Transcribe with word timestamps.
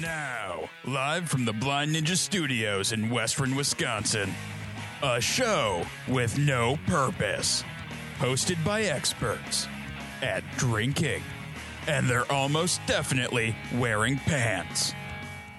Now, 0.00 0.70
live 0.84 1.28
from 1.28 1.44
the 1.44 1.52
Blind 1.52 1.94
Ninja 1.94 2.16
Studios 2.16 2.92
in 2.92 3.10
Western 3.10 3.54
Wisconsin, 3.54 4.32
a 5.02 5.20
show 5.20 5.84
with 6.08 6.38
no 6.38 6.78
purpose, 6.86 7.62
hosted 8.18 8.62
by 8.64 8.82
experts 8.82 9.68
at 10.22 10.44
drinking, 10.56 11.22
and 11.88 12.08
they're 12.08 12.30
almost 12.32 12.80
definitely 12.86 13.54
wearing 13.74 14.16
pants. 14.18 14.94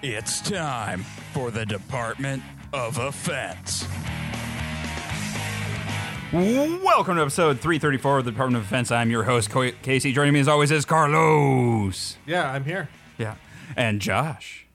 It's 0.02 0.40
time 0.40 1.04
for 1.32 1.50
the 1.50 1.64
Department 1.66 2.42
of 2.72 2.98
Offense. 2.98 3.86
Welcome 6.32 7.16
to 7.16 7.22
episode 7.22 7.60
334 7.60 8.18
of 8.18 8.24
the 8.24 8.32
Department 8.32 8.62
of 8.62 8.68
Defense. 8.68 8.90
I'm 8.90 9.10
your 9.10 9.22
host, 9.22 9.50
Casey. 9.82 10.12
Joining 10.12 10.32
me 10.34 10.40
as 10.40 10.48
always 10.48 10.72
is 10.72 10.84
Carlos. 10.84 12.16
Yeah, 12.26 12.50
I'm 12.50 12.64
here. 12.64 12.88
Yeah. 13.16 13.36
And 13.76 14.00
Josh. 14.00 14.66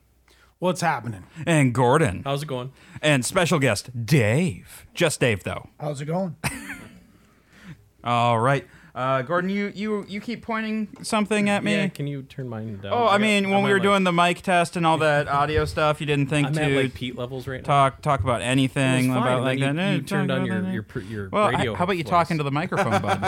What's 0.58 0.82
happening? 0.82 1.24
And 1.46 1.72
Gordon. 1.74 2.22
How's 2.24 2.42
it 2.42 2.46
going? 2.46 2.72
And 3.00 3.24
special 3.24 3.58
guest, 3.58 4.04
Dave. 4.06 4.84
Just 4.92 5.18
Dave, 5.20 5.42
though. 5.42 5.70
How's 5.80 6.00
it 6.02 6.04
going? 6.06 6.36
All 8.04 8.38
right. 8.38 8.66
Uh, 8.92 9.22
Gordon, 9.22 9.50
you, 9.50 9.70
you 9.74 10.04
you 10.08 10.20
keep 10.20 10.42
pointing 10.42 10.88
something 11.02 11.48
at 11.48 11.62
me. 11.62 11.74
Yeah, 11.76 11.88
can 11.88 12.08
you 12.08 12.22
turn 12.24 12.48
mine 12.48 12.80
down? 12.82 12.92
oh, 12.92 13.04
I 13.04 13.12
got- 13.12 13.20
mean, 13.20 13.44
when 13.48 13.58
I'm 13.58 13.62
we 13.62 13.70
at 13.70 13.72
were 13.74 13.78
like- 13.78 13.82
doing 13.84 14.04
the 14.04 14.12
mic 14.12 14.42
test 14.42 14.76
and 14.76 14.84
all 14.84 14.98
that 15.08 15.28
audio 15.28 15.64
stuff, 15.64 16.00
you 16.00 16.06
didn't 16.06 16.26
think 16.28 16.48
I'm 16.48 16.54
to 16.54 16.62
at 16.62 16.72
like 16.72 16.94
Pete 16.94 17.16
levels 17.16 17.46
right 17.46 17.60
now. 17.62 17.66
talk 17.66 18.02
talk 18.02 18.20
about 18.20 18.42
It 18.42 18.46
anything 18.46 19.08
was 19.10 19.16
fine, 19.16 19.22
about 19.22 19.36
and 19.36 19.44
like 19.44 19.60
then 19.60 19.76
that. 19.76 19.82
you, 19.82 19.88
Eh, 19.88 19.94
you 19.96 20.02
turned 20.02 20.28
talk 20.28 20.40
on 20.40 20.44
your 20.46 20.56
about 20.56 20.66
that. 20.66 20.74
your, 20.74 20.82
pr- 20.82 20.98
your 21.00 21.28
Well, 21.28 21.50
radio. 21.50 21.74
how 21.74 21.84
about 21.84 21.96
you 21.98 22.02
voice. 22.02 22.10
talk 22.10 22.30
into 22.32 22.42
the 22.42 22.50
microphone, 22.50 23.00
bud? 23.02 23.20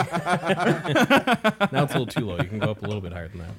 Now 1.71 1.83
it's 1.83 1.95
a 1.95 1.97
little 1.99 2.05
too 2.07 2.25
low. 2.25 2.37
You 2.37 2.43
can 2.49 2.59
go 2.59 2.71
up 2.71 2.81
a 2.83 2.85
little 2.85 3.01
bit 3.01 3.13
higher 3.13 3.29
than 3.29 3.39
that. 3.39 3.51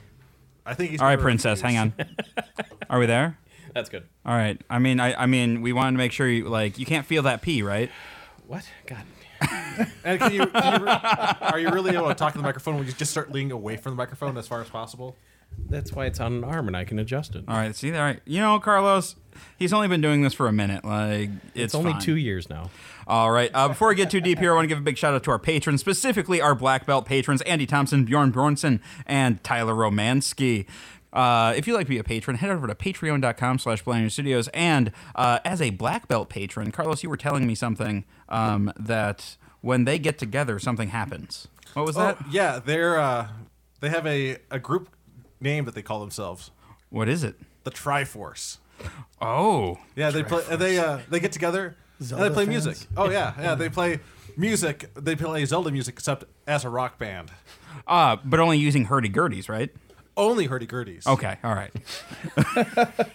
I 0.67 0.75
think 0.75 0.91
he's. 0.93 1.01
all 1.01 1.07
right, 1.07 1.19
princess, 1.19 1.61
hang 1.61 1.77
on. 1.77 1.95
Are 2.91 2.99
we 2.99 3.07
there? 3.07 3.39
That's 3.75 3.89
good. 3.89 4.05
All 4.25 4.35
right. 4.37 4.61
I 4.71 4.79
mean, 4.79 5.01
I, 5.01 5.15
I 5.15 5.27
mean, 5.27 5.61
we 5.61 5.73
wanted 5.73 5.93
to 5.93 5.99
make 5.99 6.13
sure 6.13 6.29
you 6.29 6.49
like 6.49 6.79
you 6.79 6.87
can't 6.87 7.05
feel 7.05 7.23
that 7.25 7.43
pee, 7.43 7.63
right? 7.63 7.91
What? 8.47 8.69
God. 8.87 9.03
And 10.05 10.21
can 10.21 10.33
you, 10.33 10.47
can 10.47 10.81
you 10.81 10.87
re- 10.87 10.99
are 11.41 11.59
you 11.59 11.69
really 11.71 11.97
able 11.97 12.07
to 12.07 12.15
talk 12.15 12.33
to 12.33 12.39
the 12.39 12.45
microphone 12.45 12.77
when 12.77 12.87
you 12.87 12.93
just 12.93 13.11
start 13.11 13.33
leaning 13.33 13.51
away 13.51 13.77
from 13.77 13.93
the 13.93 13.97
microphone 13.97 14.39
as 14.39 14.47
far 14.47 14.61
as 14.63 14.69
possible? 14.69 15.17
That's 15.69 15.93
why 15.93 16.07
it's 16.07 16.21
on 16.21 16.35
an 16.35 16.45
arm 16.45 16.67
and 16.69 16.77
I 16.77 16.85
can 16.85 16.99
adjust 16.99 17.35
it. 17.35 17.45
All 17.49 17.57
right. 17.57 17.75
See, 17.75 17.93
all 17.93 18.01
right. 18.01 18.21
You 18.25 18.41
know, 18.41 18.59
Carlos, 18.59 19.17
he's 19.59 19.73
only 19.73 19.89
been 19.89 20.01
doing 20.01 20.23
this 20.23 20.35
for 20.35 20.47
a 20.47 20.53
minute. 20.53 20.85
Like 20.85 21.31
it's, 21.55 21.57
it's 21.57 21.75
only 21.75 21.93
fine. 21.93 22.01
two 22.01 22.17
years 22.17 22.49
now. 22.49 22.71
All 23.07 23.31
right. 23.31 23.51
Uh, 23.53 23.69
before 23.69 23.89
we 23.89 23.95
get 23.95 24.11
too 24.11 24.21
deep 24.21 24.39
here, 24.39 24.53
I 24.53 24.55
want 24.55 24.65
to 24.65 24.69
give 24.69 24.79
a 24.79 24.83
big 24.83 24.97
shout 24.97 25.15
out 25.15 25.25
to 25.25 25.31
our 25.31 25.39
patrons, 25.39 25.81
specifically 25.81 26.41
our 26.41 26.55
black 26.55 26.87
belt 26.87 27.07
patrons, 27.07 27.43
Andy 27.43 27.67
Thompson, 27.67 28.05
Bjorn 28.05 28.33
Bjornson, 28.33 28.81
and 29.07 29.43
Tyler 29.43 29.75
Romansky. 29.75 30.67
Uh, 31.13 31.55
if 31.57 31.67
you'd 31.67 31.75
like 31.75 31.87
to 31.87 31.91
be 31.91 31.99
a 31.99 32.05
patron, 32.05 32.37
head 32.37 32.51
over 32.51 32.67
to 32.67 32.75
patreon.com 32.75 33.59
slash 33.59 33.83
Blind 33.83 34.13
Studios. 34.13 34.49
And 34.49 34.91
uh, 35.15 35.39
as 35.45 35.63
a 35.63 35.71
black 35.71 36.09
belt 36.09 36.29
patron, 36.29 36.73
Carlos, 36.73 37.03
you 37.03 37.11
were 37.11 37.17
telling 37.17 37.47
me 37.47 37.55
something 37.55 38.05
um, 38.29 38.73
that 38.77 39.37
when 39.61 39.85
they 39.85 39.99
get 39.99 40.19
together, 40.19 40.59
something 40.59 40.89
happens. 40.89 41.47
What 41.75 41.87
was 41.87 41.97
that? 41.97 42.19
Oh, 42.21 42.27
yeah, 42.31 42.59
they're 42.59 42.99
uh, 42.99 43.29
they 43.81 43.91
have 43.91 44.07
a, 44.07 44.39
a 44.51 44.59
group 44.59 44.89
name 45.41 45.65
that 45.65 45.75
they 45.75 45.83
call 45.83 46.01
themselves 46.01 46.51
What 46.91 47.09
is 47.09 47.25
it? 47.25 47.37
the 47.65 47.71
Triforce. 47.71 48.59
Oh. 49.21 49.79
Yeah, 49.97 50.11
they 50.11 50.23
play. 50.23 50.43
They 50.57 50.79
uh, 50.79 50.99
they 51.09 51.21
get 51.21 51.33
together 51.33 51.77
and 51.99 52.09
they 52.09 52.29
play 52.31 52.45
fans? 52.47 52.67
music. 52.67 52.89
Oh 52.97 53.09
yeah, 53.11 53.33
yeah, 53.41 53.55
they 53.55 53.69
play 53.69 54.01
music. 54.37 54.93
They 54.95 55.17
play 55.17 55.45
Zelda 55.45 55.71
music, 55.71 55.95
except 55.95 56.25
as 56.47 56.65
a 56.65 56.69
rock 56.69 56.99
band. 56.99 57.31
Uh, 57.87 58.17
but 58.25 58.41
only 58.41 58.59
using 58.59 58.85
hurdy-gurdies, 58.87 59.49
right? 59.49 59.71
Only 60.17 60.47
hurdy 60.47 60.67
gurdies. 60.67 61.07
Okay, 61.07 61.39
all 61.43 61.55
right. 61.55 61.73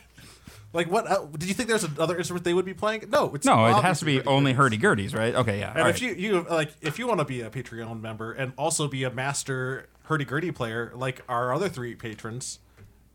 Like 0.71 0.89
what? 0.91 1.09
Uh, 1.09 1.25
did 1.35 1.47
you 1.47 1.55
think 1.55 1.67
there's 1.67 1.83
another 1.83 2.15
instrument 2.15 2.43
they 2.45 2.53
would 2.53 2.65
be 2.65 2.75
playing? 2.75 3.05
No, 3.09 3.33
it's 3.33 3.43
No, 3.45 3.65
it 3.65 3.81
has 3.81 3.99
to 3.99 4.05
be 4.05 4.17
hurdy-gurdies. 4.17 4.27
only 4.31 4.53
hurdy-gurdies, 4.53 5.15
right? 5.17 5.33
Okay, 5.33 5.59
yeah. 5.59 5.71
And 5.71 5.81
all 5.81 5.87
if 5.87 5.95
right. 5.95 6.01
you 6.01 6.13
you 6.13 6.45
like 6.47 6.71
if 6.81 6.99
you 6.99 7.07
want 7.07 7.19
to 7.21 7.25
be 7.25 7.41
a 7.41 7.49
Patreon 7.49 7.99
member 8.01 8.33
and 8.33 8.53
also 8.55 8.87
be 8.87 9.03
a 9.03 9.09
master 9.09 9.89
hurdy 10.09 10.25
gurdy 10.25 10.51
player 10.51 10.91
like 10.95 11.21
our 11.29 11.53
other 11.53 11.69
three 11.69 11.93
patrons, 11.95 12.59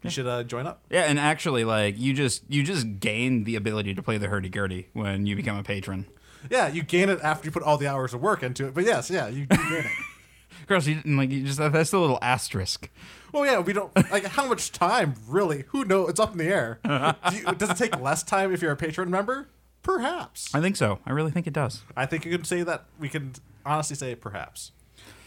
you 0.03 0.10
should 0.10 0.27
uh, 0.27 0.44
join 0.44 0.66
up. 0.66 0.84
Yeah, 0.91 1.03
and 1.03 1.19
actually, 1.19 1.65
like 1.65 1.99
you 1.99 2.15
just 2.15 2.44
you 2.49 2.62
just 2.62 3.00
gain 3.00 3.44
the 3.44 3.56
ability 3.56 3.94
to 3.94 4.03
play 4.03 4.16
the 4.16 4.28
hurdy-gurdy 4.28 4.88
when 4.93 5.27
you 5.27 5.34
become 5.34 5.56
a 5.56 5.62
patron. 5.62 6.06
Yeah, 6.50 6.69
you 6.69 6.82
gain 6.82 7.09
it 7.09 7.21
after 7.22 7.47
you 7.47 7.50
put 7.50 7.62
all 7.62 7.78
the 7.78 7.88
hours 7.88 8.15
of 8.15 8.22
work 8.22 8.43
into 8.43 8.66
it. 8.66 8.75
But 8.75 8.84
yes, 8.84 9.10
yeah, 9.10 9.28
you, 9.28 9.41
you 9.41 9.47
gain 9.47 9.84
it. 9.84 9.91
Girls, 10.66 10.87
you 10.87 10.94
didn't 10.94 11.16
like 11.16 11.31
you 11.31 11.44
just 11.44 11.59
that's 11.59 11.93
a 11.93 11.99
little 11.99 12.19
asterisk. 12.22 12.88
Well, 13.32 13.44
yeah, 13.44 13.59
we 13.59 13.72
don't 13.72 13.94
like 14.11 14.25
how 14.26 14.47
much 14.47 14.71
time 14.71 15.15
really. 15.26 15.65
Who 15.69 15.84
knows? 15.84 16.11
It's 16.11 16.21
up 16.21 16.32
in 16.32 16.38
the 16.38 16.44
air. 16.44 16.78
Do 17.31 17.37
you, 17.37 17.44
does 17.55 17.71
it 17.71 17.76
take 17.76 17.99
less 18.00 18.22
time 18.22 18.53
if 18.53 18.62
you're 18.62 18.72
a 18.72 18.76
patron 18.76 19.11
member? 19.11 19.49
Perhaps. 19.82 20.55
I 20.55 20.61
think 20.61 20.76
so. 20.76 21.00
I 21.05 21.12
really 21.12 21.31
think 21.31 21.47
it 21.47 21.53
does. 21.53 21.82
I 21.97 22.06
think 22.06 22.25
you 22.25 22.31
can 22.31 22.44
say 22.44 22.62
that. 22.62 22.84
We 22.99 23.09
can 23.09 23.32
honestly 23.66 23.97
say 23.97 24.15
perhaps. 24.15 24.71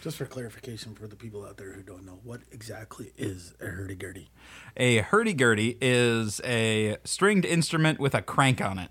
Just 0.01 0.17
for 0.17 0.25
clarification 0.25 0.95
for 0.95 1.07
the 1.07 1.15
people 1.15 1.45
out 1.45 1.57
there 1.57 1.73
who 1.73 1.81
don't 1.81 2.05
know, 2.05 2.19
what 2.23 2.41
exactly 2.51 3.11
is 3.17 3.53
a 3.59 3.65
hurdy-gurdy? 3.65 4.29
A 4.77 4.97
hurdy-gurdy 4.97 5.77
is 5.81 6.39
a 6.43 6.97
stringed 7.03 7.45
instrument 7.45 7.99
with 7.99 8.13
a 8.13 8.21
crank 8.21 8.61
on 8.61 8.79
it. 8.79 8.89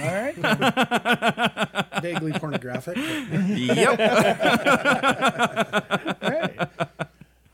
All 0.00 0.06
right. 0.06 0.34
Vaguely 2.02 2.32
pornographic. 2.32 2.96
Yep. 2.96 4.00
all 6.22 6.30
right. 6.30 6.68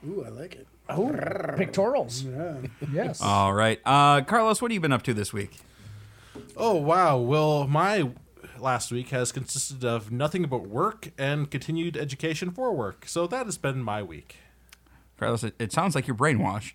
Ooh, 0.06 0.25
I 0.25 0.28
like 0.28 0.55
it. 0.56 0.66
Oh, 0.91 1.10
pictorials. 1.10 2.25
Yeah. 2.25 2.89
Yes. 2.93 3.21
All 3.21 3.53
right, 3.53 3.81
uh, 3.84 4.22
Carlos, 4.22 4.62
what 4.62 4.71
have 4.71 4.75
you 4.75 4.81
been 4.81 4.93
up 4.93 5.03
to 5.03 5.12
this 5.12 5.33
week? 5.33 5.59
Oh 6.56 6.77
wow! 6.77 7.19
Well, 7.19 7.66
my 7.66 8.10
last 8.60 8.91
week 8.91 9.08
has 9.10 9.32
consisted 9.32 9.84
of 9.84 10.10
nothing 10.10 10.42
but 10.44 10.69
work 10.69 11.10
and 11.19 11.50
continued 11.50 11.96
education 11.96 12.50
for 12.50 12.72
work. 12.72 13.04
So 13.06 13.26
that 13.26 13.46
has 13.46 13.58
been 13.58 13.82
my 13.82 14.02
week. 14.02 14.36
Carlos, 15.19 15.42
it, 15.44 15.54
it 15.58 15.72
sounds 15.72 15.94
like 15.94 16.06
you're 16.06 16.16
brainwashed. 16.16 16.74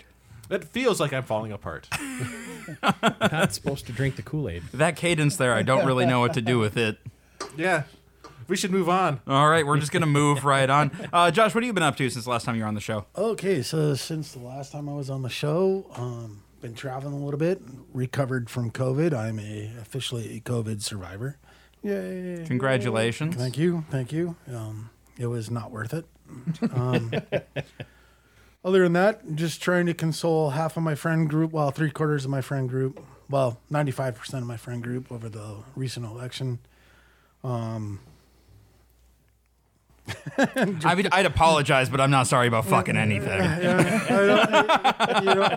It 0.50 0.66
feels 0.66 1.00
like 1.00 1.14
I'm 1.14 1.24
falling 1.24 1.52
apart. 1.52 1.88
Not 3.22 3.54
supposed 3.54 3.86
to 3.88 3.92
drink 3.94 4.18
the 4.18 4.22
Kool 4.22 4.50
Aid. 4.50 4.64
That 4.74 4.96
cadence 4.96 5.38
there, 5.38 5.54
I 5.54 5.64
don't 5.64 5.86
really 5.86 6.06
know 6.06 6.20
what 6.20 6.34
to 6.34 6.42
do 6.42 6.60
with 6.60 6.78
it. 6.78 6.98
yeah, 7.58 7.84
we 8.48 8.58
should 8.58 8.72
move 8.72 8.90
on. 8.90 9.22
All 9.26 9.50
right, 9.50 9.66
we're 9.66 9.78
just 9.80 9.92
gonna 9.92 10.06
move 10.06 10.44
right 10.44 10.70
on. 10.70 10.92
Uh, 11.14 11.32
Josh, 11.32 11.56
what 11.56 11.64
have 11.64 11.68
you 11.68 11.74
been 11.74 11.82
up 11.84 11.96
to 11.98 12.10
since 12.10 12.26
the 12.26 12.32
last 12.32 12.44
time 12.46 12.56
you 12.56 12.62
were 12.62 12.68
on 12.68 12.76
the 12.76 12.82
show? 12.82 13.06
Okay, 13.18 13.62
so 13.62 13.96
since 13.96 14.34
the 14.34 14.40
last 14.40 14.72
time 14.74 14.90
I 14.90 14.94
was 14.94 15.10
on 15.10 15.22
the 15.22 15.30
show, 15.30 15.86
um, 15.96 16.44
been 16.62 16.76
traveling 16.76 17.14
a 17.14 17.24
little 17.24 17.40
bit, 17.40 17.62
recovered 17.94 18.50
from 18.50 18.70
COVID. 18.70 19.14
I'm 19.14 19.40
a 19.40 19.72
officially 19.82 20.36
a 20.38 20.40
COVID 20.42 20.82
survivor. 20.82 21.38
Yay! 21.84 22.44
Congratulations. 22.48 23.36
Thank 23.36 23.58
you, 23.58 23.84
thank 23.90 24.12
you. 24.14 24.36
Um, 24.54 24.90
it 25.18 25.28
was 25.28 25.50
not 25.52 25.72
worth 25.72 25.94
it. 25.94 26.06
Um, 26.74 27.12
other 28.66 28.84
than 28.84 28.94
that, 28.94 29.36
just 29.36 29.62
trying 29.62 29.86
to 29.88 29.94
console 29.94 30.52
half 30.52 30.78
of 30.78 30.84
my 30.84 30.96
friend 30.96 31.30
group, 31.30 31.52
well, 31.52 31.72
three 31.72 31.92
quarters 31.92 32.24
of 32.26 32.32
my 32.32 32.42
friend 32.42 32.70
group, 32.70 33.00
well, 33.30 33.60
ninety-five 33.70 34.16
percent 34.16 34.42
of 34.42 34.48
my 34.48 34.58
friend 34.58 34.82
group 34.82 35.12
over 35.12 35.28
the 35.30 35.58
recent 35.76 36.06
election. 36.06 36.60
I 40.38 40.96
mean, 40.96 41.08
I'd 41.12 41.26
apologize, 41.26 41.90
but 41.90 42.02
I'm 42.02 42.12
not 42.12 42.28
sorry 42.28 42.48
about 42.48 42.66
fucking 42.66 42.98
anything. 42.98 43.40
Yeah, 43.40 44.06
I 44.10 44.12
don't- 44.12 45.24
you 45.24 45.36
know, 45.36 45.48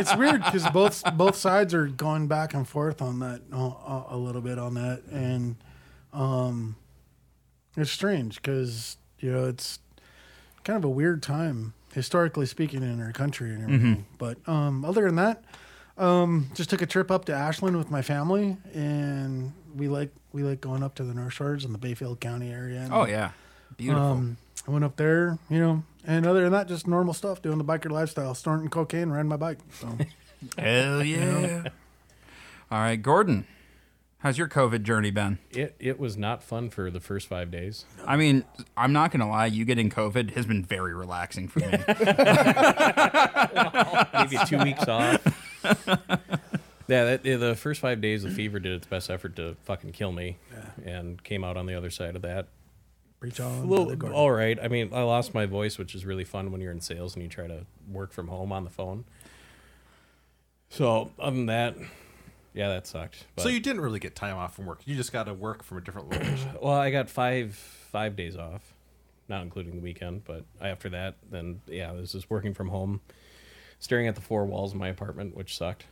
it's 0.00 0.14
weird 0.16 0.44
because 0.44 0.68
both 0.70 1.02
both 1.16 1.36
sides 1.36 1.72
are 1.74 1.86
going 1.86 2.26
back 2.26 2.52
and 2.54 2.66
forth 2.68 3.00
on 3.00 3.20
that 3.20 3.42
uh, 3.52 4.02
a 4.08 4.16
little 4.16 4.42
bit 4.42 4.58
on 4.58 4.74
that, 4.74 5.02
and 5.10 5.56
um, 6.14 6.76
it's 7.76 7.90
strange 7.90 8.36
because 8.36 8.96
you 9.18 9.30
know 9.32 9.44
it's 9.46 9.78
kind 10.64 10.76
of 10.76 10.84
a 10.84 10.90
weird 10.90 11.22
time 11.22 11.74
historically 11.92 12.46
speaking 12.46 12.82
in 12.82 13.00
our 13.00 13.12
country 13.12 13.50
and 13.52 13.62
everything. 13.64 14.06
But 14.18 14.38
um, 14.48 14.84
other 14.84 15.04
than 15.06 15.16
that, 15.16 15.44
um, 15.98 16.50
just 16.54 16.70
took 16.70 16.82
a 16.82 16.86
trip 16.86 17.10
up 17.10 17.24
to 17.26 17.32
Ashland 17.34 17.76
with 17.76 17.90
my 17.90 18.02
family, 18.02 18.56
and 18.72 19.52
we 19.76 19.88
like 19.88 20.10
we 20.32 20.42
like 20.42 20.60
going 20.60 20.82
up 20.82 20.94
to 20.96 21.04
the 21.04 21.14
North 21.14 21.32
Shores 21.34 21.64
in 21.64 21.72
the 21.72 21.78
Bayfield 21.78 22.20
County 22.20 22.50
area. 22.52 22.80
And, 22.80 22.92
Oh 22.92 23.06
yeah, 23.06 23.30
beautiful. 23.76 24.02
um, 24.04 24.36
I 24.66 24.70
went 24.70 24.84
up 24.84 24.96
there, 24.96 25.38
you 25.50 25.58
know, 25.60 25.82
and 26.06 26.26
other 26.26 26.42
than 26.42 26.52
that, 26.52 26.68
just 26.68 26.86
normal 26.86 27.12
stuff, 27.14 27.42
doing 27.42 27.58
the 27.58 27.64
biker 27.64 27.90
lifestyle, 27.90 28.34
snorting 28.34 28.68
cocaine, 28.68 29.10
riding 29.10 29.28
my 29.28 29.36
bike. 29.36 29.58
So 29.78 29.88
Hell 30.58 31.04
yeah! 31.04 31.64
All 32.70 32.78
right, 32.78 32.96
Gordon, 33.00 33.46
how's 34.24 34.36
your 34.38 34.48
COVID 34.48 34.82
journey 34.82 35.12
been? 35.12 35.38
It 35.52 35.76
it 35.78 36.00
was 36.00 36.16
not 36.16 36.42
fun 36.42 36.70
for 36.70 36.90
the 36.90 36.98
first 36.98 37.28
five 37.28 37.52
days. 37.52 37.84
I 38.04 38.16
mean, 38.16 38.44
I'm 38.76 38.92
not 38.92 39.12
gonna 39.12 39.28
lie, 39.28 39.46
you 39.46 39.64
getting 39.64 39.90
COVID 39.90 40.32
has 40.32 40.46
been 40.46 40.64
very 40.64 40.94
relaxing 40.94 41.46
for 41.46 41.60
me. 41.60 41.66
Gave 44.12 44.32
you 44.32 44.44
two 44.46 44.58
weeks 44.64 44.88
off. 44.88 45.20
Yeah, 46.86 47.04
that, 47.04 47.24
yeah, 47.24 47.36
the 47.38 47.54
first 47.54 47.80
five 47.80 48.02
days, 48.02 48.24
the 48.24 48.30
fever 48.30 48.58
did 48.60 48.72
its 48.72 48.86
best 48.86 49.08
effort 49.08 49.36
to 49.36 49.56
fucking 49.64 49.92
kill 49.92 50.12
me, 50.12 50.36
and 50.84 51.24
came 51.24 51.42
out 51.42 51.56
on 51.56 51.64
the 51.64 51.74
other 51.74 51.88
side 51.88 52.14
of 52.14 52.20
that. 52.20 52.48
Reach 53.20 53.40
on. 53.40 53.52
A 53.52 53.64
little, 53.64 53.86
Brother 53.86 53.96
Gordon. 53.96 54.18
all 54.18 54.30
right. 54.30 54.58
I 54.62 54.68
mean, 54.68 54.90
I 54.92 55.00
lost 55.00 55.32
my 55.32 55.46
voice, 55.46 55.78
which 55.78 55.94
is 55.94 56.04
really 56.04 56.24
fun 56.24 56.52
when 56.52 56.60
you're 56.60 56.72
in 56.72 56.82
sales 56.82 57.14
and 57.14 57.22
you 57.22 57.28
try 57.30 57.46
to 57.46 57.64
work 57.90 58.12
from 58.12 58.28
home 58.28 58.52
on 58.52 58.64
the 58.64 58.70
phone. 58.70 59.06
So 60.68 61.10
other 61.18 61.34
than 61.36 61.46
that, 61.46 61.74
yeah, 62.54 62.68
that 62.68 62.86
sucked. 62.86 63.26
But, 63.34 63.42
So 63.42 63.48
you 63.48 63.60
didn't 63.60 63.82
really 63.82 63.98
get 63.98 64.14
time 64.14 64.36
off 64.36 64.54
from 64.54 64.66
work. 64.66 64.80
You 64.86 64.94
just 64.94 65.12
got 65.12 65.24
to 65.24 65.34
work 65.34 65.62
from 65.62 65.78
a 65.78 65.80
different 65.80 66.10
location. 66.10 66.50
well, 66.62 66.74
I 66.74 66.90
got 66.90 67.10
five 67.10 67.54
five 67.54 68.16
days 68.16 68.36
off, 68.36 68.62
not 69.28 69.42
including 69.42 69.74
the 69.74 69.82
weekend. 69.82 70.24
But 70.24 70.44
after 70.60 70.88
that, 70.90 71.16
then 71.30 71.60
yeah, 71.66 71.92
this 71.92 72.14
is 72.14 72.30
working 72.30 72.54
from 72.54 72.68
home, 72.68 73.00
staring 73.80 74.06
at 74.06 74.14
the 74.14 74.20
four 74.20 74.46
walls 74.46 74.72
of 74.72 74.78
my 74.78 74.88
apartment, 74.88 75.36
which 75.36 75.56
sucked. 75.56 75.84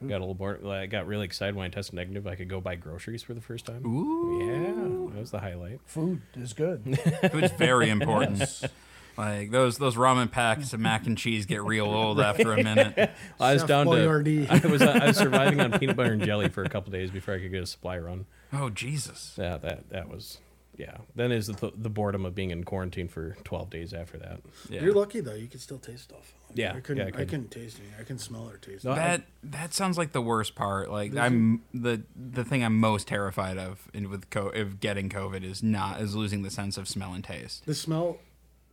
Hmm. 0.00 0.08
Got 0.08 0.18
a 0.18 0.20
little 0.20 0.34
bored. 0.34 0.64
I 0.64 0.86
got 0.86 1.06
really 1.06 1.24
excited 1.24 1.54
when 1.56 1.66
I 1.66 1.68
tested 1.68 1.94
negative. 1.94 2.26
I 2.26 2.36
could 2.36 2.48
go 2.48 2.60
buy 2.60 2.76
groceries 2.76 3.22
for 3.22 3.34
the 3.34 3.40
first 3.40 3.66
time. 3.66 3.84
Ooh. 3.84 4.40
Yeah, 4.46 5.12
that 5.12 5.20
was 5.20 5.30
the 5.32 5.40
highlight. 5.40 5.80
Food 5.86 6.22
is 6.36 6.52
good. 6.52 6.98
Food's 7.32 7.52
very 7.52 7.90
important. 7.90 8.42
Like 9.16 9.50
those 9.50 9.78
those 9.78 9.96
ramen 9.96 10.30
packs 10.30 10.72
of 10.72 10.80
mac 10.80 11.06
and 11.06 11.16
cheese 11.16 11.46
get 11.46 11.62
real 11.62 11.86
old 11.86 12.20
after 12.20 12.52
a 12.52 12.62
minute. 12.62 12.96
I 13.40 13.52
was 13.52 13.62
Chef 13.62 13.68
down 13.68 13.86
to 13.86 13.92
Boyardee. 13.92 14.46
I 14.50 14.66
was 14.66 14.82
uh, 14.82 14.98
I 15.02 15.06
was 15.08 15.16
surviving 15.26 15.60
on 15.60 15.78
peanut 15.78 15.96
butter 15.96 16.12
and 16.12 16.22
jelly 16.22 16.48
for 16.48 16.62
a 16.64 16.68
couple 16.68 16.90
days 16.92 17.10
before 17.10 17.34
I 17.34 17.38
could 17.40 17.50
get 17.50 17.62
a 17.62 17.66
supply 17.66 17.98
run. 17.98 18.26
Oh 18.52 18.70
Jesus! 18.70 19.34
Yeah, 19.38 19.56
that 19.58 19.90
that 19.90 20.08
was 20.08 20.38
yeah. 20.76 20.96
Then 21.14 21.30
is 21.30 21.46
the, 21.46 21.72
the 21.76 21.88
boredom 21.90 22.26
of 22.26 22.34
being 22.34 22.50
in 22.50 22.64
quarantine 22.64 23.06
for 23.08 23.36
twelve 23.44 23.70
days 23.70 23.92
after 23.94 24.18
that. 24.18 24.40
Yeah. 24.68 24.82
You're 24.82 24.94
lucky 24.94 25.20
though; 25.20 25.34
you 25.34 25.46
can 25.46 25.60
still 25.60 25.78
taste 25.78 26.04
stuff. 26.04 26.34
Like, 26.48 26.58
Yeah, 26.58 26.74
I 26.74 26.80
couldn't. 26.80 26.96
yeah, 26.98 27.04
I 27.04 27.08
I, 27.08 27.10
could. 27.12 27.28
couldn't 27.30 27.50
taste 27.52 27.78
it. 27.78 27.84
I 28.00 28.02
can 28.02 28.18
smell 28.18 28.48
or 28.48 28.56
taste 28.58 28.84
No, 28.84 28.90
it. 28.92 28.94
I- 28.94 28.98
That 29.08 29.22
that 29.44 29.74
sounds 29.74 29.96
like 29.96 30.10
the 30.12 30.20
worst 30.22 30.56
part. 30.56 30.90
Like 30.90 31.16
I'm 31.16 31.62
the 31.72 32.02
the 32.16 32.44
thing 32.44 32.64
I'm 32.64 32.78
most 32.80 33.06
terrified 33.06 33.58
of 33.58 33.88
in 33.94 34.10
with 34.10 34.28
co- 34.30 34.48
of 34.48 34.80
getting 34.80 35.08
COVID 35.08 35.44
is 35.44 35.62
not 35.62 36.00
is 36.00 36.16
losing 36.16 36.42
the 36.42 36.50
sense 36.50 36.76
of 36.76 36.88
smell 36.88 37.12
and 37.14 37.22
taste. 37.22 37.64
The 37.66 37.74
smell, 37.74 38.18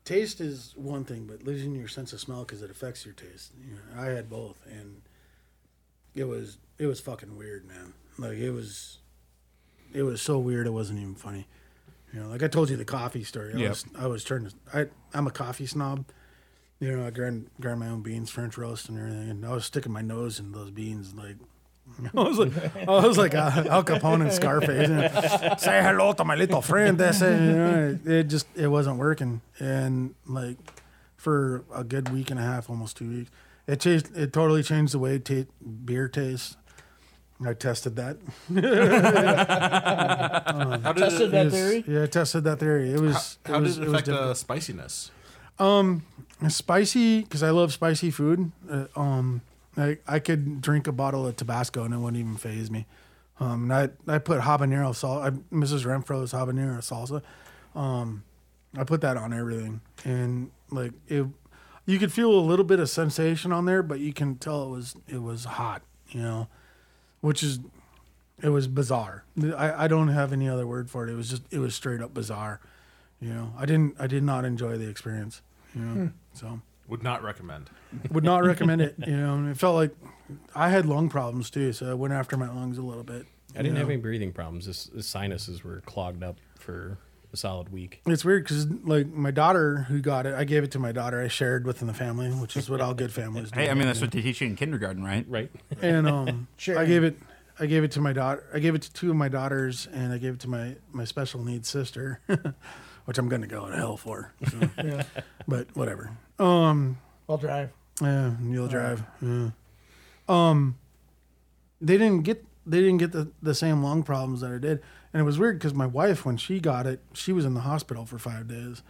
taste 0.05 0.41
is 0.41 0.73
one 0.75 1.03
thing, 1.05 1.25
but 1.25 1.43
losing 1.43 1.75
your 1.75 1.87
sense 1.87 2.13
of 2.13 2.19
smell 2.19 2.43
because 2.43 2.61
it 2.61 2.71
affects 2.71 3.05
your 3.05 3.13
taste. 3.13 3.51
You 3.59 3.75
know, 3.75 4.01
I 4.01 4.05
had 4.07 4.29
both, 4.29 4.57
and 4.69 5.01
it 6.15 6.25
was 6.25 6.57
it 6.77 6.85
was 6.87 6.99
fucking 6.99 7.37
weird, 7.37 7.65
man. 7.67 7.93
Like 8.17 8.37
it 8.37 8.51
was, 8.51 8.99
it 9.93 10.03
was 10.03 10.21
so 10.21 10.37
weird. 10.39 10.67
It 10.67 10.71
wasn't 10.71 10.99
even 10.99 11.15
funny. 11.15 11.47
You 12.13 12.19
know, 12.21 12.29
like 12.29 12.43
I 12.43 12.47
told 12.47 12.69
you 12.69 12.75
the 12.77 12.85
coffee 12.85 13.23
story. 13.23 13.53
I 13.53 13.57
Yep. 13.57 13.69
was 13.69 13.85
I 13.97 14.07
was 14.07 14.23
turning. 14.23 14.51
I 14.73 14.87
I'm 15.13 15.27
a 15.27 15.31
coffee 15.31 15.65
snob. 15.65 16.05
You 16.79 16.97
know, 16.97 17.05
I 17.05 17.11
grind 17.11 17.49
grind 17.59 17.79
my 17.79 17.87
own 17.87 18.01
beans, 18.01 18.29
French 18.29 18.57
roast, 18.57 18.89
and 18.89 18.97
everything. 18.97 19.29
And 19.29 19.45
I 19.45 19.53
was 19.53 19.65
sticking 19.65 19.91
my 19.91 20.01
nose 20.01 20.39
in 20.39 20.51
those 20.51 20.71
beans, 20.71 21.13
like 21.13 21.37
I 22.15 22.21
was 22.23 22.37
like, 22.39 22.51
I 22.87 23.07
was 23.07 23.17
like 23.17 23.35
uh, 23.35 23.63
Al 23.69 23.83
Capone 23.83 24.21
and 24.21 24.31
Scarface. 24.31 24.89
And, 24.89 25.59
Say 25.59 25.81
hello 25.81 26.13
to 26.13 26.23
my 26.25 26.35
little 26.35 26.61
friend. 26.61 26.97
That's 26.97 27.21
it. 27.21 27.39
You 27.39 27.51
know, 27.51 27.99
it, 28.05 28.11
it 28.11 28.23
just 28.27 28.47
it 28.55 28.67
wasn't 28.67 28.97
working, 28.97 29.41
and 29.59 30.15
like 30.25 30.57
for 31.17 31.63
a 31.73 31.83
good 31.83 32.09
week 32.09 32.31
and 32.31 32.39
a 32.39 32.43
half, 32.43 32.69
almost 32.69 32.97
two 32.97 33.09
weeks, 33.09 33.31
it 33.67 33.79
changed. 33.79 34.15
It 34.15 34.33
totally 34.33 34.63
changed 34.63 34.93
the 34.93 34.99
way 34.99 35.19
ta- 35.19 35.45
beer 35.85 36.07
tastes. 36.07 36.57
I 37.43 37.53
tested 37.53 37.95
that. 37.95 38.17
How 40.83 40.93
did 40.93 41.01
Tested 41.01 41.21
it, 41.21 41.31
that 41.31 41.41
It 41.41 41.45
was- 41.45 41.53
theory. 41.53 41.83
Yeah, 41.87 42.03
I 42.03 42.05
tested 42.07 42.43
that 42.43 42.59
theory. 42.59 42.91
It 42.93 42.99
was. 42.99 43.37
how 43.45 43.55
it 43.57 43.61
was, 43.61 43.75
did 43.77 43.83
it 43.83 43.85
was 43.87 43.93
affect 43.93 44.05
difficult. 44.07 44.29
uh, 44.29 44.33
spiciness? 44.35 45.11
spicy 46.49 47.21
because 47.21 47.43
I 47.43 47.49
love 47.51 47.71
spicy 47.73 48.11
food. 48.11 48.51
Uh, 48.69 48.85
um, 48.95 49.41
I 49.77 49.97
I 50.07 50.19
could 50.19 50.61
drink 50.61 50.87
a 50.87 50.91
bottle 50.91 51.25
of 51.25 51.35
Tabasco 51.35 51.83
and 51.83 51.93
it 51.93 51.97
wouldn't 51.97 52.19
even 52.19 52.35
phase 52.37 52.69
me. 52.69 52.85
Um, 53.39 53.71
and 53.71 53.73
I 53.73 54.13
I 54.13 54.19
put 54.19 54.41
habanero 54.41 54.93
salt. 54.95 55.23
I, 55.23 55.29
Mrs. 55.53 55.85
Renfro's 55.85 56.33
habanero 56.33 56.77
salsa. 56.79 57.21
Um, 57.79 58.23
I 58.77 58.83
put 58.83 59.01
that 59.01 59.17
on 59.17 59.33
everything, 59.33 59.81
and 60.05 60.51
like 60.69 60.93
it, 61.07 61.25
you 61.85 61.99
could 61.99 62.13
feel 62.13 62.31
a 62.31 62.39
little 62.39 62.65
bit 62.65 62.79
of 62.79 62.89
sensation 62.89 63.51
on 63.51 63.65
there, 63.65 63.81
but 63.83 63.99
you 63.99 64.13
can 64.13 64.35
tell 64.35 64.63
it 64.63 64.69
was 64.69 64.95
it 65.07 65.21
was 65.21 65.45
hot. 65.45 65.81
You 66.09 66.21
know, 66.21 66.47
which 67.21 67.41
is 67.41 67.59
it 68.41 68.49
was 68.49 68.67
bizarre. 68.67 69.23
I, 69.41 69.85
I 69.85 69.87
don't 69.87 70.09
have 70.09 70.33
any 70.33 70.47
other 70.49 70.67
word 70.67 70.89
for 70.89 71.07
it. 71.07 71.11
It 71.11 71.15
was 71.15 71.29
just 71.29 71.43
it 71.51 71.59
was 71.59 71.73
straight 71.73 72.01
up 72.01 72.13
bizarre. 72.13 72.59
You 73.19 73.33
know, 73.33 73.53
I 73.57 73.65
didn't 73.65 73.95
I 73.99 74.07
did 74.07 74.23
not 74.23 74.45
enjoy 74.45 74.77
the 74.77 74.87
experience. 74.87 75.41
You 75.73 75.81
know, 75.81 76.11
so 76.33 76.61
Would 76.91 77.03
not 77.03 77.23
recommend. 77.23 77.69
would 78.11 78.23
not 78.25 78.43
recommend 78.43 78.81
it. 78.81 78.95
You 78.99 79.15
know, 79.15 79.35
and 79.35 79.49
it 79.49 79.57
felt 79.57 79.75
like 79.75 79.95
I 80.53 80.69
had 80.69 80.85
lung 80.85 81.07
problems 81.09 81.49
too, 81.49 81.71
so 81.73 81.89
I 81.89 81.93
went 81.93 82.13
after 82.13 82.35
my 82.37 82.49
lungs 82.49 82.77
a 82.77 82.81
little 82.81 83.03
bit. 83.03 83.25
I 83.55 83.61
didn't 83.61 83.75
you 83.75 83.79
have 83.79 83.89
any 83.89 83.99
breathing 83.99 84.33
problems. 84.33 84.65
This, 84.65 84.85
the 84.85 85.01
sinuses 85.01 85.63
were 85.63 85.81
clogged 85.85 86.21
up 86.21 86.37
for 86.59 86.97
a 87.33 87.37
solid 87.37 87.71
week. 87.71 88.01
It's 88.05 88.25
weird 88.25 88.43
because 88.43 88.67
like 88.83 89.07
my 89.07 89.31
daughter 89.31 89.85
who 89.87 90.01
got 90.01 90.25
it, 90.25 90.33
I 90.33 90.43
gave 90.43 90.63
it 90.65 90.71
to 90.71 90.79
my 90.79 90.91
daughter. 90.91 91.21
I 91.21 91.29
shared 91.29 91.65
within 91.65 91.87
the 91.87 91.93
family, 91.93 92.29
which 92.29 92.57
is 92.57 92.69
what 92.69 92.81
all 92.81 92.93
good 92.93 93.11
families 93.13 93.51
do. 93.51 93.59
Hey, 93.61 93.69
I 93.69 93.73
mean 93.73 93.87
that's 93.87 94.01
what 94.01 94.11
they 94.11 94.21
teach 94.21 94.41
you 94.41 94.47
in 94.47 94.55
kindergarten, 94.57 95.01
right? 95.03 95.25
Right. 95.29 95.49
and 95.81 96.07
um, 96.07 96.47
I 96.67 96.85
gave 96.85 97.03
it. 97.05 97.17
I 97.59 97.67
gave 97.67 97.83
it 97.83 97.91
to 97.91 98.01
my 98.01 98.11
daughter. 98.11 98.43
I 98.53 98.59
gave 98.59 98.75
it 98.75 98.81
to 98.81 98.93
two 98.93 99.11
of 99.11 99.15
my 99.15 99.29
daughters, 99.29 99.87
and 99.93 100.11
I 100.11 100.17
gave 100.17 100.33
it 100.33 100.39
to 100.41 100.49
my 100.49 100.75
my 100.91 101.05
special 101.05 101.43
needs 101.43 101.69
sister, 101.69 102.19
which 103.05 103.17
I'm 103.17 103.29
going 103.29 103.41
to 103.43 103.47
go 103.47 103.69
to 103.69 103.75
hell 103.75 103.97
for. 103.97 104.33
So. 104.49 104.69
Yeah. 104.83 105.03
But 105.47 105.75
whatever. 105.75 106.11
Um, 106.41 106.97
I'll 107.29 107.37
drive. 107.37 107.69
Yeah, 108.01 108.33
you'll 108.43 108.67
drive. 108.67 109.03
Yeah. 109.21 109.51
Um, 110.27 110.77
they 111.79 111.97
didn't 111.97 112.23
get 112.23 112.45
they 112.65 112.79
didn't 112.79 112.97
get 112.97 113.11
the, 113.11 113.29
the 113.41 113.55
same 113.55 113.83
lung 113.83 114.03
problems 114.03 114.41
that 114.41 114.51
I 114.51 114.57
did, 114.57 114.81
and 115.13 115.21
it 115.21 115.23
was 115.23 115.37
weird 115.37 115.59
because 115.59 115.73
my 115.73 115.85
wife, 115.85 116.25
when 116.25 116.37
she 116.37 116.59
got 116.59 116.87
it, 116.87 116.99
she 117.13 117.31
was 117.31 117.45
in 117.45 117.53
the 117.53 117.61
hospital 117.61 118.05
for 118.05 118.17
five 118.17 118.47
days, 118.47 118.81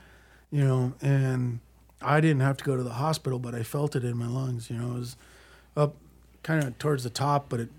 you 0.50 0.64
know, 0.64 0.94
and 1.02 1.60
I 2.02 2.22
didn't 2.22 2.42
have 2.42 2.58
to 2.58 2.64
go 2.64 2.78
to 2.78 2.84
the 2.84 2.94
hospital, 2.94 3.40
but 3.40 3.54
I 3.54 3.64
felt 3.64 3.96
it 3.96 4.04
in 4.04 4.18
my 4.18 4.28
lungs. 4.28 4.70
You 4.70 4.78
know, 4.78 4.96
it 4.96 5.00
was 5.00 5.18
up 5.76 5.96
kind 6.44 6.64
of 6.64 6.78
towards 6.78 7.04
the 7.04 7.10
top, 7.10 7.50
but 7.50 7.60
it. 7.60 7.70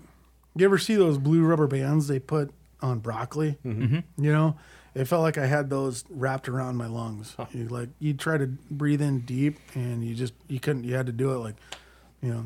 You 0.55 0.65
ever 0.65 0.77
see 0.77 0.95
those 0.95 1.17
blue 1.17 1.43
rubber 1.43 1.65
bands 1.65 2.07
they 2.07 2.19
put 2.19 2.51
on 2.79 2.99
broccoli? 2.99 3.57
Mm-hmm. 3.65 4.23
You 4.23 4.31
know, 4.31 4.55
it 4.95 5.05
felt 5.05 5.21
like 5.23 5.37
I 5.37 5.45
had 5.47 5.69
those 5.69 6.03
wrapped 6.09 6.47
around 6.47 6.77
my 6.77 6.87
lungs. 6.87 7.35
You 7.51 7.67
like 7.67 7.89
you 7.99 8.13
try 8.13 8.37
to 8.37 8.47
breathe 8.47 9.01
in 9.01 9.21
deep, 9.21 9.57
and 9.73 10.03
you 10.03 10.15
just 10.15 10.33
you 10.47 10.59
couldn't. 10.59 10.83
You 10.83 10.95
had 10.95 11.05
to 11.07 11.11
do 11.11 11.31
it 11.31 11.37
like, 11.37 11.55
you 12.21 12.31
know, 12.33 12.45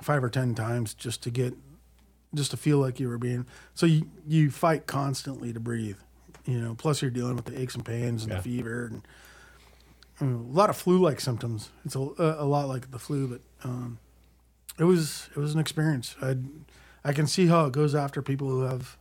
five 0.00 0.22
or 0.22 0.30
ten 0.30 0.54
times 0.54 0.94
just 0.94 1.22
to 1.24 1.30
get, 1.30 1.54
just 2.34 2.50
to 2.52 2.56
feel 2.56 2.78
like 2.78 3.00
you 3.00 3.08
were 3.08 3.18
being. 3.18 3.46
So 3.74 3.86
you 3.86 4.08
you 4.26 4.50
fight 4.50 4.86
constantly 4.86 5.52
to 5.52 5.60
breathe. 5.60 5.98
You 6.44 6.58
know, 6.60 6.74
plus 6.74 7.02
you're 7.02 7.10
dealing 7.10 7.36
with 7.36 7.44
the 7.44 7.60
aches 7.60 7.74
and 7.76 7.84
pains 7.84 8.22
and 8.24 8.32
Yeah. 8.32 8.38
the 8.38 8.42
fever 8.42 8.86
and 8.86 9.02
a 10.20 10.24
lot 10.24 10.70
of 10.70 10.76
flu-like 10.76 11.20
symptoms. 11.20 11.70
It's 11.84 11.94
a, 11.96 11.98
a 11.98 12.44
lot 12.44 12.68
like 12.68 12.90
the 12.92 12.98
flu, 12.98 13.26
but 13.28 13.40
um, 13.64 13.98
it 14.78 14.84
was 14.84 15.28
it 15.36 15.38
was 15.38 15.54
an 15.54 15.60
experience. 15.60 16.14
I 16.22 16.36
I 17.04 17.12
can 17.12 17.26
see 17.26 17.46
how 17.46 17.66
it 17.66 17.72
goes 17.72 17.94
after 17.94 18.22
people 18.22 18.48
who 18.48 18.60
have 18.62 18.96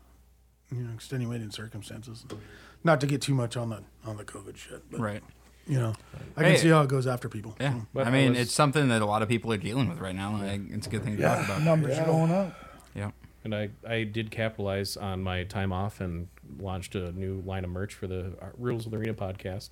you 0.72 0.82
know 0.84 0.94
extenuating 0.94 1.52
circumstances. 1.52 2.26
Not 2.84 3.00
to 3.02 3.08
get 3.08 3.22
too 3.22 3.34
much 3.36 3.56
on 3.58 3.70
the 3.70 3.84
on 4.06 4.18
the 4.18 4.24
COVID 4.26 4.58
shit, 4.58 4.84
but 4.90 5.00
Right. 5.00 5.22
you 5.68 5.80
know, 5.80 5.94
I 6.36 6.42
can 6.42 6.52
Hey. 6.54 6.58
see 6.58 6.70
how 6.70 6.82
it 6.82 6.90
goes 6.90 7.06
after 7.06 7.30
people. 7.30 7.56
Yeah. 7.60 7.74
So, 7.74 7.88
But 7.94 8.08
I 8.08 8.10
I 8.10 8.14
mean, 8.14 8.32
was- 8.32 8.40
it's 8.42 8.54
something 8.54 8.88
that 8.90 9.02
a 9.02 9.06
lot 9.06 9.22
of 9.22 9.30
people 9.30 9.52
are 9.54 9.58
dealing 9.58 9.88
with 9.90 10.00
right 10.00 10.16
now. 10.16 10.38
Like, 10.38 10.62
it's 10.72 10.88
a 10.88 10.90
good 10.90 11.04
thing 11.04 11.18
to 11.18 11.22
talk 11.24 11.46
about. 11.46 11.62
Numbers 11.62 11.98
are 12.00 12.06
going 12.06 12.32
up. 12.32 12.56
Yeah. 12.96 13.12
And 13.44 13.56
I, 13.56 13.70
I 13.88 14.04
did 14.04 14.30
capitalize 14.32 14.98
on 14.98 15.24
my 15.24 15.44
time 15.44 15.72
off 15.74 16.00
and 16.02 16.28
launched 16.60 16.94
a 16.96 17.12
new 17.12 17.42
line 17.46 17.64
of 17.64 17.70
merch 17.72 17.94
for 17.94 18.08
the 18.08 18.34
uh, 18.42 18.48
Rules 18.58 18.86
of 18.86 18.92
the 18.92 18.98
Arena 18.98 19.14
podcast. 19.14 19.70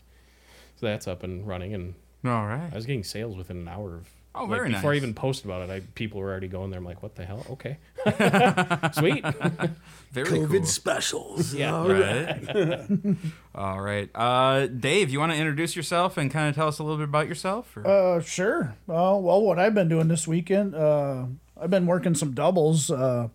So 0.75 0.85
that's 0.85 1.07
up 1.07 1.23
and 1.23 1.45
running, 1.47 1.73
and 1.73 1.95
All 2.25 2.47
right. 2.47 2.69
I 2.71 2.75
was 2.75 2.85
getting 2.85 3.03
sales 3.03 3.35
within 3.35 3.57
an 3.57 3.67
hour 3.67 3.95
of. 3.95 4.07
Oh, 4.35 4.41
like, 4.43 4.49
very 4.59 4.71
Before 4.71 4.93
I 4.93 4.95
even 4.95 5.13
posted 5.15 5.45
about 5.45 5.67
it, 5.67 5.71
I 5.71 5.79
people 5.95 6.19
were 6.21 6.29
already 6.29 6.47
going 6.47 6.69
there. 6.69 6.77
I'm 6.77 6.85
like, 6.85 7.01
what 7.01 7.15
the 7.15 7.25
hell? 7.25 7.45
Okay, 7.49 7.77
sweet. 8.93 9.25
Very 10.11 10.27
COVID 10.39 10.49
cool. 10.57 10.65
specials. 10.65 11.53
Yeah. 11.59 11.75
All 11.75 11.87
right. 11.89 12.55
Right. 12.55 13.15
All 13.55 13.81
right. 13.81 14.09
Uh, 14.15 14.67
Dave, 14.67 15.09
you 15.09 15.19
want 15.19 15.31
to 15.31 15.37
introduce 15.37 15.75
yourself 15.75 16.17
and 16.17 16.31
kind 16.31 16.47
of 16.49 16.55
tell 16.55 16.67
us 16.67 16.79
a 16.79 16.83
little 16.83 16.97
bit 16.97 17.05
about 17.05 17.27
yourself? 17.27 17.75
Or? 17.75 17.85
Uh, 17.87 18.21
sure. 18.21 18.75
Uh, 18.87 19.17
well, 19.19 19.41
what 19.41 19.59
I've 19.59 19.73
been 19.73 19.89
doing 19.89 20.07
this 20.07 20.27
weekend, 20.27 20.73
uh, 20.75 21.25
I've 21.59 21.69
been 21.69 21.85
working 21.85 22.15
some 22.15 22.33
doubles, 22.33 22.89
uh, 22.89 23.27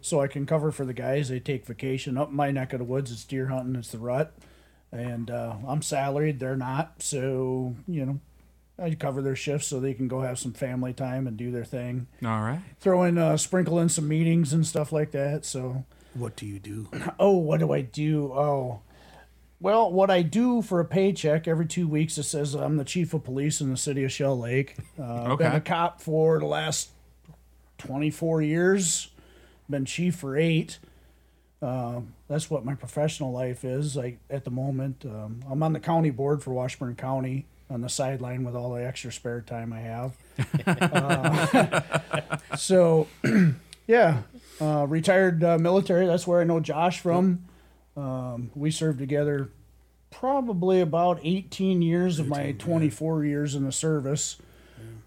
so 0.00 0.20
I 0.20 0.26
can 0.26 0.46
cover 0.46 0.72
for 0.72 0.84
the 0.84 0.92
guys. 0.94 1.28
They 1.28 1.40
take 1.40 1.64
vacation 1.66 2.16
up 2.18 2.30
my 2.32 2.50
neck 2.50 2.72
of 2.72 2.78
the 2.80 2.84
woods. 2.84 3.12
It's 3.12 3.24
deer 3.24 3.46
hunting. 3.46 3.76
It's 3.76 3.92
the 3.92 3.98
rut, 3.98 4.34
and 4.90 5.30
uh, 5.30 5.56
I'm 5.66 5.80
salaried. 5.82 6.40
They're 6.40 6.56
not, 6.56 7.02
so 7.02 7.76
you 7.86 8.04
know, 8.06 8.20
I 8.78 8.94
cover 8.94 9.22
their 9.22 9.36
shifts 9.36 9.68
so 9.68 9.78
they 9.80 9.94
can 9.94 10.08
go 10.08 10.20
have 10.22 10.38
some 10.38 10.52
family 10.52 10.92
time 10.92 11.26
and 11.26 11.36
do 11.36 11.50
their 11.50 11.64
thing. 11.64 12.06
All 12.24 12.40
right. 12.40 12.60
Throw 12.80 13.04
in, 13.04 13.18
uh, 13.18 13.36
sprinkle 13.36 13.78
in 13.78 13.88
some 13.88 14.08
meetings 14.08 14.52
and 14.52 14.66
stuff 14.66 14.92
like 14.92 15.10
that. 15.12 15.44
So 15.44 15.84
What 16.14 16.36
do 16.36 16.46
you 16.46 16.58
do? 16.58 16.88
oh, 17.18 17.36
what 17.36 17.60
do 17.60 17.72
I 17.72 17.82
do? 17.82 18.32
Oh, 18.32 18.80
well, 19.60 19.92
what 19.92 20.10
I 20.10 20.22
do 20.22 20.60
for 20.62 20.80
a 20.80 20.84
paycheck 20.84 21.46
every 21.46 21.66
two 21.66 21.86
weeks, 21.86 22.18
it 22.18 22.24
says 22.24 22.54
I'm 22.54 22.76
the 22.78 22.84
chief 22.84 23.14
of 23.14 23.22
police 23.22 23.60
in 23.60 23.70
the 23.70 23.76
city 23.76 24.02
of 24.02 24.10
Shell 24.10 24.38
Lake. 24.40 24.76
Uh, 24.98 25.32
I've 25.32 25.38
Been 25.38 25.52
a 25.52 25.60
cop 25.60 26.00
for 26.00 26.40
the 26.40 26.46
last 26.46 26.90
24 27.78 28.42
years. 28.42 29.08
Been 29.70 29.84
chief 29.84 30.16
for 30.16 30.36
eight. 30.36 30.78
Uh, 31.60 32.00
that's 32.28 32.50
what 32.50 32.64
my 32.64 32.74
professional 32.74 33.30
life 33.32 33.64
is. 33.64 33.94
Like 33.96 34.18
at 34.28 34.44
the 34.44 34.50
moment, 34.50 35.04
um, 35.04 35.44
I'm 35.48 35.62
on 35.62 35.72
the 35.72 35.80
county 35.80 36.10
board 36.10 36.42
for 36.42 36.52
Washburn 36.52 36.96
County. 36.96 37.46
On 37.72 37.80
the 37.80 37.88
sideline 37.88 38.44
with 38.44 38.54
all 38.54 38.72
the 38.74 38.84
extra 38.86 39.10
spare 39.10 39.40
time 39.40 39.72
I 39.72 39.80
have. 39.80 40.12
Uh, 40.66 41.80
so, 42.56 43.08
yeah, 43.86 44.22
uh, 44.60 44.86
retired 44.86 45.42
uh, 45.42 45.58
military. 45.58 46.06
That's 46.06 46.26
where 46.26 46.40
I 46.40 46.44
know 46.44 46.60
Josh 46.60 47.00
from. 47.00 47.44
Um, 47.96 48.50
we 48.54 48.70
served 48.70 48.98
together 48.98 49.50
probably 50.10 50.80
about 50.80 51.20
18 51.22 51.82
years 51.82 52.18
of 52.18 52.28
my 52.28 52.52
24 52.52 53.24
years 53.24 53.54
in 53.54 53.64
the 53.64 53.72
service. 53.72 54.36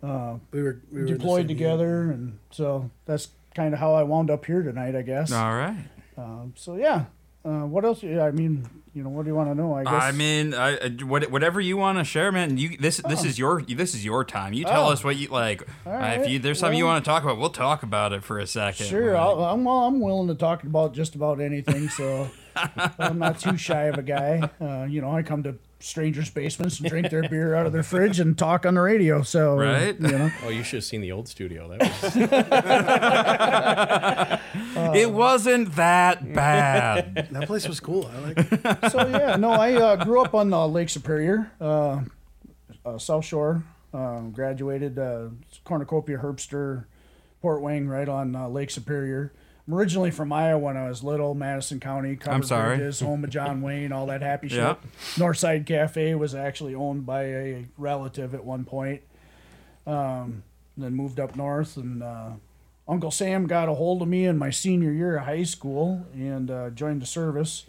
We 0.02 0.10
were, 0.10 0.82
we 0.92 1.02
were 1.02 1.06
deployed 1.08 1.42
same 1.42 1.48
together, 1.48 2.12
and 2.12 2.38
so 2.52 2.92
that's 3.06 3.30
kind 3.56 3.74
of 3.74 3.80
how 3.80 3.94
I 3.96 4.04
wound 4.04 4.30
up 4.30 4.46
here 4.46 4.62
tonight, 4.62 4.96
I 4.96 5.02
guess. 5.02 5.32
All 5.32 5.54
right. 5.54 5.78
Um, 6.18 6.54
so 6.56 6.76
yeah, 6.76 7.06
uh, 7.46 7.66
what 7.66 7.86
else? 7.86 8.04
I 8.04 8.32
mean, 8.32 8.68
you 8.94 9.04
know, 9.04 9.10
what 9.10 9.24
do 9.24 9.30
you 9.30 9.36
want 9.36 9.50
to 9.50 9.56
know? 9.56 9.74
I 9.76 9.84
guess. 9.84 9.94
I 10.04 10.12
mean, 10.12 10.54
I, 10.54 10.78
I- 10.78 11.04
what, 11.04 11.30
whatever 11.30 11.60
you 11.62 11.78
want 11.78 11.98
to 12.00 12.04
share, 12.04 12.32
man. 12.32 12.58
You 12.58 12.78
this 12.78 12.98
this 13.08 13.24
is 13.24 13.38
your 13.38 13.62
this 13.62 13.94
is 13.94 14.04
your 14.04 14.24
time. 14.26 14.54
You 14.54 14.64
tell 14.66 14.88
Oh. 14.88 14.92
us 14.92 15.04
what 15.04 15.16
you 15.18 15.28
like. 15.28 15.62
Uh, 15.86 16.18
if 16.20 16.30
you 16.30 16.40
there's 16.40 16.60
something 16.60 16.78
you 16.78 16.86
want 16.86 17.04
to 17.04 17.08
talk 17.10 17.24
about, 17.24 17.38
we'll 17.38 17.50
talk 17.50 17.84
about 17.84 18.14
it 18.14 18.24
for 18.24 18.40
a 18.40 18.48
second. 18.48 18.88
Sure, 18.88 19.16
I'll, 19.16 19.44
I'm 19.44 19.64
well, 19.64 19.84
I'm 19.86 20.00
willing 20.00 20.28
to 20.30 20.36
talk 20.36 20.64
about 20.64 20.94
just 20.94 21.14
about 21.16 21.40
anything. 21.42 21.90
So 21.90 22.30
I'm 23.00 23.20
not 23.20 23.40
too 23.40 23.58
shy 23.58 23.84
of 23.84 23.98
a 23.98 24.04
guy. 24.04 24.50
Uh, 24.62 24.86
you 24.86 25.02
know, 25.02 25.12
I 25.12 25.22
come 25.24 25.44
to 25.44 25.56
strangers' 25.86 26.30
basements 26.32 26.80
and 26.80 26.90
drink 26.90 27.10
their 27.10 27.24
beer 27.30 27.54
out 27.56 27.66
of 27.68 27.74
their 27.74 27.84
fridge 27.84 28.20
and 28.20 28.38
talk 28.38 28.66
on 28.66 28.74
the 28.74 28.82
radio. 28.82 29.22
So 29.22 29.56
Right? 29.56 29.96
you 30.00 30.08
know, 30.08 30.32
Oh, 30.44 30.50
you 30.50 30.64
should 30.64 30.78
have 30.78 30.84
seen 30.84 31.02
the 31.02 31.12
old 31.12 31.28
studio. 31.28 31.70
That 31.70 31.80
was 31.80 32.16
it 34.96 35.12
wasn't 35.12 35.76
that 35.76 36.34
bad. 36.34 37.28
That 37.32 37.48
place 37.48 37.68
was 37.68 37.80
cool. 37.80 38.10
I 38.14 38.20
like. 38.20 38.38
it. 38.38 38.92
so 38.92 39.08
yeah, 39.08 39.36
no, 39.36 39.52
I 39.52 39.74
uh, 39.74 40.04
grew 40.04 40.22
up 40.22 40.34
on 40.34 40.54
uh, 40.54 40.66
Lake 40.66 40.90
Superior, 40.90 41.52
uh, 41.62 42.02
uh, 42.86 42.98
South 42.98 43.26
Shore. 43.26 43.64
Um, 43.94 44.32
graduated 44.32 45.00
uh, 45.00 45.30
Cornucopia, 45.64 46.18
Herbster, 46.18 46.84
Port 47.42 47.62
Wing, 47.62 47.88
right 47.88 48.10
on 48.10 48.36
uh, 48.36 48.50
Lake 48.50 48.70
Superior. 48.70 49.32
I'm 49.68 49.74
originally 49.74 50.12
from 50.12 50.32
Iowa 50.32 50.60
when 50.60 50.78
I 50.78 50.88
was 50.88 51.04
little, 51.04 51.34
Madison 51.34 51.80
County. 51.80 52.16
Covered 52.16 52.46
sorry. 52.46 52.78
Bridges, 52.78 53.00
home 53.00 53.24
of 53.24 53.32
John 53.32 53.62
Wayne, 53.62 53.92
all 53.92 54.06
that 54.08 54.22
happy 54.22 54.48
shit. 54.48 54.60
Yeah. 54.60 54.76
Northside 55.16 55.66
Cafe 55.66 56.14
was 56.16 56.36
actually 56.36 56.76
owned 56.76 57.06
by 57.06 57.24
a 57.24 57.66
relative 57.78 58.36
at 58.36 58.46
one 58.46 58.64
point. 58.64 59.02
Um, 59.88 60.44
then 60.78 60.94
moved 60.94 61.20
up 61.20 61.36
north, 61.36 61.78
and 61.78 62.04
uh, 62.04 62.32
Uncle 62.88 63.12
Sam 63.12 63.48
got 63.48 63.70
a 63.70 63.74
hold 63.74 64.02
of 64.02 64.08
me 64.08 64.26
in 64.26 64.38
my 64.38 64.50
senior 64.50 64.92
year 64.92 65.18
of 65.18 65.26
high 65.26 65.44
school 65.44 66.06
and 66.14 66.52
uh, 66.52 66.70
joined 66.70 67.02
the 67.02 67.06
service 67.08 67.66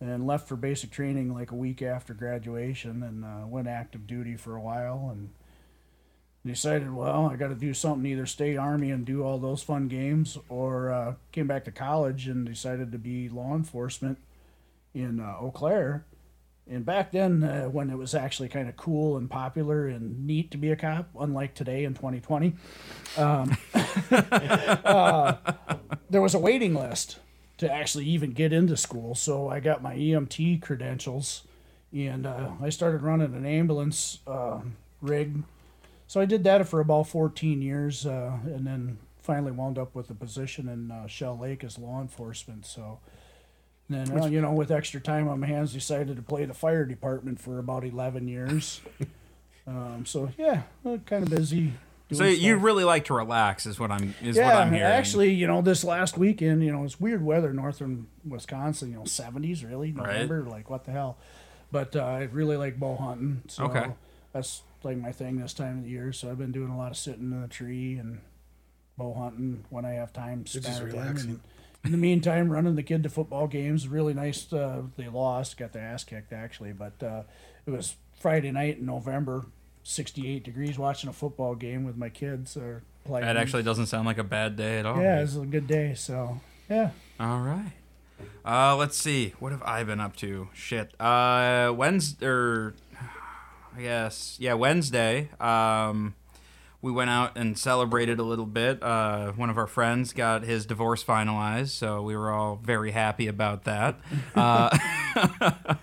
and 0.00 0.26
left 0.26 0.48
for 0.48 0.56
basic 0.56 0.90
training 0.90 1.32
like 1.32 1.52
a 1.52 1.54
week 1.54 1.80
after 1.80 2.12
graduation 2.12 3.02
and 3.02 3.24
uh, 3.24 3.46
went 3.46 3.68
active 3.68 4.06
duty 4.06 4.36
for 4.36 4.56
a 4.56 4.60
while 4.60 5.10
and 5.12 5.30
decided 6.44 6.92
well 6.92 7.26
i 7.26 7.36
got 7.36 7.48
to 7.48 7.54
do 7.54 7.72
something 7.72 8.10
either 8.10 8.26
stay 8.26 8.56
army 8.56 8.90
and 8.90 9.04
do 9.04 9.22
all 9.22 9.38
those 9.38 9.62
fun 9.62 9.88
games 9.88 10.38
or 10.48 10.90
uh, 10.90 11.14
came 11.30 11.46
back 11.46 11.64
to 11.64 11.70
college 11.70 12.26
and 12.26 12.46
decided 12.46 12.90
to 12.90 12.98
be 12.98 13.28
law 13.28 13.54
enforcement 13.54 14.18
in 14.94 15.20
uh, 15.20 15.36
eau 15.40 15.50
claire 15.50 16.04
and 16.68 16.84
back 16.84 17.12
then 17.12 17.42
uh, 17.42 17.64
when 17.66 17.90
it 17.90 17.98
was 17.98 18.14
actually 18.14 18.48
kind 18.48 18.68
of 18.68 18.76
cool 18.76 19.16
and 19.16 19.30
popular 19.30 19.86
and 19.86 20.26
neat 20.26 20.50
to 20.50 20.56
be 20.56 20.70
a 20.70 20.76
cop 20.76 21.08
unlike 21.18 21.54
today 21.54 21.84
in 21.84 21.94
2020 21.94 22.54
um, 23.16 23.56
uh, 24.10 25.34
there 26.10 26.22
was 26.22 26.34
a 26.34 26.38
waiting 26.38 26.74
list 26.74 27.18
to 27.62 27.72
actually 27.72 28.04
even 28.06 28.32
get 28.32 28.52
into 28.52 28.76
school. 28.76 29.14
So 29.14 29.48
I 29.48 29.60
got 29.60 29.82
my 29.82 29.94
EMT 29.94 30.62
credentials, 30.62 31.44
and 31.92 32.26
uh, 32.26 32.50
I 32.60 32.70
started 32.70 33.02
running 33.02 33.34
an 33.34 33.46
ambulance 33.46 34.18
uh, 34.26 34.60
rig. 35.00 35.44
So 36.12 36.20
I 36.20 36.26
did 36.26 36.44
that 36.44 36.68
for 36.68 36.80
about 36.80 37.08
14 37.08 37.62
years, 37.62 38.04
uh, 38.04 38.36
and 38.44 38.66
then 38.66 38.98
finally 39.22 39.50
wound 39.50 39.78
up 39.78 39.94
with 39.94 40.10
a 40.10 40.14
position 40.14 40.68
in 40.68 40.90
uh, 40.90 41.06
Shell 41.06 41.38
Lake 41.38 41.64
as 41.64 41.78
law 41.78 42.02
enforcement. 42.02 42.66
So 42.66 42.98
then, 43.88 44.20
uh, 44.20 44.26
you 44.26 44.42
know, 44.42 44.52
with 44.52 44.70
extra 44.70 45.00
time 45.00 45.26
on 45.26 45.40
my 45.40 45.46
hands, 45.46 45.72
decided 45.72 46.16
to 46.16 46.22
play 46.22 46.44
the 46.44 46.52
fire 46.52 46.84
department 46.84 47.40
for 47.40 47.58
about 47.58 47.82
11 47.82 48.28
years. 48.28 48.82
um, 49.66 50.04
so 50.04 50.28
yeah, 50.36 50.64
kind 50.84 51.22
of 51.22 51.30
busy. 51.30 51.72
So 52.12 52.24
doing 52.24 52.38
you 52.42 52.56
really 52.58 52.84
like 52.84 53.06
to 53.06 53.14
relax, 53.14 53.64
is 53.64 53.80
what 53.80 53.90
I'm 53.90 54.14
is 54.20 54.36
Yeah, 54.36 54.44
what 54.44 54.54
I'm 54.54 54.70
hearing. 54.70 54.92
actually, 54.92 55.32
you 55.32 55.46
know, 55.46 55.62
this 55.62 55.82
last 55.82 56.18
weekend, 56.18 56.62
you 56.62 56.72
know, 56.72 56.84
it's 56.84 57.00
weird 57.00 57.24
weather, 57.24 57.54
northern 57.54 58.06
Wisconsin, 58.22 58.90
you 58.90 58.98
know, 58.98 59.06
seventies 59.06 59.64
really, 59.64 59.92
Right. 59.92 60.18
November, 60.18 60.44
like 60.44 60.68
what 60.68 60.84
the 60.84 60.90
hell. 60.92 61.16
But 61.70 61.96
uh, 61.96 62.04
I 62.04 62.24
really 62.24 62.58
like 62.58 62.78
bow 62.78 62.96
hunting, 62.96 63.44
so 63.48 63.64
Okay. 63.64 63.92
that's 64.34 64.60
like 64.84 64.96
my 64.96 65.12
thing 65.12 65.38
this 65.38 65.54
time 65.54 65.78
of 65.78 65.84
the 65.84 65.90
year. 65.90 66.12
So 66.12 66.30
I've 66.30 66.38
been 66.38 66.52
doing 66.52 66.70
a 66.70 66.76
lot 66.76 66.90
of 66.90 66.96
sitting 66.96 67.32
in 67.32 67.42
the 67.42 67.48
tree 67.48 67.96
and 67.96 68.20
bow 68.96 69.14
hunting 69.14 69.64
when 69.70 69.84
I 69.84 69.92
have 69.92 70.12
time. 70.12 70.42
It's 70.42 70.52
just 70.52 70.82
relaxing. 70.82 71.30
And 71.30 71.40
in 71.84 71.92
the 71.92 71.98
meantime, 71.98 72.50
running 72.50 72.76
the 72.76 72.82
kid 72.82 73.02
to 73.02 73.08
football 73.08 73.46
games. 73.46 73.88
Really 73.88 74.14
nice. 74.14 74.52
Uh, 74.52 74.82
they 74.96 75.08
lost, 75.08 75.56
got 75.56 75.72
their 75.72 75.82
ass 75.82 76.04
kicked 76.04 76.32
actually, 76.32 76.72
but 76.72 77.02
uh, 77.02 77.22
it 77.66 77.70
was 77.70 77.96
Friday 78.20 78.50
night 78.50 78.78
in 78.78 78.86
November. 78.86 79.46
68 79.84 80.44
degrees 80.44 80.78
watching 80.78 81.10
a 81.10 81.12
football 81.12 81.56
game 81.56 81.82
with 81.82 81.96
my 81.96 82.08
kids 82.08 82.56
or 82.56 82.84
playing 83.04 83.26
that 83.26 83.36
actually 83.36 83.64
doesn't 83.64 83.86
sound 83.86 84.06
like 84.06 84.18
a 84.18 84.22
bad 84.22 84.54
day 84.54 84.78
at 84.78 84.86
all. 84.86 85.00
yeah, 85.00 85.18
it 85.18 85.22
was 85.22 85.36
a 85.36 85.40
good 85.40 85.66
day. 85.66 85.94
So 85.94 86.40
yeah, 86.70 86.90
All 87.18 87.40
right. 87.40 87.72
Uh, 88.44 88.76
let's 88.76 88.96
see. 88.96 89.34
What 89.40 89.50
have 89.50 89.62
I 89.64 89.82
been 89.82 89.98
up 89.98 90.14
to? 90.16 90.48
Shit. 90.54 90.98
Uh, 91.00 91.72
Wednesday, 91.76 92.26
or 92.26 92.74
I 93.76 93.82
guess, 93.82 94.36
yeah, 94.38 94.54
Wednesday. 94.54 95.30
Um, 95.40 96.14
we 96.82 96.90
went 96.90 97.10
out 97.10 97.38
and 97.38 97.56
celebrated 97.56 98.18
a 98.18 98.24
little 98.24 98.44
bit. 98.44 98.82
Uh, 98.82 99.30
one 99.32 99.50
of 99.50 99.56
our 99.56 99.68
friends 99.68 100.12
got 100.12 100.42
his 100.42 100.66
divorce 100.66 101.02
finalized, 101.02 101.68
so 101.68 102.02
we 102.02 102.16
were 102.16 102.30
all 102.30 102.56
very 102.56 102.90
happy 102.90 103.28
about 103.28 103.64
that. 103.64 103.98
Uh, 104.34 104.76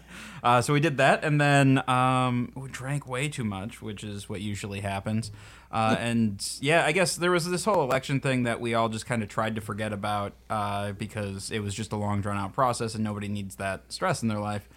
uh, 0.43 0.60
so 0.60 0.74
we 0.74 0.79
did 0.79 0.98
that, 0.98 1.24
and 1.24 1.39
then 1.39 1.88
um, 1.88 2.51
we 2.55 2.67
drank 2.69 3.08
way 3.08 3.29
too 3.29 3.43
much, 3.43 3.79
which 3.79 4.03
is 4.03 4.27
what 4.27 4.41
usually 4.41 4.79
happens. 4.79 5.31
Uh, 5.72 5.96
and 6.00 6.43
yeah, 6.60 6.84
I 6.84 6.91
guess 6.91 7.15
there 7.15 7.29
was 7.29 7.48
this 7.48 7.63
whole 7.63 7.84
election 7.84 8.19
thing 8.19 8.43
that 8.43 8.60
we 8.60 8.74
all 8.74 8.89
just 8.89 9.05
kind 9.05 9.22
of 9.22 9.29
tried 9.29 9.55
to 9.55 9.62
forget 9.62 9.93
about 9.93 10.34
uh, 10.50 10.93
because 10.93 11.51
it 11.51 11.60
was 11.60 11.75
just 11.75 11.91
a 11.91 11.96
long, 11.96 12.22
drawn 12.22 12.38
out 12.38 12.53
process, 12.53 12.96
and 12.96 13.03
nobody 13.03 13.27
needs 13.27 13.58
that 13.58 13.84
stress 13.89 14.24
in 14.24 14.29
their 14.29 14.39
life. 14.39 14.67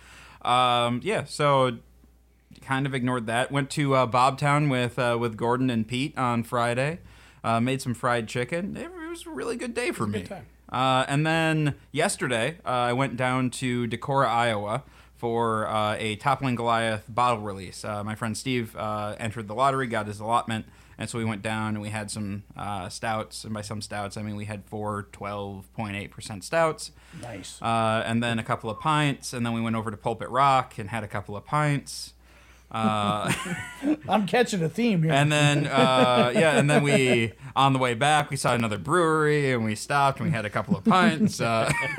Um, 0.42 1.00
yeah, 1.02 1.24
so 1.24 1.78
kind 2.60 2.86
of 2.86 2.94
ignored 2.94 3.26
that. 3.26 3.50
Went 3.50 3.70
to 3.70 3.94
uh, 3.94 4.06
Bobtown 4.06 4.70
with 4.70 4.98
uh, 4.98 5.16
with 5.18 5.36
Gordon 5.36 5.70
and 5.70 5.86
Pete 5.86 6.16
on 6.18 6.42
Friday. 6.42 6.98
Uh, 7.44 7.60
made 7.60 7.82
some 7.82 7.94
fried 7.94 8.28
chicken. 8.28 8.76
It 8.76 8.90
was 8.92 9.26
a 9.26 9.30
really 9.30 9.56
good 9.56 9.74
day 9.74 9.90
for 9.90 10.06
me. 10.06 10.26
Uh, 10.68 11.04
and 11.06 11.26
then 11.26 11.74
yesterday, 11.90 12.56
uh, 12.64 12.68
I 12.68 12.92
went 12.94 13.16
down 13.16 13.50
to 13.50 13.86
Decorah, 13.86 14.28
Iowa, 14.28 14.84
for 15.16 15.68
uh, 15.68 15.96
a 15.98 16.16
Toppling 16.16 16.54
Goliath 16.56 17.04
bottle 17.08 17.42
release. 17.42 17.84
Uh, 17.84 18.02
my 18.02 18.14
friend 18.14 18.36
Steve 18.36 18.74
uh, 18.76 19.14
entered 19.20 19.48
the 19.48 19.54
lottery, 19.54 19.86
got 19.86 20.06
his 20.06 20.18
allotment, 20.18 20.66
and 20.98 21.10
so 21.10 21.18
we 21.18 21.24
went 21.24 21.42
down 21.42 21.74
and 21.74 21.82
we 21.82 21.90
had 21.90 22.10
some 22.10 22.42
uh, 22.56 22.88
stouts. 22.88 23.44
And 23.44 23.52
by 23.52 23.60
some 23.60 23.80
stouts, 23.82 24.16
I 24.16 24.22
mean 24.22 24.34
we 24.34 24.46
had 24.46 24.64
four 24.64 25.08
12.8% 25.12 26.42
stouts. 26.42 26.90
nice. 27.20 27.60
Uh, 27.60 28.02
and 28.06 28.22
then 28.22 28.38
a 28.38 28.42
couple 28.42 28.70
of 28.70 28.80
pints, 28.80 29.32
and 29.32 29.44
then 29.44 29.52
we 29.52 29.60
went 29.60 29.76
over 29.76 29.90
to 29.90 29.96
Pulpit 29.96 30.28
Rock 30.28 30.78
and 30.78 30.90
had 30.90 31.04
a 31.04 31.08
couple 31.08 31.36
of 31.36 31.44
pints. 31.44 32.11
Uh, 32.72 33.30
I'm 34.08 34.26
catching 34.26 34.62
a 34.62 34.68
theme 34.68 35.02
here. 35.02 35.12
and 35.12 35.30
then, 35.30 35.66
uh, 35.66 36.32
yeah, 36.34 36.58
and 36.58 36.70
then 36.70 36.82
we, 36.82 37.34
on 37.54 37.74
the 37.74 37.78
way 37.78 37.92
back, 37.92 38.30
we 38.30 38.36
saw 38.36 38.54
another 38.54 38.78
brewery, 38.78 39.52
and 39.52 39.62
we 39.64 39.74
stopped, 39.74 40.18
and 40.20 40.28
we 40.28 40.34
had 40.34 40.46
a 40.46 40.50
couple 40.50 40.74
of 40.76 40.82
pints. 40.84 41.38
Uh, 41.40 41.70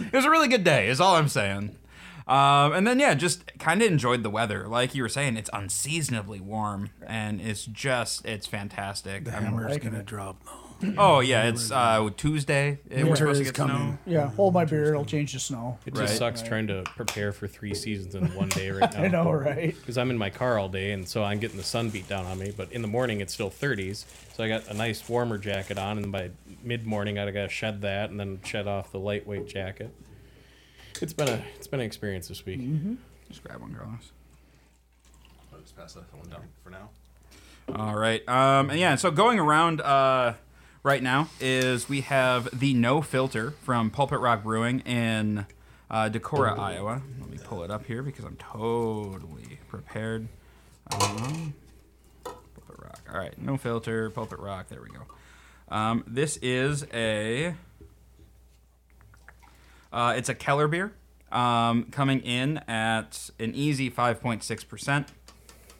it 0.00 0.12
was 0.12 0.24
a 0.24 0.30
really 0.30 0.48
good 0.48 0.64
day, 0.64 0.88
is 0.88 1.00
all 1.00 1.14
I'm 1.14 1.28
saying. 1.28 1.76
Um, 2.26 2.72
and 2.72 2.86
then, 2.86 2.98
yeah, 2.98 3.14
just 3.14 3.56
kind 3.58 3.82
of 3.82 3.88
enjoyed 3.90 4.22
the 4.22 4.30
weather. 4.30 4.66
Like 4.66 4.94
you 4.94 5.02
were 5.02 5.08
saying, 5.08 5.36
it's 5.36 5.50
unseasonably 5.52 6.40
warm, 6.40 6.90
and 7.06 7.40
it's 7.40 7.64
just, 7.66 8.24
it's 8.24 8.46
fantastic. 8.46 9.24
The 9.26 9.32
I'm- 9.34 9.44
hammer's 9.44 9.72
liking 9.72 9.90
gonna 9.90 10.00
it. 10.00 10.06
drop. 10.06 10.42
though. 10.44 10.50
Oh, 10.98 11.20
yeah, 11.20 11.48
it's 11.48 11.70
uh, 11.70 12.08
Tuesday. 12.16 12.78
We're 12.90 12.96
Winter 13.04 13.16
supposed 13.16 13.36
to 13.38 13.42
is 13.42 13.48
get 13.48 13.56
snow. 13.56 13.66
coming. 13.66 13.98
yeah, 14.06 14.30
hold 14.30 14.54
my 14.54 14.64
beer. 14.64 14.86
It'll 14.90 15.04
change 15.04 15.32
to 15.32 15.40
snow. 15.40 15.78
It 15.86 15.96
Right. 15.96 16.06
just 16.06 16.18
sucks 16.18 16.42
trying 16.42 16.66
to 16.68 16.82
prepare 16.96 17.32
for 17.32 17.46
three 17.46 17.74
seasons 17.74 18.14
in 18.14 18.26
one 18.34 18.48
day 18.50 18.70
right 18.70 18.92
now. 18.92 19.00
I 19.02 19.08
know, 19.08 19.30
right? 19.32 19.74
Because 19.78 19.96
I'm 19.98 20.10
in 20.10 20.18
my 20.18 20.30
car 20.30 20.58
all 20.58 20.68
day, 20.68 20.92
and 20.92 21.08
so 21.08 21.22
I'm 21.24 21.38
getting 21.38 21.56
the 21.56 21.62
sun 21.64 21.90
beat 21.90 22.08
down 22.08 22.26
on 22.26 22.38
me. 22.38 22.52
But 22.56 22.72
in 22.72 22.82
the 22.82 22.88
morning, 22.88 23.20
it's 23.20 23.32
still 23.34 23.50
30s, 23.50 24.04
so 24.34 24.44
I 24.44 24.48
got 24.48 24.68
a 24.68 24.74
nice 24.74 25.08
warmer 25.08 25.38
jacket 25.38 25.78
on, 25.78 25.98
and 25.98 26.10
by 26.12 26.30
mid 26.62 26.86
morning, 26.86 27.18
I 27.18 27.30
got 27.30 27.42
to 27.42 27.48
shed 27.48 27.82
that 27.82 28.10
and 28.10 28.18
then 28.18 28.40
shed 28.44 28.66
off 28.66 28.90
the 28.92 28.98
lightweight 29.00 29.46
jacket. 29.48 29.90
It's 31.02 31.12
been 31.12 31.28
a 31.28 31.42
it's 31.56 31.66
been 31.66 31.80
an 31.80 31.86
experience 31.86 32.28
this 32.28 32.46
week. 32.46 32.60
Just 33.28 33.42
grab 33.42 33.60
one, 33.60 33.74
Carlos. 33.74 34.12
I'll 35.52 35.60
just 35.60 35.76
pass 35.76 35.94
that 35.94 36.04
one 36.16 36.28
down 36.28 36.42
for 36.62 36.70
now. 36.70 36.90
All 37.74 37.96
right. 37.96 38.26
Um, 38.28 38.70
and 38.70 38.78
yeah, 38.78 38.94
so 38.94 39.10
going 39.10 39.38
around 39.40 39.80
uh, 39.80 40.34
right 40.84 41.02
now 41.02 41.28
is 41.40 41.88
we 41.88 42.02
have 42.02 42.56
the 42.56 42.74
No 42.74 43.00
Filter 43.00 43.52
from 43.62 43.90
Pulpit 43.90 44.20
Rock 44.20 44.44
Brewing 44.44 44.80
in 44.80 45.46
uh, 45.90 46.10
Decorah, 46.10 46.58
Iowa. 46.58 47.02
Let 47.18 47.30
me 47.30 47.38
pull 47.42 47.64
it 47.64 47.70
up 47.70 47.86
here 47.86 48.02
because 48.02 48.24
I'm 48.24 48.36
totally 48.36 49.58
prepared. 49.68 50.28
Um, 50.92 51.54
Pulpit 52.22 52.78
Rock. 52.78 53.00
All 53.12 53.18
right, 53.18 53.36
no 53.40 53.56
filter. 53.56 54.10
Pulpit 54.10 54.38
Rock. 54.38 54.68
There 54.68 54.82
we 54.82 54.90
go. 54.90 55.02
Um, 55.74 56.04
this 56.06 56.36
is 56.36 56.86
a. 56.92 57.54
Uh, 59.90 60.14
it's 60.16 60.28
a 60.28 60.34
Keller 60.34 60.66
beer, 60.68 60.92
um, 61.32 61.84
coming 61.84 62.20
in 62.20 62.58
at 62.68 63.30
an 63.38 63.54
easy 63.54 63.90
5.6%. 63.90 65.06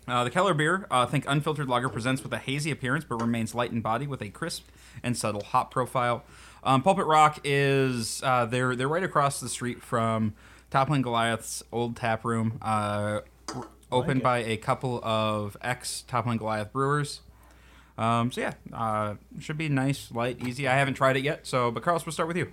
Uh, 0.06 0.22
the 0.24 0.30
Keller 0.30 0.54
beer, 0.54 0.86
uh, 0.90 1.06
think 1.06 1.24
unfiltered 1.26 1.68
lager, 1.68 1.88
presents 1.88 2.22
with 2.22 2.32
a 2.32 2.38
hazy 2.38 2.70
appearance 2.70 3.04
but 3.04 3.20
remains 3.20 3.54
light 3.54 3.72
in 3.72 3.80
body 3.80 4.06
with 4.06 4.20
a 4.20 4.28
crisp 4.28 4.68
and 5.02 5.16
subtle 5.16 5.42
hop 5.42 5.70
profile. 5.70 6.24
Um, 6.62 6.82
Pulpit 6.82 7.06
Rock 7.06 7.40
is 7.44 8.22
uh, 8.22 8.44
they're 8.46 8.76
they're 8.76 8.88
right 8.88 9.02
across 9.02 9.40
the 9.40 9.48
street 9.48 9.82
from 9.82 10.34
Toppling 10.70 11.02
Goliath's 11.02 11.62
old 11.72 11.96
tap 11.96 12.24
room, 12.24 12.58
uh, 12.62 13.20
r- 13.54 13.68
opened 13.92 14.22
by 14.22 14.38
a 14.38 14.56
couple 14.56 15.00
of 15.04 15.56
ex 15.62 16.02
Toppling 16.06 16.38
Goliath 16.38 16.72
brewers. 16.72 17.20
Um, 17.96 18.32
so 18.32 18.40
yeah, 18.40 18.54
uh, 18.72 19.14
should 19.38 19.56
be 19.56 19.68
nice, 19.68 20.10
light, 20.10 20.44
easy. 20.46 20.66
I 20.66 20.74
haven't 20.74 20.94
tried 20.94 21.16
it 21.16 21.22
yet, 21.22 21.46
so 21.46 21.70
but 21.70 21.82
Carlos, 21.82 22.04
we'll 22.04 22.12
start 22.12 22.28
with 22.28 22.36
you. 22.36 22.52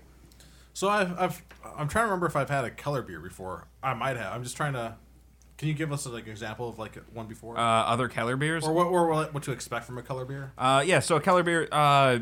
So 0.73 0.87
I've, 0.87 1.17
I've 1.19 1.41
I'm 1.77 1.87
trying 1.87 2.03
to 2.03 2.07
remember 2.07 2.27
if 2.27 2.35
I've 2.35 2.49
had 2.49 2.63
a 2.63 2.69
Keller 2.69 3.01
beer 3.01 3.19
before. 3.19 3.67
I 3.81 3.93
might 3.93 4.17
have. 4.17 4.33
I'm 4.33 4.43
just 4.43 4.55
trying 4.55 4.73
to. 4.73 4.95
Can 5.61 5.67
you 5.67 5.75
give 5.75 5.93
us 5.93 6.07
like 6.07 6.25
an 6.25 6.31
example 6.31 6.67
of 6.69 6.79
like 6.79 6.95
one 7.13 7.27
before, 7.27 7.55
Uh, 7.55 7.61
other 7.61 8.07
Keller 8.07 8.35
beers? 8.35 8.63
or 8.63 8.73
what, 8.73 8.87
or 8.87 9.07
what 9.09 9.31
what 9.31 9.43
to 9.43 9.51
expect 9.51 9.85
from 9.85 9.99
a 9.99 10.01
Keller 10.01 10.25
beer? 10.25 10.53
Uh, 10.57 10.83
yeah, 10.83 10.97
so 10.97 11.17
a 11.17 11.21
Keller 11.21 11.43
beer, 11.43 11.67
uh, 11.71 12.17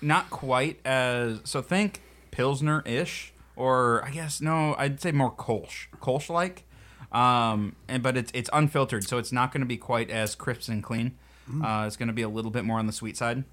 not 0.00 0.30
quite 0.30 0.80
as 0.82 1.40
so. 1.44 1.60
Think 1.60 2.00
Pilsner 2.30 2.82
ish, 2.86 3.34
or 3.56 4.02
I 4.02 4.10
guess 4.10 4.40
no, 4.40 4.74
I'd 4.78 5.02
say 5.02 5.12
more 5.12 5.30
Kolsch, 5.30 5.88
Kolsch 6.00 6.30
like. 6.30 6.64
Um, 7.12 7.76
and 7.88 8.02
but 8.02 8.16
it's 8.16 8.32
it's 8.32 8.48
unfiltered, 8.54 9.04
so 9.06 9.18
it's 9.18 9.32
not 9.32 9.52
going 9.52 9.60
to 9.60 9.66
be 9.66 9.76
quite 9.76 10.08
as 10.10 10.34
crisp 10.34 10.70
and 10.70 10.82
clean. 10.82 11.18
Uh, 11.62 11.84
it's 11.86 11.98
going 11.98 12.08
to 12.08 12.14
be 12.14 12.22
a 12.22 12.28
little 12.30 12.50
bit 12.50 12.64
more 12.64 12.78
on 12.78 12.86
the 12.86 12.92
sweet 12.94 13.18
side. 13.18 13.44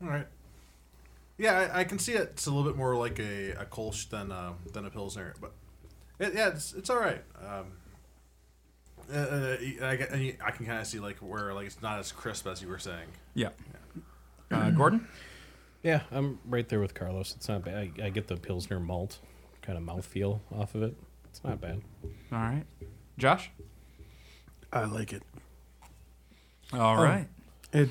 All 0.00 0.08
right. 0.08 0.28
Yeah, 1.36 1.68
I, 1.74 1.80
I 1.80 1.84
can 1.84 1.98
see 1.98 2.12
it. 2.12 2.28
It's 2.34 2.46
a 2.46 2.50
little 2.52 2.70
bit 2.70 2.76
more 2.78 2.94
like 2.94 3.18
a, 3.18 3.54
a 3.54 3.64
Kolsch 3.64 4.08
than 4.08 4.30
uh, 4.30 4.52
than 4.72 4.86
a 4.86 4.90
Pilsner, 4.90 5.34
but 5.40 5.50
it, 6.20 6.34
yeah, 6.34 6.48
it's 6.48 6.72
it's 6.74 6.88
all 6.90 7.00
right. 7.00 7.22
Um, 7.44 7.66
uh, 9.12 9.16
uh, 9.16 9.56
I, 9.82 9.96
get- 9.96 10.10
and 10.10 10.36
I 10.44 10.50
can 10.52 10.66
kind 10.66 10.78
of 10.78 10.86
see 10.86 11.00
like 11.00 11.16
where 11.18 11.52
like 11.52 11.66
it's 11.66 11.82
not 11.82 11.98
as 11.98 12.12
crisp 12.12 12.46
as 12.46 12.62
you 12.62 12.68
were 12.68 12.78
saying. 12.78 13.08
Yeah. 13.34 13.48
Uh, 14.50 14.70
Gordon. 14.70 15.06
Yeah, 15.82 16.02
I'm 16.12 16.38
right 16.44 16.68
there 16.68 16.78
with 16.78 16.92
Carlos. 16.92 17.34
It's 17.34 17.48
not 17.48 17.64
bad. 17.64 17.74
I, 17.98 18.04
I 18.04 18.10
get 18.10 18.26
the 18.28 18.36
Pilsner 18.36 18.78
malt 18.78 19.18
kind 19.62 19.78
of 19.78 19.82
mouthfeel 19.84 20.40
off 20.54 20.74
of 20.74 20.82
it. 20.82 20.94
It's 21.30 21.42
not 21.42 21.58
bad. 21.58 21.80
All 22.30 22.38
right. 22.38 22.64
Josh. 23.16 23.50
I 24.70 24.84
like 24.84 25.14
it. 25.14 25.22
All 26.74 27.02
right. 27.02 27.28
It 27.72 27.88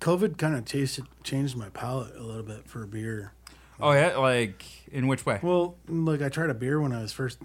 COVID 0.00 0.36
kind 0.36 0.56
of 0.56 0.64
tasted 0.64 1.04
changed 1.22 1.56
my 1.56 1.68
palate 1.68 2.16
a 2.16 2.22
little 2.24 2.42
bit 2.42 2.68
for 2.68 2.84
beer. 2.86 3.34
Oh 3.80 3.92
yeah, 3.92 4.16
like 4.16 4.64
in 4.90 5.06
which 5.06 5.24
way? 5.26 5.38
Well, 5.42 5.76
like 5.88 6.22
I 6.22 6.28
tried 6.28 6.50
a 6.50 6.54
beer 6.54 6.80
when 6.80 6.92
I 6.92 7.00
was 7.02 7.12
first 7.12 7.38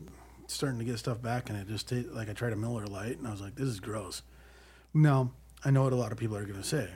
starting 0.48 0.80
to 0.80 0.86
get 0.86 0.98
stuff 1.00 1.22
back, 1.22 1.50
and 1.50 1.58
it 1.60 1.68
just 1.68 1.90
ta- 1.90 2.10
like 2.12 2.30
I 2.30 2.34
tried 2.34 2.54
a 2.54 2.56
Miller 2.56 2.86
Lite, 2.86 3.18
and 3.18 3.28
I 3.28 3.32
was 3.32 3.42
like, 3.42 3.56
"This 3.56 3.68
is 3.68 3.80
gross." 3.80 4.22
Now 4.94 5.32
I 5.66 5.72
know 5.72 5.84
what 5.84 5.94
a 5.94 5.96
lot 5.96 6.12
of 6.12 6.18
people 6.18 6.36
are 6.36 6.46
going 6.46 6.62
to 6.62 6.68
say. 6.68 6.90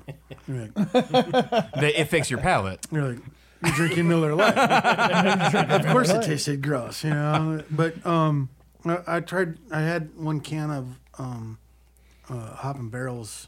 You're 0.48 0.70
like, 0.76 1.72
They, 1.80 1.96
it 1.96 2.10
fixed 2.10 2.30
your 2.30 2.40
palate. 2.40 2.86
you're 2.92 3.10
like, 3.14 3.20
"You're 3.64 3.74
drinking 3.76 4.08
Miller 4.08 4.36
Lite. 4.36 4.58
of 5.72 5.86
course, 5.88 6.10
it 6.10 6.24
tasted 6.24 6.62
gross, 6.62 7.04
you 7.04 7.12
know. 7.12 7.64
But 7.72 8.06
um, 8.06 8.50
I, 8.86 9.00
I 9.08 9.20
tried. 9.22 9.58
I 9.72 9.82
had 9.82 10.16
one 10.16 10.42
can 10.42 10.70
of 10.72 11.00
um, 11.18 11.58
uh, 12.30 12.56
Hop 12.56 12.78
and 12.78 12.92
Barrels, 12.92 13.48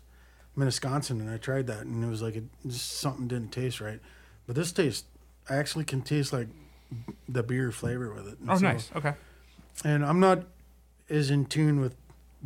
Minnetonka, 0.56 1.14
and 1.14 1.30
I 1.30 1.38
tried 1.38 1.68
that, 1.68 1.82
and 1.82 2.04
it 2.04 2.08
was 2.08 2.22
like 2.22 2.36
it 2.36 2.46
just 2.68 3.00
something 3.00 3.28
didn't 3.28 3.52
taste 3.52 3.82
right. 3.82 4.00
But 4.48 4.56
this 4.56 4.72
tastes, 4.72 5.06
I 5.50 5.56
actually 5.58 5.86
can 5.86 6.02
taste 6.02 6.32
like 6.34 6.48
the 7.28 7.44
beer 7.44 7.72
flavor 7.72 8.14
with 8.14 8.28
it. 8.28 8.40
And 8.40 8.50
Oh, 8.52 8.56
so- 8.56 8.62
nice. 8.62 8.90
Okay. 8.96 9.14
and 9.84 10.06
I'm 10.06 10.20
not 10.20 10.44
as 11.10 11.30
in 11.32 11.46
tune 11.46 11.80
with 11.82 11.96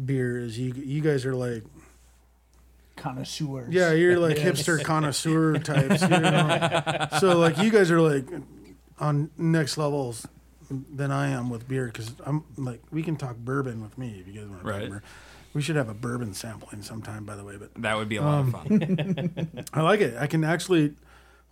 beer 0.05 0.37
as 0.39 0.57
you. 0.57 0.73
You 0.73 1.01
guys 1.01 1.25
are 1.25 1.35
like, 1.35 1.63
Connoisseurs. 2.95 3.73
yeah, 3.73 3.91
you're 3.91 4.19
like 4.19 4.37
Yes. 4.37 4.61
hipster 4.61 4.83
connoisseur 4.85 5.57
types. 5.59 6.01
You 6.03 6.07
know? 6.09 7.07
so 7.19 7.37
like 7.39 7.57
you 7.57 7.69
guys 7.71 7.89
are 7.91 7.99
like 7.99 8.25
on 8.99 9.31
next 9.37 9.77
levels 9.77 10.27
than 10.69 11.11
I 11.11 11.29
am 11.29 11.49
with 11.49 11.67
beer 11.67 11.87
because 11.87 12.13
I'm 12.25 12.43
like 12.55 12.81
we 12.91 13.01
can 13.03 13.15
talk 13.17 13.35
bourbon 13.37 13.81
with 13.81 13.97
me 13.97 14.19
if 14.21 14.27
you 14.27 14.39
guys 14.39 14.47
want 14.49 14.61
to 14.61 14.67
Right. 14.67 14.81
bourbon. 14.89 15.01
We 15.53 15.61
should 15.61 15.75
have 15.75 15.89
a 15.89 15.93
bourbon 15.93 16.33
sampling 16.33 16.81
sometime, 16.81 17.25
by 17.25 17.35
the 17.35 17.43
way. 17.43 17.57
But 17.57 17.73
That 17.81 17.95
would 17.97 18.09
be 18.09 18.15
a 18.17 18.21
lot 18.23 18.39
of 18.39 18.55
um, 18.55 18.65
fun. 18.79 19.55
I 19.73 19.81
like 19.81 19.99
it. 20.01 20.15
I 20.19 20.25
can 20.27 20.43
actually 20.43 20.93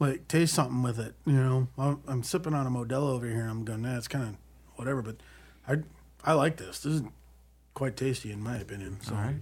like 0.01 0.27
taste 0.27 0.53
something 0.53 0.81
with 0.83 0.99
it. 0.99 1.13
You 1.25 1.33
know, 1.33 1.67
I'm, 1.77 2.01
I'm 2.07 2.23
sipping 2.23 2.53
on 2.53 2.67
a 2.67 2.69
Modelo 2.69 3.11
over 3.13 3.25
here, 3.27 3.41
and 3.41 3.49
I'm 3.49 3.63
going, 3.63 3.83
nah, 3.83 3.97
it's 3.97 4.07
kind 4.09 4.23
of 4.29 4.35
whatever. 4.75 5.01
But 5.01 5.17
I 5.67 5.77
I 6.23 6.33
like 6.33 6.57
this. 6.57 6.79
This 6.79 6.93
is 6.95 7.03
quite 7.73 7.95
tasty 7.95 8.31
in 8.31 8.41
my 8.41 8.57
opinion. 8.57 8.97
So. 9.01 9.15
All 9.15 9.21
right. 9.21 9.35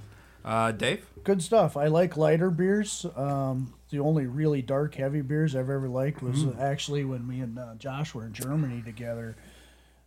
Uh, 0.45 0.71
Dave. 0.71 1.05
Good 1.25 1.41
stuff. 1.41 1.75
I 1.75 1.87
like 1.87 2.15
lighter 2.15 2.49
beers. 2.49 3.05
Um, 3.15 3.73
the 3.89 3.99
only 3.99 4.25
really 4.25 4.61
dark, 4.61 4.95
heavy 4.95 5.21
beers 5.21 5.53
I've 5.55 5.69
ever 5.69 5.89
liked 5.89 6.21
was 6.23 6.45
Mm. 6.45 6.59
actually 6.59 7.03
when 7.03 7.27
me 7.27 7.41
and 7.41 7.59
uh, 7.59 7.75
Josh 7.77 8.13
were 8.13 8.23
in 8.25 8.31
Germany 8.33 8.81
together. 8.81 9.35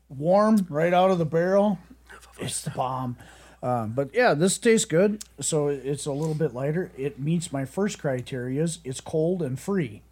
Warm, 0.09 0.67
right 0.69 0.93
out 0.95 1.11
of 1.11 1.19
the 1.19 1.25
barrel. 1.27 1.79
It's 2.41 2.62
the 2.62 2.71
bomb. 2.77 3.17
Um, 3.62 3.93
but 3.93 4.11
yeah, 4.15 4.33
this 4.35 4.59
tastes 4.59 4.87
good. 4.87 5.23
So 5.41 5.69
it's 5.69 6.07
a 6.07 6.12
little 6.12 6.35
bit 6.35 6.55
lighter. 6.55 6.91
It 6.97 7.19
meets 7.19 7.53
my 7.53 7.65
first 7.65 7.99
criterias. 7.99 8.79
It's 8.85 9.01
cold 9.01 9.43
and 9.43 9.59
free. 9.61 10.03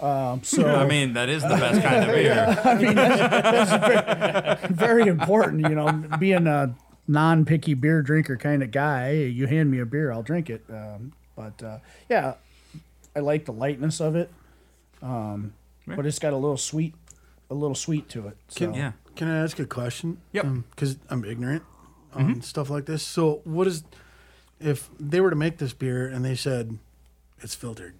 Um, 0.00 0.40
so 0.44 0.66
I 0.66 0.86
mean, 0.86 1.14
that 1.14 1.28
is 1.28 1.42
the 1.42 1.48
best 1.48 1.82
kind 1.82 2.04
of 2.04 2.14
beer. 2.14 2.60
I 2.64 2.74
mean, 2.74 2.94
that's, 2.94 3.70
that's 3.70 4.62
very, 4.62 4.74
very 4.74 5.02
important. 5.08 5.68
You 5.68 5.74
know, 5.74 5.92
being 6.18 6.46
a 6.46 6.74
non-picky 7.06 7.74
beer 7.74 8.02
drinker 8.02 8.36
kind 8.36 8.62
of 8.62 8.70
guy, 8.70 9.12
you 9.12 9.46
hand 9.46 9.70
me 9.70 9.80
a 9.80 9.86
beer, 9.86 10.12
I'll 10.12 10.22
drink 10.22 10.50
it. 10.50 10.64
Um, 10.68 11.12
but 11.34 11.62
uh, 11.62 11.78
yeah, 12.08 12.34
I 13.16 13.20
like 13.20 13.44
the 13.44 13.52
lightness 13.52 14.00
of 14.00 14.14
it. 14.16 14.30
Um, 15.02 15.52
but 15.86 16.06
it's 16.06 16.18
got 16.18 16.32
a 16.32 16.36
little 16.36 16.56
sweet, 16.56 16.94
a 17.50 17.54
little 17.54 17.74
sweet 17.74 18.08
to 18.10 18.28
it. 18.28 18.36
So. 18.48 18.66
Can, 18.66 18.74
Yeah. 18.74 18.92
Can 19.16 19.28
I 19.28 19.38
ask 19.38 19.58
a 19.58 19.66
question? 19.66 20.18
Yep. 20.32 20.46
Because 20.70 20.96
I'm 21.10 21.24
ignorant 21.24 21.64
on 22.14 22.40
stuff 22.40 22.70
like 22.70 22.86
this. 22.86 23.02
So, 23.02 23.40
what 23.42 23.66
is 23.66 23.82
if 24.60 24.90
they 25.00 25.20
were 25.20 25.30
to 25.30 25.36
make 25.36 25.58
this 25.58 25.72
beer 25.72 26.06
and 26.06 26.24
they 26.24 26.36
said 26.36 26.78
it's 27.40 27.54
filtered? 27.54 27.94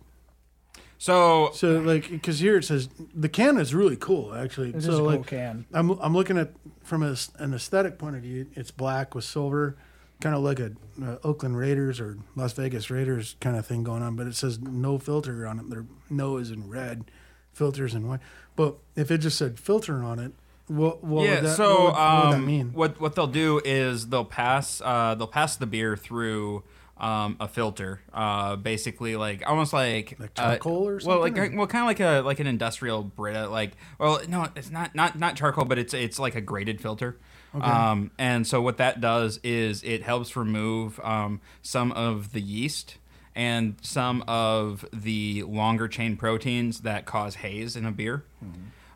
So 0.98 1.50
So, 1.54 1.78
like, 1.78 2.10
because 2.10 2.40
here 2.40 2.56
it 2.56 2.64
says 2.64 2.88
the 3.14 3.28
can 3.28 3.56
is 3.58 3.74
really 3.74 3.96
cool, 3.96 4.34
actually. 4.34 4.70
It 4.70 4.76
is 4.76 4.84
so, 4.84 5.08
a 5.08 5.14
cool 5.14 5.24
can. 5.24 5.64
I'm 5.72 5.90
I'm 6.00 6.12
looking 6.12 6.36
at 6.36 6.52
from 6.82 7.02
a, 7.02 7.16
an 7.38 7.54
aesthetic 7.54 7.98
point 7.98 8.16
of 8.16 8.22
view. 8.22 8.46
It's 8.54 8.72
black 8.72 9.14
with 9.14 9.24
silver, 9.24 9.76
kind 10.20 10.34
of 10.34 10.42
like 10.42 10.58
a 10.58 10.72
uh, 11.02 11.16
Oakland 11.22 11.56
Raiders 11.56 12.00
or 12.00 12.18
Las 12.34 12.52
Vegas 12.52 12.90
Raiders 12.90 13.36
kind 13.40 13.56
of 13.56 13.64
thing 13.64 13.84
going 13.84 14.02
on. 14.02 14.16
But 14.16 14.26
it 14.26 14.34
says 14.34 14.58
no 14.58 14.98
filter 14.98 15.46
on 15.46 15.60
it. 15.60 15.70
Their 15.70 15.86
no 16.10 16.36
is 16.36 16.50
in 16.50 16.68
red, 16.68 17.04
filters 17.52 17.94
in 17.94 18.08
white. 18.08 18.20
But 18.56 18.76
if 18.96 19.12
it 19.12 19.18
just 19.18 19.38
said 19.38 19.60
filter 19.60 20.02
on 20.02 20.18
it, 20.18 20.32
what, 20.66 21.04
what 21.04 21.24
yeah, 21.24 21.36
would 21.36 21.44
that, 21.44 21.56
so 21.56 21.70
what 21.70 21.78
would, 21.78 21.92
what 21.92 22.24
would 22.24 22.34
um, 22.34 22.40
that 22.40 22.46
mean? 22.46 22.72
what 22.72 23.00
what 23.00 23.14
they'll 23.14 23.26
do 23.26 23.60
is 23.64 24.08
they'll 24.08 24.24
pass 24.24 24.82
uh, 24.84 25.14
they'll 25.14 25.28
pass 25.28 25.56
the 25.56 25.66
beer 25.66 25.96
through 25.96 26.64
um, 27.00 27.36
a 27.40 27.48
filter, 27.48 28.00
uh, 28.12 28.56
basically 28.56 29.16
like 29.16 29.42
almost 29.48 29.72
like 29.72 30.16
Like 30.18 30.30
uh, 30.36 30.42
charcoal 30.50 30.88
or 30.88 31.00
Well, 31.04 31.20
like 31.20 31.36
something, 31.36 31.54
or- 31.54 31.58
well, 31.58 31.66
kind 31.66 31.82
of 31.82 31.86
like 31.86 32.00
a 32.00 32.22
like 32.24 32.40
an 32.40 32.46
industrial 32.46 33.02
Brita, 33.04 33.48
like 33.48 33.72
well, 33.98 34.20
no, 34.28 34.48
it's 34.56 34.70
not 34.70 34.94
not 34.94 35.18
not 35.18 35.36
charcoal, 35.36 35.64
but 35.64 35.78
it's 35.78 35.94
it's 35.94 36.18
like 36.18 36.34
a 36.34 36.40
grated 36.40 36.80
filter. 36.80 37.16
Um, 37.54 38.10
and 38.18 38.46
so 38.46 38.60
what 38.60 38.76
that 38.76 39.00
does 39.00 39.40
is 39.42 39.82
it 39.82 40.02
helps 40.02 40.36
remove 40.36 41.00
um, 41.02 41.40
some 41.62 41.92
of 41.92 42.32
the 42.32 42.42
yeast 42.42 42.98
and 43.34 43.76
some 43.80 44.22
of 44.28 44.84
the 44.92 45.44
longer 45.44 45.88
chain 45.88 46.16
proteins 46.16 46.80
that 46.80 47.06
cause 47.06 47.36
haze 47.36 47.74
in 47.74 47.86
a 47.86 47.90
beer. 47.92 48.24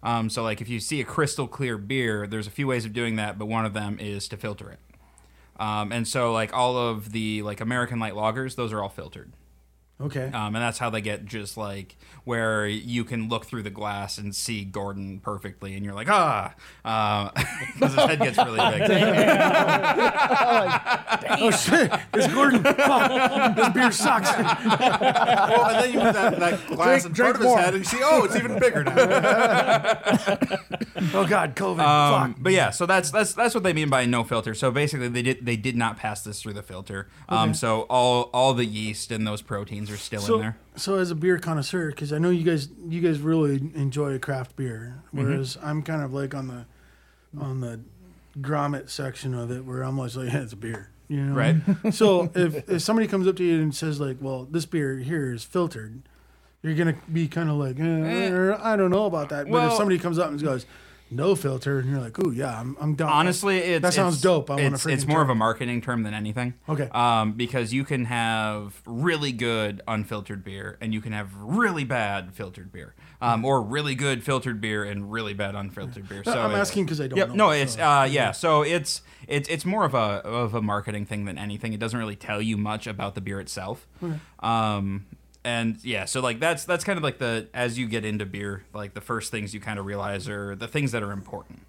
Um, 0.03 0.29
so, 0.29 0.43
like, 0.43 0.61
if 0.61 0.69
you 0.69 0.81
see 0.81 1.01
a 1.01 1.05
crystal 1.05 1.47
clear 1.47 1.79
beer, 1.79 2.27
there's 2.27 2.49
a 2.49 2.51
few 2.51 2.67
ways 2.67 2.85
of 2.85 2.93
doing 2.93 3.17
that, 3.17 3.39
but 3.39 3.47
one 3.47 3.65
of 3.65 3.73
them 3.73 3.99
is 4.01 4.27
to 4.29 4.37
filter 4.37 4.69
it. 4.71 4.81
Um, 5.63 5.93
and 5.93 6.09
so, 6.09 6.33
like, 6.33 6.53
all 6.53 6.77
of 6.77 7.13
the 7.13 7.43
like 7.43 7.61
American 7.61 8.01
light 8.01 8.15
lagers, 8.15 8.57
those 8.57 8.73
are 8.73 8.83
all 8.83 8.89
filtered. 8.89 9.31
Okay. 10.01 10.25
Um, 10.33 10.57
and 10.57 10.57
that's 10.57 10.79
how 10.79 10.91
they 10.91 11.01
get 11.01 11.25
just 11.27 11.57
like 11.57 11.97
where 12.25 12.67
you 12.67 13.05
can 13.05 13.29
look 13.29 13.45
through 13.45 13.63
the 13.63 13.71
glass 13.71 14.19
and 14.19 14.35
see 14.35 14.65
Gordon 14.65 15.21
perfectly, 15.21 15.75
and 15.75 15.85
you're 15.85 15.95
like, 15.95 16.09
ah, 16.11 16.55
because 17.75 17.95
his 17.95 18.05
head 18.05 18.19
gets 18.19 18.37
really 18.39 18.59
big. 18.59 18.91
oh 21.41 21.51
shit! 21.53 21.93
It's 22.15 22.33
Gordon. 22.35 22.65
Fuck. 22.65 23.57
This 23.57 23.69
beer 23.69 23.93
sucks. 23.93 24.31
well, 24.37 25.67
and 25.71 25.85
then 25.85 25.93
you 25.93 26.01
move 26.03 26.15
that, 26.15 26.39
that 26.39 26.67
glass 26.67 27.05
in 27.05 27.13
Drink- 27.13 27.37
front 27.37 27.37
of 27.37 27.41
drink 27.41 27.41
more. 27.41 27.57
his 27.59 27.65
head, 27.65 27.75
and 27.75 27.85
you 27.85 27.89
see, 27.89 28.01
oh, 28.03 28.25
it's 28.25 28.35
even 28.37 28.59
bigger 28.59 28.85
now. 28.85 28.93
Oh 31.15 31.27
god, 31.27 31.55
COVID. 31.57 31.81
Um, 31.81 32.33
Fuck. 32.35 32.43
but 32.43 32.53
yeah, 32.53 32.71
so 32.71 32.87
that's 32.87 33.11
that's 33.11 33.35
that's 33.35 33.55
what 33.55 33.63
they 33.65 33.73
mean 33.73 33.89
by 33.89 34.05
no 34.07 34.25
filter. 34.25 34.55
So 34.55 34.71
basically, 34.71 35.09
they 35.09 35.23
did 35.23 35.45
they 35.45 35.57
did 35.57 35.77
not 35.77 35.97
pass 35.97 36.23
this 36.23 36.41
through 36.43 36.55
the 36.55 36.63
filter. 36.63 37.09
Um, 37.29 37.55
so 37.55 37.83
all 37.83 38.31
all 38.33 38.55
the 38.55 38.65
yeast 38.65 39.11
and 39.11 39.27
those 39.27 39.43
proteins 39.43 39.82
are 39.91 39.97
still 39.97 40.21
So, 40.21 40.35
in 40.37 40.41
there. 40.41 40.57
so 40.77 40.99
as 40.99 41.11
a 41.11 41.15
beer 41.15 41.39
connoisseur, 41.39 41.89
because 41.91 42.13
I 42.13 42.19
know 42.19 42.31
you 42.31 42.45
guys, 42.45 42.69
you 42.89 43.01
guys 43.01 43.21
really 43.21 43.57
enjoy 43.75 44.19
craft 44.19 44.57
beer, 44.57 45.03
Mm-hmm. 45.09 45.23
whereas 45.23 45.59
I'm 45.63 45.83
kind 45.83 46.03
of 46.03 46.13
like 46.13 46.35
on 46.35 46.49
the, 46.49 46.67
on 47.41 47.61
the 47.61 47.81
grommet 48.39 48.89
section 48.91 49.35
of 49.35 49.51
it, 49.51 49.65
where 49.65 49.83
I'm 49.83 49.99
always 49.99 50.17
like, 50.17 50.29
yeah, 50.33 50.43
it's 50.43 50.53
a 50.53 50.57
beer, 50.57 50.91
you 51.09 51.23
know. 51.23 51.35
Right. 51.35 51.57
so 51.95 52.31
if 52.35 52.69
if 52.69 52.83
somebody 52.83 53.07
comes 53.09 53.27
up 53.27 53.37
to 53.37 53.45
you 53.45 53.61
and 53.61 53.75
says 53.75 54.01
like, 54.01 54.19
well, 54.21 54.47
this 54.51 54.67
beer 54.67 54.99
here 54.99 55.33
is 55.33 55.45
filtered, 55.45 56.03
you're 56.63 56.75
gonna 56.75 56.97
be 57.13 57.29
kind 57.29 57.51
of 57.51 57.57
like, 57.57 57.79
eh, 57.81 58.55
I 58.63 58.77
don't 58.77 58.91
know 58.91 59.07
about 59.07 59.29
that. 59.31 59.45
but 59.47 59.53
Well- 59.53 59.69
if 59.69 59.75
somebody 59.75 59.99
comes 59.99 60.19
up 60.19 60.31
and 60.31 60.41
goes, 60.43 60.65
no 61.13 61.35
filter, 61.35 61.79
and 61.79 61.91
you're 61.91 62.01
like, 62.01 62.19
oh 62.25 62.31
yeah, 62.31 62.59
I'm, 62.59 62.77
I'm 62.81 62.95
down. 62.95 63.09
Honestly, 63.09 63.59
it's, 63.59 63.83
that 63.83 63.93
sounds 63.95 64.15
it's- 64.19 64.23
dope. 64.23 64.51
I 64.51 64.55
want 64.55 64.75
it's, 64.75 64.83
to 64.85 64.89
it's 64.91 65.07
more 65.07 65.17
try 65.19 65.23
of 65.25 65.31
a 65.31 65.35
marketing 65.35 65.81
term 65.81 66.03
than 66.03 66.15
anything. 66.15 66.55
Okay. 66.69 66.89
Um, 66.91 67.33
because 67.33 67.73
you 67.73 67.85
can 67.85 68.07
have 68.07 68.81
really 68.87 69.33
good 69.33 69.81
unfiltered 69.87 70.43
beer, 70.45 70.79
and 70.81 70.93
you 70.95 71.01
can 71.01 71.13
have 71.13 71.35
really 71.37 71.85
bad 71.85 72.33
filtered 72.35 72.73
beer, 72.73 72.95
um, 73.21 73.45
or 73.45 73.63
really 73.63 73.95
good 73.95 74.25
filtered 74.25 74.61
beer 74.61 74.85
and 74.85 75.13
really 75.13 75.35
bad 75.35 75.55
unfiltered 75.55 76.09
beer. 76.09 76.23
No, 76.27 76.33
So 76.33 76.41
I'm 76.41 76.55
asking 76.55 76.87
'cause 76.87 77.01
I 77.01 77.07
don't 77.07 77.19
Yep, 77.19 77.29
know, 77.29 77.35
No, 77.35 77.51
it's 77.51 77.75
so- 77.75 77.83
uh, 77.89 78.05
yeah. 78.05 78.33
So 78.33 78.63
it's 78.63 79.03
it's 79.29 79.49
it's 79.49 79.65
more 79.65 79.85
of 79.85 79.95
a 79.95 79.99
of 80.25 80.55
a 80.55 80.63
marketing 80.63 81.07
thing 81.07 81.25
than 81.27 81.39
anything. 81.39 81.73
It 81.73 81.81
doesn't 81.81 81.99
really 81.99 82.17
tell 82.17 82.43
you 82.43 82.57
much 82.57 82.87
about 82.87 83.15
the 83.15 83.21
beer 83.21 83.39
itself. 83.41 83.87
Um, 84.41 85.07
and 85.45 85.83
yeah, 85.83 86.05
so 86.05 86.21
like 86.21 86.41
that's 86.41 86.65
that's 86.65 86.85
kind 86.85 86.97
of 86.97 87.03
like 87.03 87.19
the 87.19 87.49
as 87.53 87.79
you 87.79 87.87
get 87.87 88.05
into 88.05 88.27
beer, 88.27 88.65
like 88.73 88.95
the 88.95 89.01
first 89.01 89.31
things 89.31 89.53
you 89.55 89.61
kind 89.61 89.79
of 89.79 89.87
realize 89.87 90.29
are 90.29 90.55
the 90.55 90.69
things 90.69 90.93
that 90.93 91.03
are 91.03 91.13
important. 91.13 91.63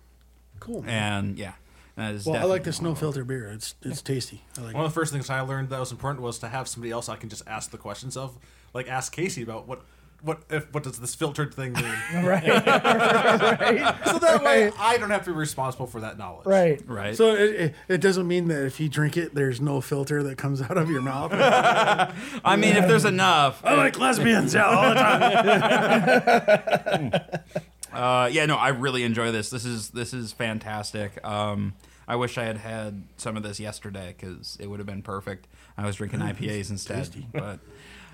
Cool. 0.59 0.83
And 0.88 1.38
yeah, 1.38 1.53
that 1.95 2.13
is 2.15 2.25
Well, 2.25 2.36
I 2.36 2.39
like 2.39 2.63
definitely 2.63 2.65
this 2.65 2.81
no 2.81 2.95
filter 2.95 3.23
beer. 3.23 3.47
It's 3.51 3.75
it's 3.81 4.01
tasty. 4.01 4.41
I 4.57 4.62
like 4.62 4.73
One 4.75 4.83
it. 4.83 4.88
of 4.88 4.93
the 4.93 4.99
first 4.99 5.12
things 5.12 5.29
I 5.29 5.41
learned 5.41 5.69
that 5.69 5.79
was 5.79 5.91
important 5.91 6.21
was 6.23 6.39
to 6.39 6.47
have 6.49 6.67
somebody 6.67 6.91
else 6.91 7.09
I 7.09 7.15
can 7.15 7.29
just 7.29 7.43
ask 7.47 7.71
the 7.71 7.77
questions 7.77 8.15
of, 8.15 8.38
like 8.73 8.88
ask 8.88 9.12
Casey 9.12 9.41
about 9.43 9.67
what. 9.67 9.81
What 10.23 10.43
if 10.49 10.73
what 10.73 10.83
does 10.83 10.99
this 10.99 11.13
filtered 11.15 11.53
thing 11.53 11.73
mean? 11.73 11.83
right, 12.25 12.47
right, 12.65 13.97
so 14.05 14.19
that 14.19 14.41
way 14.41 14.71
I 14.79 14.97
don't 14.97 15.09
have 15.09 15.25
to 15.25 15.31
be 15.31 15.36
responsible 15.36 15.86
for 15.86 15.99
that 15.99 16.17
knowledge. 16.17 16.45
right. 16.45 16.81
right. 16.88 17.13
So 17.13 17.36
it, 17.36 17.55
it, 17.55 17.75
it 17.89 17.97
doesn't 17.97 18.25
mean 18.25 18.47
that 18.47 18.65
if 18.65 18.79
you 18.79 18.88
drink 18.88 19.17
it, 19.17 19.36
there's 19.36 19.59
no 19.59 19.81
filter 19.81 20.23
that 20.23 20.38
comes 20.38 20.62
out 20.62 20.77
of 20.77 20.89
your 20.89 21.01
mouth. 21.01 21.33
I 21.36 22.55
mean, 22.55 22.77
if 22.77 22.88
there's 22.88 23.03
enough, 23.03 23.65
I 23.65 23.75
like 23.75 23.99
lesbians, 23.99 24.53
yeah, 24.53 24.65
all 24.65 24.89
the 24.89 24.95
time. 27.12 27.21
uh, 27.91 28.29
yeah, 28.31 28.45
no, 28.45 28.55
I 28.55 28.69
really 28.69 29.03
enjoy 29.03 29.33
this. 29.33 29.49
This 29.49 29.65
is 29.65 29.89
this 29.89 30.13
is 30.13 30.31
fantastic. 30.31 31.19
Um, 31.27 31.73
I 32.07 32.15
wish 32.15 32.38
I 32.38 32.45
had 32.45 32.57
had 32.57 33.03
some 33.17 33.36
of 33.36 33.43
this 33.43 33.59
yesterday 33.59 34.15
because 34.17 34.57
it 34.62 34.67
would 34.67 34.79
have 34.79 34.88
been 34.88 35.01
perfect. 35.01 35.49
I 35.77 35.86
was 35.86 35.97
drinking 35.97 36.21
IPAs 36.21 36.69
instead, 36.69 37.09
but. 37.33 37.59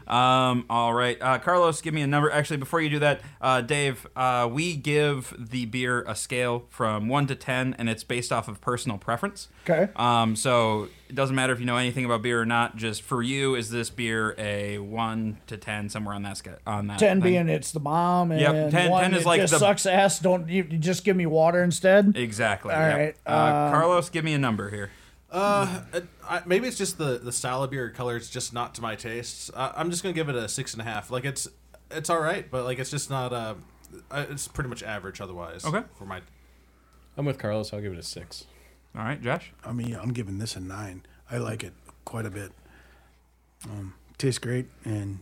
Um, 0.10 0.66
all 0.70 0.94
right, 0.94 1.18
uh, 1.22 1.38
Carlos, 1.38 1.82
give 1.82 1.94
me 1.94 2.02
a 2.02 2.08
number. 2.08 2.32
Actually, 2.32 2.58
before 2.58 2.82
you 2.82 2.90
do 2.90 3.00
that, 3.00 3.22
uh, 3.42 3.62
Dave, 3.62 4.08
uh, 4.16 4.50
we 4.52 4.76
give 4.76 5.34
the 5.38 5.66
beer 5.66 6.02
a 6.08 6.16
scale 6.16 6.66
from 6.70 7.08
one 7.08 7.28
to 7.28 7.36
ten, 7.36 7.76
and 7.78 7.88
it's 7.90 8.04
based 8.04 8.32
off 8.32 8.48
of 8.48 8.60
personal 8.60 8.98
preference. 8.98 9.50
Okay. 9.70 9.92
Um, 9.96 10.36
so 10.36 10.88
it 11.10 11.16
doesn't 11.16 11.36
matter 11.36 11.54
if 11.54 11.60
you 11.60 11.66
know 11.68 11.78
anything 11.78 12.06
about 12.06 12.24
beer 12.24 12.42
or 12.42 12.46
not. 12.46 12.76
Just 12.76 13.04
for 13.04 13.22
you, 13.22 13.54
is 13.54 13.70
this 13.70 13.92
beer 13.92 14.34
a 14.40 14.80
one 14.80 15.38
to 15.46 15.58
ten, 15.58 15.90
somewhere 15.90 16.16
on 16.16 16.24
that 16.24 16.38
scale? 16.38 16.58
On 16.66 16.88
that 16.88 16.98
Ten 16.98 17.22
thing? 17.22 17.32
being 17.34 17.50
it's 17.50 17.72
the 17.72 17.80
bomb, 17.80 18.32
and 18.32 18.42
Yep, 18.42 18.72
10 18.72 18.90
one 18.90 19.04
10 19.04 19.14
is 19.14 19.26
like 19.28 19.42
just 19.42 19.54
the- 19.54 19.60
sucks 19.60 19.86
ass. 19.86 20.18
Don't 20.20 20.50
you, 20.50 20.66
you 20.70 20.78
just 20.80 21.04
give 21.06 21.16
me 21.16 21.28
water 21.28 21.64
instead? 21.64 22.14
Exactly. 22.18 22.74
All 22.74 22.80
yep. 22.82 22.98
right, 22.98 23.16
Uh, 23.28 23.66
um, 23.66 23.72
Carlos, 23.74 24.10
give 24.10 24.26
me 24.26 24.34
a 24.34 24.40
number 24.40 24.72
here. 24.72 24.90
Uh, 25.32 25.82
it- 25.94 26.08
I, 26.28 26.42
maybe 26.46 26.68
it's 26.68 26.78
just 26.78 26.98
the 26.98 27.18
the 27.20 27.32
style 27.32 27.64
of 27.64 27.72
beer 27.72 27.86
or 27.86 27.90
color. 27.90 28.16
It's 28.16 28.30
just 28.30 28.54
not 28.54 28.76
to 28.76 28.82
my 28.82 28.96
tastes. 28.96 29.50
I, 29.56 29.74
I'm 29.76 29.90
just 29.90 30.04
gonna 30.04 30.14
give 30.14 30.30
it 30.30 30.36
a 30.36 30.48
six 30.48 30.74
and 30.74 30.82
a 30.82 30.86
half. 30.86 31.10
Like 31.12 31.26
it's 31.26 31.48
it's 31.92 32.10
all 32.10 32.20
right, 32.22 32.50
but 32.50 32.66
like 32.66 32.80
it's 32.80 32.92
just 32.92 33.10
not. 33.10 33.34
Uh, 33.34 33.56
uh, 34.12 34.26
it's 34.30 34.48
pretty 34.48 34.70
much 34.70 34.84
average 34.84 35.20
otherwise. 35.22 35.66
Okay. 35.66 35.82
For 35.98 36.06
my 36.06 36.22
I'm 37.18 37.26
with 37.26 37.38
Carlos. 37.40 37.74
I'll 37.74 37.82
give 37.82 37.94
it 37.94 38.00
a 38.00 38.04
six. 38.04 38.46
All 38.96 39.02
right, 39.04 39.22
Josh. 39.22 39.52
I 39.66 39.72
mean, 39.74 39.96
I'm 39.96 40.14
giving 40.14 40.38
this 40.38 40.56
a 40.56 40.60
nine. 40.60 41.04
I 41.30 41.38
like 41.38 41.64
it 41.64 41.74
quite 42.06 42.26
a 42.26 42.30
bit. 42.30 42.52
Um, 43.66 43.94
tastes 44.18 44.40
great, 44.40 44.68
and 44.86 45.20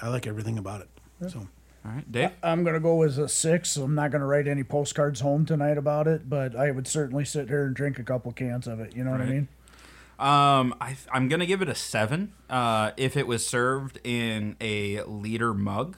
I 0.00 0.08
like 0.08 0.26
everything 0.26 0.58
about 0.58 0.80
it. 0.82 0.88
So 1.30 1.46
All 1.86 1.92
right, 1.92 2.10
Dave. 2.10 2.30
I'm 2.42 2.64
gonna 2.64 2.80
go 2.80 2.96
with 2.96 3.16
a 3.18 3.28
six. 3.28 3.76
I'm 3.76 3.94
not 3.94 4.10
gonna 4.10 4.26
write 4.26 4.48
any 4.48 4.64
postcards 4.64 5.20
home 5.20 5.46
tonight 5.46 5.78
about 5.78 6.08
it, 6.08 6.28
but 6.28 6.56
I 6.56 6.70
would 6.72 6.88
certainly 6.88 7.24
sit 7.24 7.48
here 7.48 7.64
and 7.66 7.76
drink 7.76 7.98
a 7.98 8.02
couple 8.02 8.32
cans 8.32 8.66
of 8.66 8.80
it. 8.80 8.96
You 8.96 9.04
know 9.04 9.12
what 9.12 9.20
I 9.20 9.26
mean? 9.26 9.48
Um, 10.18 10.74
I, 10.80 10.96
I'm 11.12 11.28
gonna 11.28 11.46
give 11.46 11.62
it 11.62 11.68
a 11.68 11.74
seven. 11.74 12.32
Uh, 12.50 12.90
if 12.96 13.16
it 13.16 13.26
was 13.26 13.46
served 13.46 14.00
in 14.02 14.56
a 14.60 15.02
liter 15.02 15.52
mug, 15.54 15.96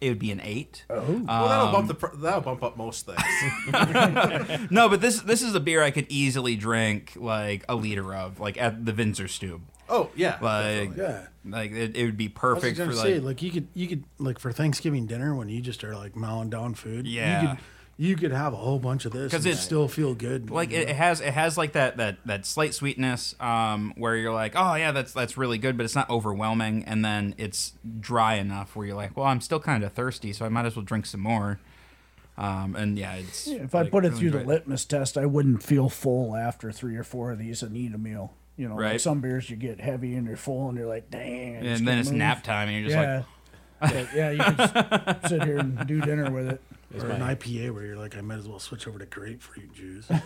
it 0.00 0.10
would 0.10 0.18
be 0.20 0.30
an 0.30 0.40
eight. 0.44 0.84
Oh. 0.90 1.00
well, 1.26 1.48
that'll 1.48 1.66
Um, 1.66 1.72
bump 1.72 1.88
the 1.88 1.94
pr- 1.94 2.16
that'll 2.16 2.42
bump 2.42 2.62
up 2.62 2.76
most 2.76 3.06
things. 3.06 3.18
No, 4.70 4.88
but 4.88 5.00
this 5.00 5.20
this 5.22 5.42
is 5.42 5.54
a 5.54 5.60
beer 5.60 5.82
I 5.82 5.90
could 5.90 6.06
easily 6.10 6.54
drink 6.54 7.14
like 7.16 7.64
a 7.68 7.74
liter 7.74 8.14
of, 8.14 8.38
like 8.38 8.60
at 8.60 8.84
the 8.84 8.92
Windsor 8.92 9.26
Stube. 9.26 9.62
Oh 9.88 10.10
yeah, 10.16 10.38
Like, 10.40 10.94
definitely. 10.96 11.02
yeah. 11.02 11.26
like 11.58 11.72
it, 11.72 11.96
it 11.96 12.04
would 12.04 12.16
be 12.16 12.26
I 12.26 12.28
was 12.28 12.34
perfect 12.34 12.78
gonna 12.78 12.90
for 12.90 12.96
say, 12.96 13.14
like. 13.16 13.22
like 13.24 13.42
you 13.42 13.50
could, 13.50 13.68
you 13.74 13.88
could, 13.88 14.04
like 14.18 14.38
for 14.38 14.52
Thanksgiving 14.52 15.06
dinner 15.06 15.34
when 15.34 15.48
you 15.48 15.60
just 15.60 15.82
are 15.84 15.94
like 15.96 16.14
mowing 16.16 16.50
down 16.50 16.74
food. 16.74 17.06
Yeah. 17.06 17.42
you 17.42 17.48
could, 17.48 17.58
you 18.00 18.14
could 18.16 18.30
have 18.30 18.52
a 18.52 18.56
whole 18.56 18.78
bunch 18.78 19.06
of 19.06 19.12
this 19.12 19.32
'Cause 19.32 19.44
and 19.44 19.54
it 19.54 19.56
still 19.56 19.88
feel 19.88 20.14
good. 20.14 20.50
like 20.50 20.70
it, 20.70 20.88
it 20.88 20.94
has 20.94 21.20
it 21.20 21.32
has 21.34 21.58
like 21.58 21.72
that 21.72 21.96
that 21.96 22.18
that 22.26 22.46
slight 22.46 22.72
sweetness 22.72 23.34
um 23.40 23.92
where 23.96 24.14
you're 24.14 24.32
like 24.32 24.52
oh 24.54 24.74
yeah 24.76 24.92
that's 24.92 25.12
that's 25.12 25.36
really 25.36 25.58
good 25.58 25.76
but 25.76 25.82
it's 25.82 25.96
not 25.96 26.08
overwhelming 26.08 26.84
and 26.84 27.04
then 27.04 27.34
it's 27.38 27.72
dry 27.98 28.34
enough 28.34 28.76
where 28.76 28.86
you're 28.86 28.94
like 28.96 29.16
well 29.16 29.26
I'm 29.26 29.40
still 29.40 29.58
kind 29.58 29.82
of 29.82 29.92
thirsty 29.92 30.32
so 30.32 30.46
I 30.46 30.48
might 30.48 30.64
as 30.64 30.76
well 30.76 30.84
drink 30.84 31.06
some 31.06 31.22
more 31.22 31.58
um 32.36 32.76
and 32.76 32.96
yeah 32.96 33.14
it's 33.14 33.48
If 33.48 33.74
I 33.74 33.88
put 33.88 34.04
it 34.04 34.10
really 34.10 34.20
through 34.20 34.30
the 34.30 34.36
great. 34.44 34.46
litmus 34.46 34.84
test, 34.84 35.18
I 35.18 35.26
wouldn't 35.26 35.64
feel 35.64 35.88
full 35.88 36.36
after 36.36 36.70
three 36.70 36.94
or 36.96 37.02
four 37.02 37.32
of 37.32 37.38
these 37.40 37.64
and 37.64 37.76
eat 37.76 37.92
a 37.94 37.98
meal. 37.98 38.32
You 38.58 38.68
know, 38.68 38.76
like 38.76 39.00
some 39.00 39.20
beers 39.22 39.48
you 39.48 39.56
get 39.56 39.80
heavy 39.80 40.14
and 40.16 40.26
you're 40.26 40.36
full 40.36 40.68
and 40.68 40.76
you're 40.76 40.86
like, 40.88 41.08
dang. 41.10 41.56
I 41.56 41.62
just 41.62 41.78
and 41.78 41.88
then 41.88 41.98
it's 41.98 42.10
move." 42.10 42.18
nap 42.18 42.42
time 42.42 42.68
and 42.68 42.76
you're 42.78 42.86
just 42.88 42.96
like 42.96 43.06
yeah. 43.06 43.22
But, 43.80 44.08
yeah, 44.14 44.30
you 44.32 44.38
can 44.40 44.60
s- 44.60 45.28
sit 45.30 45.44
here 45.44 45.58
and 45.58 45.86
do 45.86 46.00
dinner 46.00 46.30
with 46.30 46.48
it. 46.48 46.60
Is 46.92 47.04
or 47.04 47.10
an 47.10 47.20
IPA 47.20 47.72
where 47.72 47.84
you're 47.84 47.96
like, 47.96 48.16
I 48.16 48.20
might 48.20 48.38
as 48.38 48.48
well 48.48 48.58
switch 48.58 48.88
over 48.88 48.98
to 48.98 49.06
grapefruit 49.06 49.72
juice. 49.72 50.06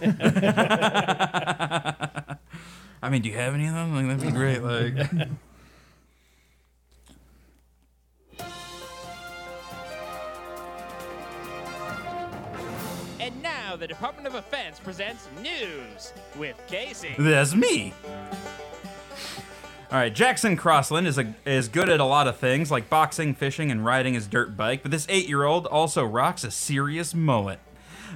I 3.03 3.11
mean 3.11 3.23
do 3.23 3.29
you 3.29 3.37
have 3.37 3.55
any 3.55 3.67
of 3.67 3.75
them 3.75 3.95
like 3.95 4.07
that'd 4.07 4.33
be 4.33 4.37
great 4.37 4.63
like 4.63 4.95
now 13.73 13.77
the 13.77 13.87
Department 13.87 14.27
of 14.27 14.35
Defense 14.35 14.79
presents 14.79 15.29
news 15.41 16.13
with 16.37 16.61
Casey. 16.67 17.15
That's 17.19 17.55
me. 17.55 17.95
All 19.91 19.99
right, 19.99 20.15
Jackson 20.15 20.59
Crossland 20.59 21.07
is 21.07 21.17
a, 21.17 21.35
is 21.47 21.69
good 21.69 21.89
at 21.89 21.99
a 21.99 22.05
lot 22.05 22.29
of 22.29 22.37
things 22.37 22.71
like 22.71 22.91
boxing, 22.91 23.35
fishing, 23.35 23.71
and 23.71 23.83
riding 23.83 24.13
his 24.13 24.27
dirt 24.27 24.59
bike, 24.59 24.83
but 24.83 24.91
this 24.91 25.07
eight-year-old 25.09 25.67
also 25.67 26.05
rocks 26.05 26.45
a 26.45 26.51
serious 26.51 27.15
mullet. 27.15 27.61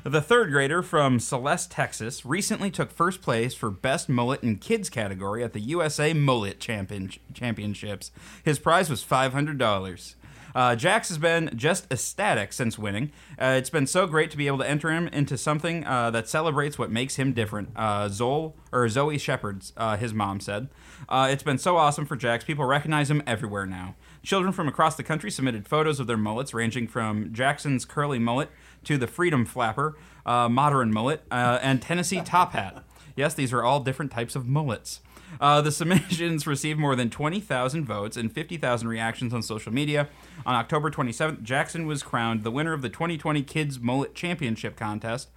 The 0.05 0.21
third 0.21 0.51
grader 0.51 0.83
from 0.83 1.19
Celeste, 1.19 1.71
Texas, 1.71 2.27
recently 2.27 2.71
took 2.71 2.91
first 2.91 3.23
place 3.23 3.55
for 3.55 3.71
best 3.71 4.11
mullet 4.11 4.43
in 4.43 4.57
kids 4.57 4.91
category 4.91 5.43
at 5.43 5.55
the 5.55 5.61
USA 5.61 6.13
Mullet 6.13 6.61
Champion- 6.61 7.13
Championships. 7.33 8.11
His 8.45 8.59
prize 8.59 8.91
was 8.91 9.03
five 9.03 9.33
hundred 9.33 9.57
dollars. 9.57 10.17
Uh, 10.57 10.75
Jax 10.75 11.09
has 11.09 11.19
been 11.19 11.51
just 11.55 11.87
ecstatic 11.93 12.51
since 12.51 12.79
winning. 12.79 13.13
Uh, 13.39 13.57
it's 13.59 13.69
been 13.69 13.87
so 13.87 14.07
great 14.07 14.31
to 14.31 14.39
be 14.39 14.47
able 14.47 14.57
to 14.57 14.67
enter 14.67 14.91
him 14.91 15.07
into 15.09 15.37
something 15.37 15.85
uh, 15.85 16.11
that 16.11 16.31
celebrates 16.31 16.79
what 16.79 16.91
makes 16.91 17.17
him 17.17 17.35
different. 17.35 17.69
Uh, 17.77 18.09
Zol 18.09 18.55
or 18.73 18.89
Zoe 18.89 19.19
Shepard, 19.19 19.67
uh, 19.77 19.99
his 19.99 20.15
mom 20.15 20.41
said. 20.41 20.69
Uh, 21.11 21.29
it's 21.31 21.43
been 21.43 21.59
so 21.59 21.77
awesome 21.77 22.07
for 22.07 22.17
Jax. 22.17 22.43
People 22.43 22.65
recognize 22.65 23.11
him 23.11 23.23
everywhere 23.27 23.67
now. 23.67 23.97
Children 24.23 24.55
from 24.55 24.67
across 24.67 24.97
the 24.97 25.03
country 25.03 25.31
submitted 25.31 25.69
photos 25.69 26.01
of 26.01 26.07
their 26.07 26.17
mullets, 26.17 26.55
ranging 26.55 26.89
from 26.89 27.35
Jackson's 27.35 27.85
curly 27.85 28.19
mullet 28.19 28.49
to 28.85 28.97
the 28.97 29.07
Freedom 29.07 29.45
Flapper, 29.45 29.95
modern 30.25 30.91
mullet, 30.91 31.23
and 31.31 31.83
Tennessee 31.83 32.23
top 32.23 32.53
hat. 32.53 32.83
Yes, 33.15 33.35
these 33.35 33.53
are 33.53 33.63
all 33.63 33.81
different 33.81 34.11
types 34.11 34.35
of 34.35 34.47
mullets. 34.47 35.01
Uh, 35.41 35.61
the 35.61 35.71
submissions 35.73 36.47
received 36.47 36.79
more 36.79 36.97
than 36.97 37.11
20,000 37.11 37.85
votes 37.85 38.17
and 38.17 38.33
50,000 38.33 38.89
reactions 38.89 39.35
on 39.35 39.43
social 39.43 39.73
media. 39.73 40.09
On 40.45 40.55
October 40.55 40.91
27th, 40.91 41.43
Jackson 41.43 41.87
was 41.87 42.03
crowned 42.03 42.43
the 42.45 42.51
winner 42.51 42.73
of 42.73 42.83
the 42.83 42.89
2020 42.89 43.43
Kids 43.43 43.79
Mullet 43.81 44.15
Championship 44.15 44.77
contest, 44.77 45.29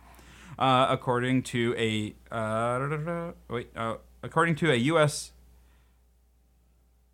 uh, 0.58 0.88
according 0.90 1.44
to 1.44 1.74
a 1.78 2.16
uh, 2.34 3.32
wait, 3.50 3.70
uh, 3.76 3.96
according 4.24 4.56
to 4.56 4.72
a 4.72 4.76
U.S. 4.76 5.32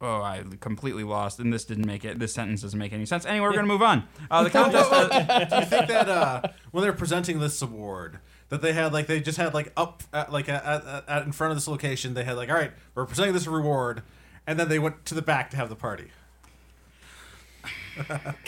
Oh, 0.02 0.22
I 0.22 0.44
completely 0.60 1.04
lost, 1.04 1.40
and 1.40 1.54
this 1.54 1.64
didn't 1.64 1.86
make 1.86 2.04
it. 2.04 2.20
This 2.20 2.34
sentence 2.34 2.62
doesn't 2.62 2.78
make 2.78 2.92
any 2.92 3.06
sense. 3.06 3.26
Anyway, 3.26 3.46
we're 3.48 3.54
gonna 3.56 3.66
move 3.68 3.82
on. 3.82 4.04
Uh, 4.30 4.44
the 4.44 4.50
contest. 4.52 4.92
uh, 4.92 5.08
Do 5.46 5.56
you 5.56 5.66
think 5.66 5.88
that 5.88 6.10
uh, 6.10 6.42
when 6.72 6.84
they're 6.84 6.92
presenting 6.94 7.40
this 7.40 7.62
award, 7.62 8.20
that 8.50 8.62
they 8.62 8.74
had 8.74 8.94
like 8.94 9.08
they 9.08 9.20
just 9.20 9.38
had 9.38 9.54
like 9.54 9.72
up 9.76 10.04
uh, 10.14 10.18
at, 10.18 10.32
like 10.32 10.50
at, 10.50 10.64
at, 10.64 11.04
at 11.08 11.26
in 11.26 11.32
front 11.32 11.52
of 11.52 11.58
this 11.58 11.68
location, 11.68 12.14
they 12.14 12.24
had 12.24 12.38
like, 12.38 12.50
all 12.50 12.56
right, 12.56 12.72
we're 12.94 13.06
presenting 13.06 13.34
this 13.34 13.48
reward, 13.48 14.04
and 14.46 14.60
then 14.60 14.70
they 14.70 14.80
went 14.80 15.06
to 15.06 15.16
the 15.16 15.22
back 15.22 15.50
to 15.52 15.58
have 15.58 15.70
the 15.70 15.76
party. 15.76 16.12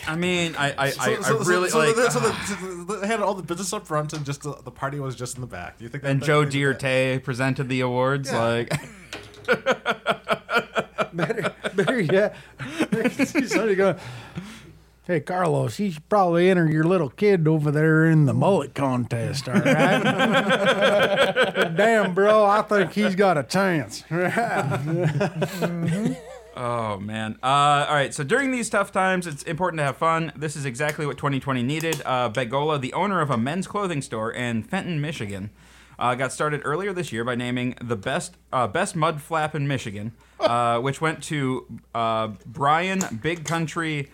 I 0.06 0.16
mean, 0.16 0.56
I, 0.58 0.74
I, 0.78 0.90
So, 0.90 1.02
I, 1.02 1.06
I 1.06 1.22
so, 1.22 1.42
so- 1.42 1.50
really 1.50 1.70
so, 1.70 1.78
like. 1.80 1.96
the, 1.96 2.10
so, 2.10 2.20
the, 2.20 2.34
so 2.46 2.96
they 3.00 3.08
had 3.08 3.22
all 3.22 3.34
the 3.34 3.44
business 3.44 3.72
up 3.74 3.88
front, 3.88 4.14
and 4.14 4.26
just 4.26 4.44
the, 4.44 4.54
the 4.64 4.72
party 4.72 5.00
was 5.00 5.16
just 5.16 5.36
in 5.36 5.42
the 5.42 5.48
back. 5.48 5.78
Do 5.78 5.84
you 5.86 5.90
think? 5.90 6.04
And 6.04 6.22
that 6.22 6.26
Joe 6.26 6.44
they? 6.44 6.74
Dirt 6.74 7.24
presented 7.24 7.70
the 7.70 7.82
awards. 7.82 8.30
Yeah. 8.32 8.40
Like, 8.40 8.70
better, 11.14 11.54
better 11.76 12.00
yet, 12.02 12.36
somebody 13.12 13.76
going, 13.76 13.96
Hey, 15.08 15.22
Carlos, 15.22 15.80
you 15.80 15.92
should 15.92 16.10
probably 16.10 16.50
enter 16.50 16.70
your 16.70 16.84
little 16.84 17.08
kid 17.08 17.48
over 17.48 17.72
there 17.72 18.08
in 18.08 18.26
the 18.26 18.34
mullet 18.34 18.76
contest, 18.76 19.48
all 19.48 19.56
right? 19.56 20.04
Damn, 21.78 22.14
bro, 22.14 22.44
I 22.44 22.62
think 22.64 22.92
he's 22.92 23.16
got 23.16 23.38
a 23.38 23.44
chance. 23.44 24.04
oh 26.58 27.00
man. 27.00 27.40
Uh, 27.42 27.86
all 27.88 27.96
right. 27.96 28.14
So 28.14 28.26
during 28.26 28.52
these 28.52 28.70
tough 28.70 28.92
times, 28.92 29.26
it's 29.28 29.44
important 29.44 29.80
to 29.80 29.86
have 29.86 29.96
fun. 29.96 30.34
This 30.36 30.58
is 30.58 30.66
exactly 30.66 31.06
what 31.06 31.16
2020 31.18 31.64
needed. 31.64 32.02
Uh, 32.04 32.30
Begola, 32.30 32.82
the 32.82 32.92
owner 32.92 33.22
of 33.22 33.32
a 33.32 33.38
men's 33.38 33.66
clothing 33.66 34.02
store 34.02 34.30
in 34.30 34.62
Fenton, 34.62 35.00
Michigan, 35.00 35.52
uh, 35.98 36.16
got 36.16 36.34
started 36.34 36.62
earlier 36.66 36.92
this 36.92 37.14
year 37.14 37.24
by 37.24 37.36
naming 37.36 37.76
the 37.82 37.96
best 37.96 38.36
uh, 38.52 38.68
best 38.68 38.94
mud 38.94 39.22
flap 39.22 39.56
in 39.56 39.70
Michigan, 39.70 40.12
uh, 40.42 40.82
which 40.82 41.00
went 41.00 41.24
to 41.24 41.66
uh, 41.96 42.28
Brian 42.46 43.02
Big 43.22 43.46
Country 43.46 44.10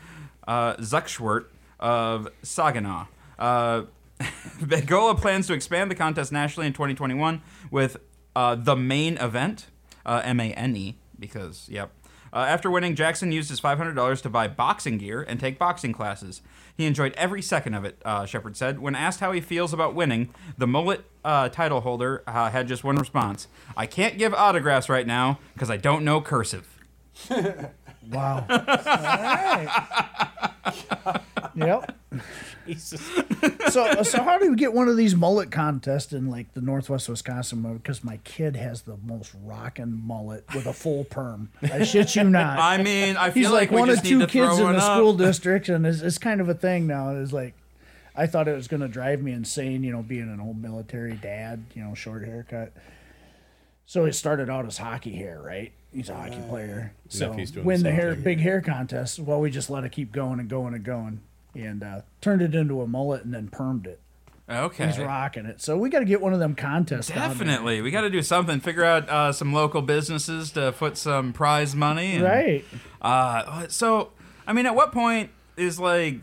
uh, 0.48 0.76
Zuckschwert 0.76 1.46
of 1.80 2.28
Saginaw. 2.42 3.06
Uh, 3.38 3.84
Begola 4.60 5.20
plans 5.20 5.48
to 5.48 5.54
expand 5.54 5.92
the 5.92 5.96
contest 5.96 6.32
nationally 6.32 6.68
in 6.68 6.74
2021 6.74 7.42
with 7.72 7.98
uh, 8.36 8.56
the 8.56 8.76
main 8.76 9.18
event, 9.18 9.68
uh, 10.06 10.22
M 10.24 10.40
A 10.40 10.54
N 10.54 10.76
E, 10.76 10.98
because, 11.20 11.68
yep. 11.70 11.92
Uh, 12.32 12.46
after 12.50 12.72
winning, 12.72 12.96
Jackson 12.96 13.32
used 13.32 13.50
his 13.50 13.62
$500 13.62 14.22
to 14.24 14.30
buy 14.30 14.48
boxing 14.48 14.98
gear 14.98 15.22
and 15.22 15.40
take 15.40 15.60
boxing 15.60 15.94
classes. 15.94 16.42
He 16.76 16.88
enjoyed 16.88 17.14
every 17.14 17.44
second 17.44 17.76
of 17.76 17.86
it, 17.86 18.02
uh, 18.04 18.26
Shepard 18.26 18.58
said. 18.58 18.80
When 18.80 18.96
asked 18.96 19.20
how 19.20 19.32
he 19.34 19.40
feels 19.40 19.72
about 19.72 19.94
winning, 19.94 20.34
the 20.58 20.66
mullet 20.66 21.06
uh, 21.24 21.50
title 21.50 21.82
holder 21.82 22.24
uh, 22.26 22.50
had 22.50 22.68
just 22.68 22.84
one 22.84 22.96
response 22.96 23.48
I 23.78 23.86
can't 23.86 24.18
give 24.18 24.34
autographs 24.34 24.90
right 24.90 25.06
now 25.06 25.38
because 25.54 25.70
I 25.70 25.78
don't 25.78 26.04
know 26.04 26.22
cursive. 26.22 26.80
Wow. 28.12 28.46
All 28.50 28.58
right. 28.58 29.70
yep. 31.56 31.96
Jesus. 32.66 33.02
So, 33.70 34.04
so 34.04 34.24
how 34.24 34.38
do 34.38 34.46
you 34.46 34.56
get 34.56 34.74
one 34.74 34.88
of 34.88 34.96
these 34.96 35.16
mullet 35.16 35.52
contests 35.52 36.14
in 36.14 36.30
like 36.30 36.54
the 36.54 36.62
Northwest 36.62 37.10
Wisconsin? 37.10 37.62
Because 37.74 38.04
my 38.04 38.18
kid 38.18 38.56
has 38.56 38.84
the 38.84 38.98
most 39.04 39.34
rockin' 39.44 40.02
mullet 40.06 40.46
with 40.54 40.66
a 40.66 40.74
full 40.74 41.04
perm. 41.06 41.50
I 41.62 41.84
shit 41.84 42.16
you 42.16 42.24
not. 42.24 42.60
I 42.60 42.82
mean, 42.82 43.18
I 43.18 43.32
feel 43.32 43.44
He's 43.44 43.52
like, 43.52 43.72
like, 43.72 43.80
one 43.80 43.90
of 43.90 44.02
two 44.04 44.26
kids 44.28 44.60
in 44.60 44.72
the 44.72 44.78
up. 44.78 44.98
school 44.98 45.14
district, 45.14 45.70
and 45.70 45.86
it's, 45.86 46.02
it's 46.02 46.18
kind 46.18 46.40
of 46.40 46.50
a 46.50 46.54
thing 46.54 46.88
now. 46.88 47.10
It's 47.16 47.34
like, 47.34 47.54
I 48.16 48.28
thought 48.28 48.48
it 48.48 48.56
was 48.56 48.68
going 48.68 48.82
to 48.82 48.88
drive 48.88 49.22
me 49.22 49.32
insane, 49.32 49.84
you 49.84 49.92
know, 49.92 50.04
being 50.04 50.32
an 50.32 50.40
old 50.40 50.62
military 50.62 51.16
dad, 51.16 51.64
you 51.74 51.84
know, 51.84 51.96
short 51.96 52.24
haircut. 52.24 52.72
So 53.86 54.06
it 54.06 54.14
started 54.14 54.50
out 54.50 54.66
as 54.66 54.78
hockey 54.78 55.16
hair, 55.16 55.42
right? 55.44 55.72
He's 55.94 56.10
a 56.10 56.16
hockey 56.16 56.42
player. 56.50 56.94
So 57.10 57.30
Nephew's 57.32 57.52
doing 57.52 57.66
win 57.66 57.78
the 57.80 57.84
the 57.84 57.90
same 57.90 57.96
hair, 57.96 58.14
thing. 58.16 58.24
big 58.24 58.40
hair 58.40 58.62
contest. 58.62 59.20
Well, 59.20 59.40
we 59.40 59.52
just 59.52 59.70
let 59.70 59.84
it 59.84 59.92
keep 59.92 60.12
going 60.12 60.40
and 60.40 60.50
going 60.50 60.74
and 60.74 60.84
going, 60.84 61.22
and 61.54 61.84
uh, 61.84 62.02
turned 62.22 62.42
it 62.42 62.56
into 62.56 62.82
a 62.82 62.88
mullet 62.88 63.24
and 63.24 63.34
then 63.34 63.50
permed 63.50 63.86
it. 63.86 64.00
Okay. 64.50 64.88
He's 64.88 65.00
rocking 65.00 65.46
it. 65.46 65.62
So 65.62 65.78
we 65.78 65.90
got 65.90 66.00
to 66.00 66.06
get 66.06 66.22
one 66.22 66.34
of 66.34 66.40
them 66.40 66.54
contests. 66.56 67.08
down 67.08 67.18
there. 67.20 67.28
Definitely. 67.30 67.82
We 67.82 67.92
got 67.92 68.02
to 68.02 68.10
do 68.10 68.22
something. 68.22 68.60
Figure 68.60 68.84
out 68.84 69.08
uh, 69.08 69.32
some 69.32 69.54
local 69.54 69.82
businesses 69.82 70.52
to 70.52 70.74
put 70.74 70.98
some 70.98 71.32
prize 71.32 71.76
money. 71.76 72.16
And, 72.16 72.24
Right. 72.24 72.66
Uh, 73.02 73.68
so, 73.70 74.12
I 74.46 74.54
mean, 74.54 74.66
at 74.66 74.76
what 74.76 74.92
point 74.92 75.30
is 75.56 75.80
like 75.80 76.22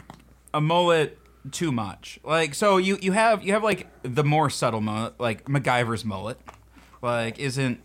a 0.52 0.60
mullet 0.60 1.18
too 1.50 1.72
much? 1.72 2.20
Like, 2.22 2.54
so 2.54 2.76
you 2.76 2.98
you 3.00 3.12
have 3.12 3.42
you 3.42 3.54
have 3.54 3.64
like 3.64 3.86
the 4.02 4.24
more 4.24 4.50
subtle 4.50 4.80
mullet, 4.82 5.18
like 5.18 5.46
MacGyver's 5.46 6.04
mullet, 6.04 6.38
like 7.02 7.38
isn't 7.38 7.80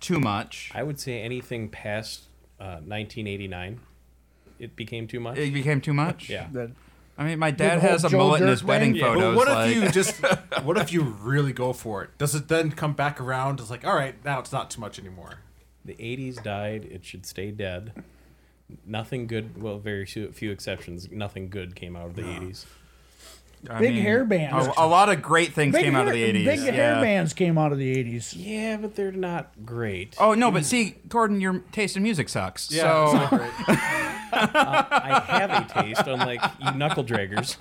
too 0.00 0.20
much. 0.20 0.70
I 0.74 0.82
would 0.82 1.00
say 1.00 1.20
anything 1.22 1.68
past 1.68 2.24
uh, 2.60 2.80
1989, 2.84 3.80
it 4.58 4.76
became 4.76 5.06
too 5.06 5.20
much. 5.20 5.38
It 5.38 5.52
became 5.52 5.80
too 5.80 5.94
much. 5.94 6.28
yeah. 6.30 6.48
That- 6.52 6.72
I 7.16 7.22
mean, 7.22 7.38
my 7.38 7.52
dad 7.52 7.78
has 7.78 8.04
a 8.04 8.08
Joe 8.08 8.18
mullet 8.18 8.40
in 8.40 8.46
Dirt 8.46 8.50
his 8.50 8.60
thing? 8.60 8.68
wedding 8.68 8.94
Yeah. 8.96 9.02
But 9.06 9.14
photos. 9.14 9.36
But 9.36 9.36
what 9.36 9.48
like, 9.48 9.76
if 9.76 9.82
you 9.84 9.90
just? 9.92 10.20
What 10.64 10.76
if 10.78 10.92
you 10.92 11.02
really 11.02 11.52
go 11.52 11.72
for 11.72 12.02
it? 12.02 12.10
Does 12.18 12.34
it 12.34 12.48
then 12.48 12.72
come 12.72 12.92
back 12.94 13.20
around? 13.20 13.60
It's 13.60 13.70
like, 13.70 13.86
all 13.86 13.94
right, 13.94 14.16
now 14.24 14.40
it's 14.40 14.50
not 14.50 14.68
too 14.70 14.80
much 14.80 14.98
anymore. 14.98 15.38
The 15.84 15.94
80s 15.94 16.42
died. 16.42 16.84
It 16.90 17.04
should 17.04 17.24
stay 17.24 17.52
dead. 17.52 17.92
Nothing 18.84 19.26
good. 19.28 19.62
Well, 19.62 19.78
very 19.78 20.06
few, 20.06 20.32
few 20.32 20.50
exceptions. 20.50 21.08
Nothing 21.10 21.50
good 21.50 21.76
came 21.76 21.94
out 21.94 22.06
of 22.06 22.16
the 22.16 22.22
80s. 22.22 22.64
I 23.70 23.78
Big 23.80 23.94
mean, 23.94 24.02
hair 24.02 24.24
bands. 24.24 24.66
A, 24.66 24.72
a 24.78 24.86
lot 24.86 25.08
of 25.08 25.22
great 25.22 25.52
things 25.54 25.72
Big 25.74 25.84
came 25.84 25.96
out 25.96 26.06
of 26.06 26.12
the 26.12 26.22
'80s. 26.22 26.44
Big 26.44 26.60
yeah. 26.60 26.72
hair 26.72 27.00
bands 27.00 27.32
came 27.32 27.58
out 27.58 27.72
of 27.72 27.78
the 27.78 27.96
80s. 28.04 28.34
Yeah, 28.36 28.76
but 28.76 28.94
they're 28.94 29.12
not 29.12 29.52
great. 29.64 30.16
Oh 30.18 30.34
no, 30.34 30.50
but 30.50 30.64
see, 30.64 30.96
Gordon, 31.08 31.40
your 31.40 31.60
taste 31.72 31.96
in 31.96 32.02
music 32.02 32.28
sucks. 32.28 32.70
Yeah, 32.70 32.82
so 32.82 33.04
it's 33.04 33.14
not 33.14 33.30
great. 33.30 33.78
Uh, 34.34 34.84
I 34.90 35.38
have 35.38 35.50
a 35.52 35.82
taste, 35.82 36.08
unlike 36.08 36.40
you 36.58 36.72
knuckle 36.72 37.04
draggers. 37.04 37.56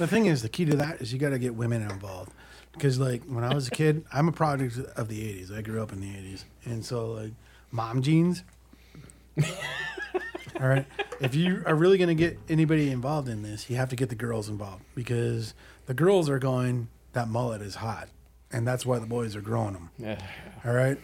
The 0.00 0.06
thing 0.06 0.24
is, 0.24 0.40
the 0.40 0.48
key 0.48 0.64
to 0.64 0.76
that 0.76 1.02
is 1.02 1.12
you 1.12 1.18
got 1.18 1.28
to 1.28 1.38
get 1.38 1.54
women 1.54 1.82
involved. 1.82 2.32
Because, 2.72 2.98
like, 2.98 3.22
when 3.24 3.44
I 3.44 3.52
was 3.52 3.68
a 3.68 3.70
kid, 3.70 4.02
I'm 4.10 4.28
a 4.28 4.32
product 4.32 4.78
of 4.96 5.08
the 5.08 5.20
80s. 5.20 5.54
I 5.54 5.60
grew 5.60 5.82
up 5.82 5.92
in 5.92 6.00
the 6.00 6.06
80s. 6.06 6.44
And 6.64 6.82
so, 6.82 7.12
like, 7.12 7.32
mom 7.70 8.00
jeans. 8.00 8.42
All 10.58 10.66
right. 10.68 10.86
If 11.20 11.34
you 11.34 11.62
are 11.66 11.74
really 11.74 11.98
going 11.98 12.08
to 12.08 12.14
get 12.14 12.38
anybody 12.48 12.90
involved 12.90 13.28
in 13.28 13.42
this, 13.42 13.68
you 13.68 13.76
have 13.76 13.90
to 13.90 13.96
get 13.96 14.08
the 14.08 14.14
girls 14.14 14.48
involved 14.48 14.82
because 14.94 15.54
the 15.86 15.94
girls 15.94 16.28
are 16.30 16.38
going, 16.38 16.88
that 17.12 17.28
mullet 17.28 17.60
is 17.62 17.76
hot. 17.76 18.08
And 18.52 18.66
that's 18.66 18.84
why 18.86 18.98
the 18.98 19.06
boys 19.06 19.36
are 19.36 19.40
growing 19.40 19.74
them. 19.74 19.90
Yeah. 19.98 20.18
All 20.64 20.72
right. 20.72 20.98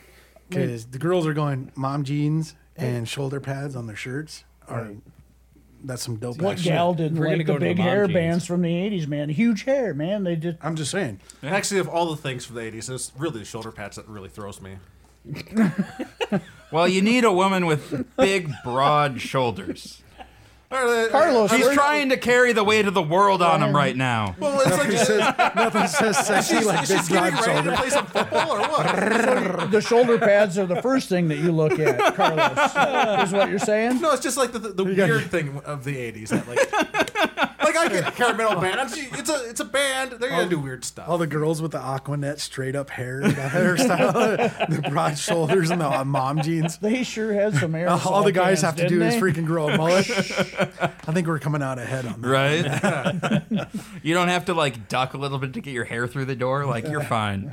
Because 0.48 0.86
the 0.86 0.98
girls 0.98 1.26
are 1.26 1.34
going, 1.34 1.70
mom 1.76 2.04
jeans 2.04 2.54
and 2.76 3.08
shoulder 3.08 3.40
pads 3.40 3.76
on 3.76 3.86
their 3.86 3.96
shirts 3.96 4.44
are. 4.68 4.90
That's 5.84 6.02
some 6.02 6.16
dope 6.16 6.38
What 6.40 6.54
ass 6.54 6.60
shit. 6.60 6.72
gal 6.72 6.94
didn't 6.94 7.18
We're 7.18 7.26
gonna 7.26 7.36
like 7.36 7.46
go 7.46 7.52
the 7.54 7.58
to 7.60 7.64
the 7.66 7.70
big 7.70 7.78
mom 7.78 7.86
hair 7.86 8.06
jeans. 8.06 8.14
bands 8.14 8.46
from 8.46 8.62
the 8.62 8.68
80s, 8.70 9.06
man? 9.06 9.28
Huge 9.28 9.64
hair, 9.64 9.92
man. 9.94 10.24
They 10.24 10.34
just 10.34 10.56
I'm 10.62 10.74
just 10.74 10.90
saying. 10.90 11.20
Actually, 11.42 11.80
of 11.80 11.88
all 11.88 12.10
the 12.10 12.16
things 12.16 12.44
from 12.46 12.56
the 12.56 12.62
'80s, 12.62 12.90
it's 12.90 13.12
really 13.16 13.40
the 13.40 13.44
shoulder 13.44 13.70
pads 13.70 13.94
that 13.96 14.08
really 14.08 14.28
throws 14.30 14.60
me. 14.60 14.76
well, 16.76 16.86
you 16.86 17.00
need 17.00 17.24
a 17.24 17.32
woman 17.32 17.64
with 17.64 18.04
big, 18.18 18.52
broad 18.62 19.18
shoulders. 19.18 20.02
Uh, 20.70 21.08
Carlos. 21.10 21.50
She's 21.50 21.70
trying 21.70 22.10
to 22.10 22.18
carry 22.18 22.52
the 22.52 22.64
weight 22.64 22.86
of 22.86 22.92
the 22.92 23.02
world 23.02 23.40
on 23.40 23.62
him 23.62 23.74
right 23.74 23.96
now. 23.96 24.36
Well, 24.38 24.60
it's 24.60 24.70
like 24.76 24.88
Nothing 24.90 24.96
says, 24.98 25.54
nothing 25.54 25.86
says 25.86 26.18
sexy 26.26 26.64
like 26.64 26.82
is 26.82 26.88
big 26.90 27.02
she 27.04 27.12
getting 27.14 27.32
broad 27.32 27.46
ready 27.46 27.70
to 27.70 27.76
shoulders. 27.76 27.78
play 27.78 27.88
some 27.88 28.06
football 28.06 28.50
or 28.50 28.60
what? 28.60 29.70
the 29.70 29.80
shoulder 29.80 30.18
pads 30.18 30.58
are 30.58 30.66
the 30.66 30.82
first 30.82 31.08
thing 31.08 31.28
that 31.28 31.38
you 31.38 31.50
look 31.50 31.78
at, 31.78 32.14
Carlos. 32.14 33.26
is 33.26 33.32
what 33.32 33.48
you're 33.48 33.58
saying? 33.58 34.02
No, 34.02 34.12
it's 34.12 34.22
just 34.22 34.36
like 34.36 34.52
the, 34.52 34.58
the, 34.58 34.68
the 34.70 34.84
weird 34.84 35.30
thing 35.30 35.58
of 35.64 35.84
the 35.84 35.96
'80s 35.96 36.28
that 36.28 36.46
like, 36.46 37.05
like 37.90 38.04
I 38.04 38.10
get 38.10 38.14
hair 38.14 38.34
metal 38.34 38.60
band. 38.60 38.90
It's 38.94 39.30
a 39.30 39.48
it's 39.48 39.60
a 39.60 39.64
band. 39.64 40.12
They're 40.12 40.30
gonna 40.30 40.48
do 40.48 40.58
weird 40.58 40.84
stuff. 40.84 41.08
All 41.08 41.18
the 41.18 41.26
girls 41.26 41.62
with 41.62 41.72
the 41.72 41.78
Aquanet 41.78 42.38
straight 42.40 42.76
up 42.76 42.90
hair, 42.90 43.20
the 43.20 43.28
hairstyle, 43.28 44.12
the 44.82 44.88
broad 44.88 45.18
shoulders, 45.18 45.70
and 45.70 45.80
the 45.80 46.04
mom 46.04 46.42
jeans. 46.42 46.78
They 46.78 47.02
sure 47.02 47.32
had 47.32 47.54
some 47.54 47.74
air. 47.74 47.88
All 47.88 48.22
the 48.22 48.32
guys 48.32 48.62
have 48.62 48.76
to 48.76 48.88
do 48.88 49.02
is 49.02 49.14
freaking 49.14 49.46
grow 49.46 49.68
a 49.68 49.76
mullet. 49.76 50.08
I 50.80 51.12
think 51.12 51.26
we're 51.26 51.38
coming 51.38 51.62
out 51.62 51.78
ahead 51.78 52.06
on 52.06 52.20
that. 52.20 52.28
Right? 52.28 53.68
you 54.02 54.14
don't 54.14 54.28
have 54.28 54.46
to 54.46 54.54
like 54.54 54.88
duck 54.88 55.14
a 55.14 55.18
little 55.18 55.38
bit 55.38 55.52
to 55.54 55.60
get 55.60 55.72
your 55.72 55.84
hair 55.84 56.06
through 56.06 56.26
the 56.26 56.36
door. 56.36 56.66
Like 56.66 56.88
you're 56.88 57.02
fine. 57.02 57.52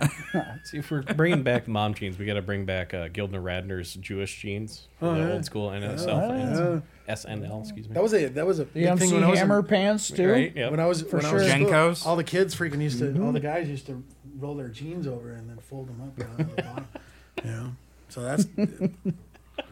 See, 0.63 0.77
if 0.77 0.91
we're 0.91 1.03
bringing 1.03 1.43
back 1.43 1.67
mom 1.67 1.93
jeans, 1.93 2.17
we 2.17 2.25
got 2.25 2.35
to 2.35 2.41
bring 2.41 2.65
back 2.65 2.93
uh, 2.93 3.07
Gilda 3.09 3.37
Radner's 3.37 3.93
Jewish 3.95 4.41
jeans, 4.41 4.87
from 4.99 5.19
the 5.19 5.33
old 5.33 5.45
school 5.45 5.69
NSL, 5.69 6.81
SNL, 7.07 7.61
excuse 7.61 7.87
me. 7.87 7.93
That 7.93 8.03
was 8.03 8.13
a 8.13 8.27
that 8.27 8.45
was 8.45 8.59
a 8.59 8.65
The 8.65 8.71
big 8.71 8.83
MC 8.85 9.05
thing 9.05 9.15
when 9.15 9.23
I 9.23 9.29
was 9.29 9.39
in- 9.39 9.47
Hammer 9.47 9.63
pants 9.63 10.09
too. 10.09 10.31
right? 10.31 10.55
Yep. 10.55 10.71
when 10.71 10.79
I 10.79 10.85
was 10.85 11.03
when 11.05 11.25
I 11.25 11.33
was 11.33 11.43
sure. 11.43 11.51
in 11.51 11.61
school, 11.65 11.73
JNCOs? 11.73 12.05
all 12.05 12.15
the 12.15 12.23
kids 12.23 12.55
freaking 12.55 12.81
used 12.81 12.99
to 12.99 13.07
all 13.07 13.31
the 13.31 13.39
mm-hmm. 13.39 13.47
guys 13.47 13.67
used 13.67 13.85
to 13.87 14.03
roll 14.39 14.55
their 14.55 14.69
jeans 14.69 15.07
over 15.07 15.33
and 15.33 15.49
then 15.49 15.57
fold 15.57 15.87
them 15.89 16.01
up 16.01 16.17
down 16.17 16.35
at 16.39 16.55
the 16.55 16.61
bottom. 16.61 16.87
You 17.43 17.49
know, 17.49 17.75
so 18.09 18.21
that's 18.21 18.45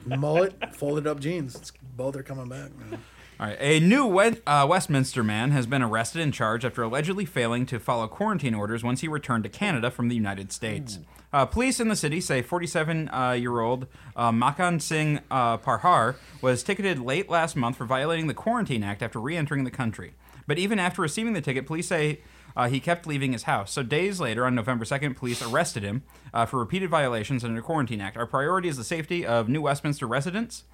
mullet, 0.05 0.75
folded 0.75 1.07
up 1.07 1.19
jeans. 1.19 1.55
It's, 1.55 1.71
both 1.95 2.15
are 2.15 2.23
coming 2.23 2.49
back. 2.49 2.75
Man. 2.77 2.99
All 3.41 3.47
right. 3.47 3.57
A 3.59 3.79
new 3.79 4.07
uh, 4.19 4.67
Westminster 4.69 5.23
man 5.23 5.49
has 5.49 5.65
been 5.65 5.81
arrested 5.81 6.21
and 6.21 6.31
charged 6.31 6.63
after 6.63 6.83
allegedly 6.83 7.25
failing 7.25 7.65
to 7.65 7.79
follow 7.79 8.07
quarantine 8.07 8.53
orders 8.53 8.83
once 8.83 9.01
he 9.01 9.07
returned 9.07 9.45
to 9.45 9.49
Canada 9.49 9.89
from 9.89 10.09
the 10.09 10.15
United 10.15 10.51
States. 10.51 10.99
Uh, 11.33 11.47
police 11.47 11.79
in 11.79 11.87
the 11.87 11.95
city 11.95 12.21
say 12.21 12.43
47 12.43 13.09
uh, 13.11 13.31
year 13.31 13.59
old 13.59 13.87
uh, 14.15 14.31
Makan 14.31 14.79
Singh 14.79 15.21
uh, 15.31 15.57
Parhar 15.57 16.17
was 16.39 16.61
ticketed 16.61 16.99
late 16.99 17.31
last 17.31 17.55
month 17.55 17.77
for 17.77 17.85
violating 17.85 18.27
the 18.27 18.35
Quarantine 18.35 18.83
Act 18.83 19.01
after 19.01 19.19
re 19.19 19.35
entering 19.35 19.63
the 19.63 19.71
country. 19.71 20.13
But 20.45 20.59
even 20.59 20.77
after 20.77 21.01
receiving 21.01 21.33
the 21.33 21.41
ticket, 21.41 21.65
police 21.65 21.87
say 21.87 22.19
uh, 22.55 22.69
he 22.69 22.79
kept 22.79 23.07
leaving 23.07 23.33
his 23.33 23.43
house. 23.43 23.71
So 23.71 23.81
days 23.81 24.19
later, 24.19 24.45
on 24.45 24.53
November 24.53 24.85
2nd, 24.85 25.15
police 25.15 25.41
arrested 25.41 25.81
him 25.81 26.03
uh, 26.31 26.45
for 26.45 26.59
repeated 26.59 26.91
violations 26.91 27.43
under 27.43 27.55
the 27.55 27.65
Quarantine 27.65 28.01
Act. 28.01 28.17
Our 28.17 28.27
priority 28.27 28.67
is 28.67 28.77
the 28.77 28.83
safety 28.83 29.25
of 29.25 29.49
New 29.49 29.63
Westminster 29.63 30.05
residents 30.05 30.65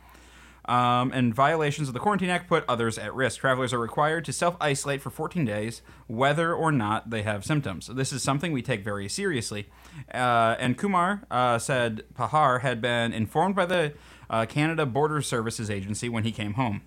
um, 0.68 1.12
and 1.14 1.34
violations 1.34 1.88
of 1.88 1.94
the 1.94 2.00
Quarantine 2.00 2.30
Act 2.30 2.50
put 2.50 2.66
others 2.68 2.98
at 2.98 3.14
risk. 3.14 3.40
Travelers 3.40 3.74
are 3.74 3.80
required 3.80 4.26
to 4.26 4.34
self 4.34 4.58
isolate 4.60 5.02
for 5.02 5.10
14 5.10 5.46
days, 5.46 5.82
whether 6.08 6.54
or 6.54 6.72
not 6.72 7.10
they 7.10 7.24
have 7.24 7.46
symptoms. 7.46 7.88
This 7.88 8.12
is 8.12 8.22
something 8.22 8.52
we 8.52 8.62
take 8.62 8.84
very 8.84 9.08
seriously. 9.08 9.68
Uh, 10.14 10.56
and 10.60 10.78
Kumar 10.78 11.24
uh, 11.32 11.58
said 11.60 12.04
Pahar 12.14 12.62
had 12.62 12.82
been 12.82 13.14
informed 13.14 13.56
by 13.56 13.66
the 13.66 13.94
uh, 14.30 14.46
Canada 14.46 14.86
Border 14.86 15.22
Services 15.22 15.70
Agency 15.70 16.10
when 16.10 16.24
he 16.24 16.32
came 16.32 16.54
home. 16.54 16.82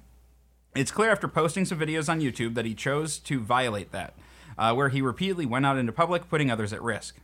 It's 0.75 0.93
clear 0.93 1.11
after 1.11 1.27
posting 1.27 1.64
some 1.64 1.79
videos 1.79 2.09
on 2.09 2.21
YouTube 2.21 2.55
that 2.55 2.64
he 2.64 2.75
chose 2.75 3.19
to 3.21 3.40
violate 3.40 3.90
that, 3.93 4.14
uh, 4.57 4.73
where 4.75 4.88
he 4.88 5.03
repeatedly 5.03 5.47
went 5.47 5.66
out 5.66 5.79
into 5.79 5.93
public, 5.93 6.29
putting 6.29 6.51
others 6.51 6.73
at 6.73 6.83
risk. 6.83 7.16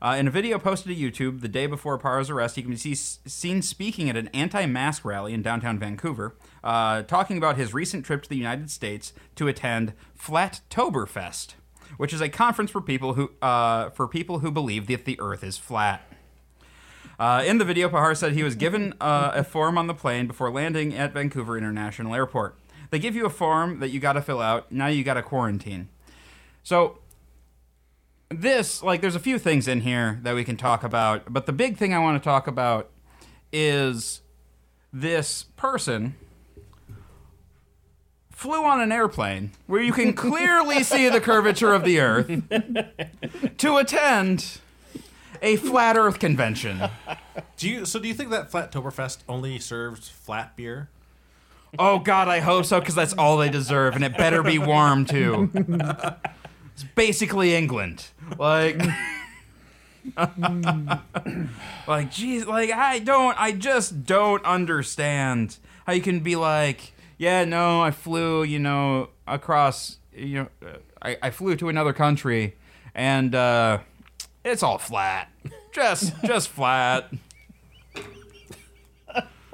Uh, 0.00 0.16
in 0.18 0.28
a 0.28 0.30
video 0.30 0.58
posted 0.58 0.96
to 0.96 1.02
YouTube 1.02 1.40
the 1.40 1.48
day 1.48 1.66
before 1.66 1.98
Parr's 1.98 2.30
arrest, 2.30 2.56
he 2.56 2.62
can 2.62 2.70
be 2.70 2.76
see, 2.76 2.94
seen 2.94 3.62
speaking 3.62 4.08
at 4.08 4.16
an 4.16 4.28
anti-mask 4.28 5.04
rally 5.04 5.34
in 5.34 5.42
downtown 5.42 5.78
Vancouver, 5.78 6.36
uh, 6.62 7.02
talking 7.02 7.36
about 7.36 7.56
his 7.56 7.74
recent 7.74 8.04
trip 8.04 8.22
to 8.22 8.28
the 8.28 8.36
United 8.36 8.70
States 8.70 9.12
to 9.34 9.48
attend 9.48 9.92
Flattoberfest, 10.16 11.54
which 11.96 12.12
is 12.12 12.20
a 12.20 12.28
conference 12.28 12.70
for 12.70 12.80
people 12.80 13.14
who 13.14 13.30
uh, 13.42 13.90
for 13.90 14.06
people 14.06 14.38
who 14.38 14.50
believe 14.50 14.86
that 14.86 15.04
the 15.04 15.18
Earth 15.20 15.42
is 15.42 15.58
flat. 15.58 16.04
Uh, 17.18 17.42
in 17.44 17.58
the 17.58 17.64
video, 17.64 17.88
Pahar 17.88 18.16
said 18.16 18.32
he 18.32 18.44
was 18.44 18.54
given 18.54 18.94
uh, 19.00 19.32
a 19.34 19.42
form 19.42 19.76
on 19.76 19.88
the 19.88 19.94
plane 19.94 20.28
before 20.28 20.52
landing 20.52 20.94
at 20.94 21.12
Vancouver 21.12 21.58
International 21.58 22.14
Airport. 22.14 22.56
They 22.90 23.00
give 23.00 23.16
you 23.16 23.26
a 23.26 23.30
form 23.30 23.80
that 23.80 23.88
you 23.88 23.98
got 23.98 24.12
to 24.12 24.22
fill 24.22 24.40
out. 24.40 24.70
Now 24.70 24.86
you 24.86 25.02
got 25.02 25.14
to 25.14 25.22
quarantine. 25.22 25.88
So 26.62 26.98
this 28.30 28.82
like 28.82 29.00
there's 29.00 29.14
a 29.14 29.20
few 29.20 29.38
things 29.38 29.66
in 29.66 29.80
here 29.80 30.18
that 30.22 30.34
we 30.34 30.44
can 30.44 30.56
talk 30.56 30.82
about 30.82 31.32
but 31.32 31.46
the 31.46 31.52
big 31.52 31.76
thing 31.76 31.94
i 31.94 31.98
want 31.98 32.20
to 32.22 32.24
talk 32.24 32.46
about 32.46 32.90
is 33.52 34.20
this 34.92 35.44
person 35.56 36.14
flew 38.30 38.64
on 38.64 38.80
an 38.80 38.92
airplane 38.92 39.50
where 39.66 39.80
you 39.80 39.92
can 39.92 40.12
clearly 40.12 40.82
see 40.84 41.08
the 41.08 41.20
curvature 41.20 41.72
of 41.72 41.84
the 41.84 41.98
earth 42.00 42.42
to 43.56 43.76
attend 43.78 44.60
a 45.40 45.56
flat 45.56 45.96
earth 45.96 46.18
convention 46.18 46.82
Do 47.56 47.68
you? 47.68 47.84
So 47.84 47.98
do 47.98 48.08
you 48.08 48.14
think 48.14 48.30
that 48.30 48.50
Flattoberfest 48.50 49.18
only 49.28 49.58
serves 49.58 50.08
flat 50.08 50.54
beer? 50.56 50.88
oh 51.78 51.98
god 51.98 52.28
i 52.28 52.40
hope 52.40 52.64
so 52.64 52.80
because 52.80 52.94
that's 52.94 53.12
all 53.14 53.36
they 53.36 53.50
deserve 53.50 53.94
and 53.94 54.02
it 54.02 54.16
better 54.16 54.42
be 54.42 54.58
warm 54.58 55.04
too 55.04 55.50
it's 56.78 56.84
basically 56.94 57.54
england 57.56 58.06
like 58.38 58.80
like 61.88 62.10
geez 62.10 62.46
like 62.46 62.70
i 62.70 62.98
don't 63.00 63.38
i 63.40 63.50
just 63.52 64.04
don't 64.06 64.44
understand 64.44 65.56
how 65.86 65.92
you 65.92 66.00
can 66.00 66.20
be 66.20 66.36
like 66.36 66.92
yeah 67.18 67.44
no 67.44 67.82
i 67.82 67.90
flew 67.90 68.42
you 68.44 68.58
know 68.60 69.08
across 69.26 69.98
you 70.14 70.34
know 70.34 70.48
uh, 70.66 70.76
i, 71.02 71.16
I 71.24 71.30
flew 71.30 71.56
to 71.56 71.68
another 71.68 71.92
country 71.92 72.54
and 72.94 73.34
uh 73.34 73.78
it's 74.44 74.62
all 74.62 74.78
flat 74.78 75.30
just 75.72 76.14
just 76.24 76.48
flat 76.48 77.10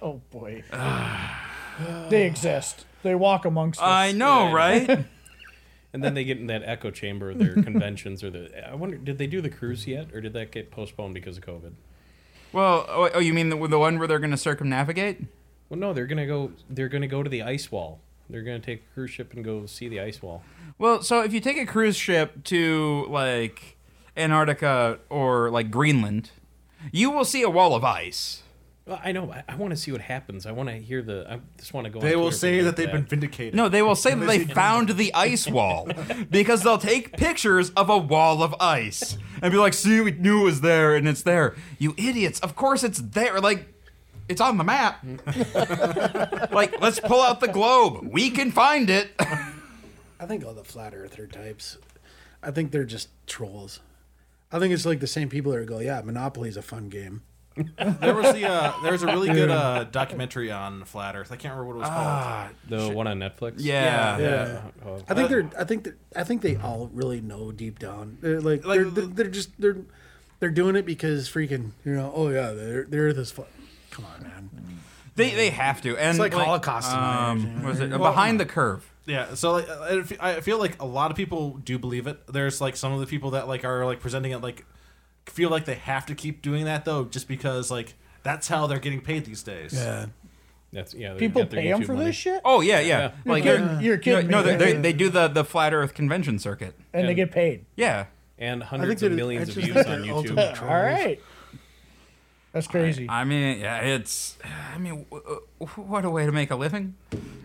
Oh 0.07 0.21
boy. 0.31 0.63
they 2.11 2.27
exist. 2.27 2.85
They 3.03 3.15
walk 3.15 3.47
amongst 3.47 3.81
us. 3.81 3.87
i 3.89 4.13
know 4.13 4.53
right 4.53 5.07
And 5.95 6.05
then 6.05 6.13
they 6.13 6.25
get 6.25 6.39
in 6.39 6.49
that 6.49 6.63
echo 6.65 6.91
chamber 6.91 7.31
of 7.31 7.39
their 7.39 7.55
conventions 7.63 8.23
or 8.23 8.29
the. 8.29 8.69
I 8.69 8.75
wonder, 8.75 8.99
did 8.99 9.17
they 9.17 9.27
do 9.27 9.41
the 9.41 9.49
cruise 9.49 9.87
yet, 9.87 10.13
or 10.13 10.21
did 10.21 10.35
that 10.35 10.51
get 10.51 10.71
postponed 10.71 11.15
because 11.15 11.39
of 11.39 11.47
COVID? 11.47 11.73
well 12.55 12.87
oh, 12.89 13.11
oh 13.15 13.19
you 13.19 13.35
mean 13.35 13.49
the, 13.49 13.57
the 13.67 13.79
one 13.79 13.99
where 13.99 14.07
they're 14.07 14.21
gonna 14.21 14.37
circumnavigate 14.37 15.25
Well, 15.69 15.81
no, 15.81 15.93
they're 15.93 16.07
gonna 16.07 16.27
go. 16.27 16.53
They're 16.71 16.89
gonna 16.89 17.09
go 17.09 17.23
to 17.23 17.29
the 17.31 17.43
ice 17.43 17.71
wall. 17.71 18.01
They're 18.31 18.43
gonna 18.43 18.61
take 18.61 18.85
a 18.91 18.95
cruise 18.95 19.11
ship 19.11 19.35
and 19.35 19.45
go 19.45 19.67
see 19.67 19.89
the 19.89 20.01
ice 20.01 20.23
wall. 20.23 20.43
Well, 20.79 21.03
so 21.03 21.23
if 21.23 21.33
you 21.33 21.41
take 21.41 21.59
a 21.59 21.67
cruise 21.67 21.97
ship 21.97 22.45
to 22.45 23.07
like 23.09 23.77
Antarctica 24.17 25.01
or 25.11 25.51
like 25.51 25.71
Greenland, 25.71 26.31
you 26.93 27.11
will 27.11 27.25
see 27.25 27.43
a 27.43 27.51
wall 27.51 27.75
of 27.75 27.85
ice. 27.85 28.44
Well, 28.87 29.01
I 29.03 29.13
know. 29.13 29.33
I, 29.33 29.45
I 29.49 29.57
want 29.57 29.71
to 29.71 29.77
see 29.79 29.93
what 29.93 30.03
happens. 30.03 30.45
I 30.45 30.53
want 30.53 30.69
to 30.69 30.75
hear 30.75 31.01
the. 31.01 31.27
I 31.29 31.41
just 31.57 31.73
want 31.73 31.87
to 31.87 31.91
go. 31.91 32.01
They 32.01 32.13
on 32.15 32.21
will 32.21 32.25
Twitter 32.27 32.37
say 32.37 32.59
and 32.59 32.67
that 32.69 32.77
they've 32.77 32.93
been 32.93 33.07
vindicated. 33.07 33.55
No, 33.55 33.71
they 33.71 33.81
will 33.81 33.95
say 33.97 34.15
that 34.15 34.27
they 34.27 34.45
found 34.45 34.91
the 34.91 35.13
ice 35.15 35.49
wall 35.49 35.89
because 36.31 36.63
they'll 36.63 36.77
take 36.77 37.17
pictures 37.17 37.71
of 37.71 37.89
a 37.89 37.97
wall 37.97 38.43
of 38.43 38.55
ice 38.61 39.17
and 39.41 39.51
be 39.51 39.57
like, 39.57 39.73
"See, 39.73 40.03
we 40.03 40.11
knew 40.11 40.43
it 40.43 40.45
was 40.45 40.61
there, 40.61 40.95
and 40.95 41.09
it's 41.09 41.23
there." 41.23 41.55
You 41.79 41.95
idiots! 41.97 42.41
Of 42.41 42.57
course 42.57 42.85
it's 42.85 42.99
there. 43.01 43.41
Like, 43.41 43.67
it's 44.29 44.43
on 44.43 44.59
the 44.59 44.65
map. 44.65 45.03
like, 46.53 46.79
let's 46.81 47.01
pull 47.01 47.23
out 47.23 47.41
the 47.41 47.49
globe. 47.49 48.07
We 48.13 48.31
can 48.31 48.51
find 48.51 48.91
it. 48.91 49.13
I 49.19 50.27
think 50.27 50.45
all 50.45 50.55
the 50.55 50.65
flat 50.65 50.95
earther 50.95 51.27
types, 51.27 51.79
I 52.43 52.51
think 52.51 52.71
they're 52.71 52.85
just 52.85 53.09
trolls. 53.27 53.81
I 54.53 54.59
think 54.59 54.73
it's 54.73 54.87
like 54.87 55.01
the 55.01 55.07
same 55.07 55.29
people 55.29 55.53
that 55.53 55.67
go, 55.67 55.81
yeah, 55.81 56.01
Monopoly's 56.03 56.57
a 56.57 56.63
fun 56.63 56.89
game. 56.89 57.23
There 57.57 58.15
was 58.15 58.33
the 58.35 58.49
uh, 58.49 58.73
there 58.83 58.91
was 58.93 59.03
a 59.05 59.07
really 59.07 59.29
good 59.29 59.51
uh, 59.51 59.85
documentary 59.85 60.51
on 60.51 60.85
flat 60.85 61.15
Earth. 61.15 61.31
I 61.31 61.37
can't 61.37 61.55
remember 61.55 61.67
what 61.67 61.77
it 61.77 61.79
was 61.81 61.89
Ah, 61.91 62.49
the 62.69 62.91
one 62.91 63.07
on 63.07 63.19
Netflix. 63.21 63.55
yeah. 63.59 64.19
Yeah. 64.19 64.61
Oh, 64.85 65.01
I 65.09 65.15
think 65.15 65.29
they're. 65.29 65.49
I 65.59 65.65
think 65.65 65.85
that. 65.85 65.95
I 66.17 66.25
think 66.25 66.43
they 66.43 66.57
all 66.57 66.91
really 66.93 67.21
know 67.21 67.53
deep 67.53 67.79
down. 67.79 68.19
They're 68.21 68.41
like, 68.41 68.65
Like 68.65 68.81
they're, 68.81 68.91
they're, 68.91 69.07
they're 69.07 69.29
just 69.29 69.51
they're 69.61 69.77
they're 70.41 70.51
doing 70.51 70.75
it 70.75 70.85
because 70.85 71.29
freaking 71.29 71.71
you 71.85 71.95
know. 71.95 72.11
Oh 72.15 72.29
yeah, 72.31 72.51
the, 72.51 72.87
the 72.89 72.99
Earth 72.99 73.19
is. 73.19 73.31
Flat. 73.31 73.49
Come 73.93 74.05
on, 74.07 74.23
man. 74.25 74.51
They 75.15 75.31
they 75.31 75.51
have 75.51 75.81
to. 75.83 75.97
And 75.97 76.11
It's 76.11 76.19
like 76.19 76.33
Holocaust 76.35 76.93
Um, 76.93 77.39
deniers, 77.39 77.45
you 77.55 77.63
know? 77.63 77.69
was 77.69 77.81
it 77.81 77.91
behind 77.99 78.41
the 78.41 78.47
curve? 78.47 78.91
Yeah, 79.07 79.35
so 79.35 79.53
like, 79.53 79.69
I 79.69 80.03
fe- 80.03 80.17
I 80.19 80.41
feel 80.41 80.59
like 80.59 80.81
a 80.83 80.87
lot 80.87 81.11
of 81.13 81.17
people 81.17 81.59
do 81.65 81.79
believe 81.79 82.07
it. 82.09 82.27
There's 82.27 82.61
like 82.61 82.75
some 82.75 82.93
of 82.93 82.99
the 83.01 83.07
people 83.07 83.31
that 83.33 83.47
like 83.47 83.65
are 83.65 83.85
like 83.85 84.01
presenting 84.01 84.33
it 84.33 84.39
like 84.41 84.65
feel 85.27 85.51
like 85.51 85.65
they 85.65 85.75
have 85.75 86.07
to 86.07 86.15
keep 86.15 86.43
doing 86.43 86.65
that 86.67 86.85
though, 86.85 87.05
just 87.05 87.29
because 87.29 87.71
like 87.71 87.95
that's 88.23 88.49
how 88.49 88.67
they're 88.67 88.79
getting 88.79 89.01
paid 89.01 89.25
these 89.25 89.43
days. 89.43 89.73
Yeah. 89.75 90.07
That's 90.73 90.93
yeah. 90.95 91.15
People 91.15 91.43
get 91.43 91.51
their 91.51 91.61
pay 91.63 91.71
them 91.71 91.83
YouTube 91.83 91.87
for 91.87 91.93
money. 91.95 92.07
this 92.07 92.17
shit, 92.17 92.41
Oh 92.45 92.61
yeah, 92.61 92.81
yeah. 92.81 93.13
You're 93.25 93.35
Like 93.35 93.43
kidding- 93.45 93.67
they're- 93.67 93.81
you're 93.83 93.99
kidding 93.99 94.29
no, 94.29 94.43
me, 94.43 94.51
no, 94.53 94.57
they, 94.59 94.73
they 94.73 94.81
they 94.81 94.93
do 94.93 95.09
the 95.09 95.29
the 95.29 95.45
flat 95.45 95.73
Earth 95.73 95.95
convention 95.95 96.39
circuit. 96.39 96.75
and 96.93 97.09
they 97.09 97.15
get 97.15 97.31
paid. 97.31 97.65
Yeah. 97.77 98.07
and 98.39 98.63
hundreds 98.63 99.03
of 99.05 99.13
millions 99.13 99.51
of 99.57 99.63
views 99.63 99.77
on 99.87 100.03
YouTube. 100.03 100.61
All 100.63 100.69
right. 100.69 101.21
That's 102.53 102.67
crazy. 102.69 103.07
I 103.09 103.25
mean, 103.25 103.59
yeah, 103.61 103.81
it's. 103.81 104.37
I 104.75 104.79
mean, 104.79 105.07
w- 105.11 105.41
what 105.77 106.05
a 106.05 106.11
way 106.11 106.25
to 106.25 106.31
make 106.33 106.51
a 106.53 106.57
living. 106.57 106.95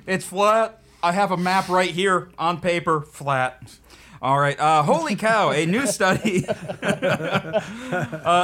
It's 0.06 0.26
flat. 0.26 0.80
I 1.02 1.14
have 1.14 1.32
a 1.32 1.38
map 1.38 1.68
right 1.70 1.90
here 1.90 2.30
on 2.38 2.62
paper. 2.62 3.02
Flat. 3.02 3.78
All 4.22 4.38
right. 4.38 4.60
Uh, 4.60 4.84
holy 4.84 5.16
cow! 5.16 5.52
A 5.52 5.66
new 5.66 5.88
study. 5.92 6.46
uh, 6.84 7.62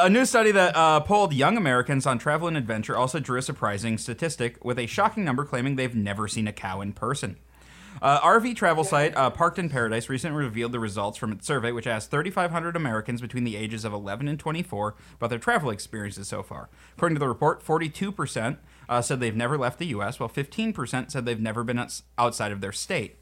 a 0.03 0.09
new 0.09 0.25
study 0.25 0.51
that 0.51 0.75
uh, 0.75 1.01
polled 1.01 1.33
young 1.33 1.57
Americans 1.57 2.05
on 2.05 2.17
travel 2.17 2.47
and 2.47 2.55
adventure 2.55 2.95
also 2.95 3.19
drew 3.19 3.37
a 3.37 3.41
surprising 3.41 3.97
statistic, 3.97 4.63
with 4.63 4.79
a 4.79 4.85
shocking 4.85 5.25
number 5.25 5.43
claiming 5.43 5.75
they've 5.75 5.95
never 5.95 6.27
seen 6.27 6.47
a 6.47 6.53
cow 6.53 6.79
in 6.79 6.93
person. 6.93 7.35
Uh, 8.01 8.19
RV 8.19 8.55
travel 8.55 8.83
site 8.83 9.15
uh, 9.15 9.29
Parked 9.29 9.57
in 9.57 9.69
Paradise 9.69 10.09
recently 10.09 10.43
revealed 10.43 10.71
the 10.71 10.79
results 10.79 11.17
from 11.17 11.31
its 11.31 11.47
survey, 11.47 11.71
which 11.71 11.87
asked 11.87 12.11
3,500 12.11 12.75
Americans 12.75 13.21
between 13.21 13.45
the 13.45 13.55
ages 13.55 13.85
of 13.85 13.93
11 13.93 14.27
and 14.27 14.39
24 14.39 14.95
about 15.15 15.29
their 15.29 15.39
travel 15.39 15.69
experiences 15.69 16.27
so 16.27 16.43
far. 16.43 16.69
According 16.97 17.15
to 17.15 17.19
the 17.19 17.27
report, 17.27 17.63
42% 17.65 18.57
uh, 18.89 19.01
said 19.01 19.19
they've 19.19 19.35
never 19.35 19.57
left 19.57 19.79
the 19.79 19.87
U.S., 19.87 20.19
while 20.19 20.29
15% 20.29 21.09
said 21.11 21.25
they've 21.25 21.39
never 21.39 21.63
been 21.63 21.87
outside 22.17 22.51
of 22.51 22.61
their 22.61 22.73
state. 22.73 23.17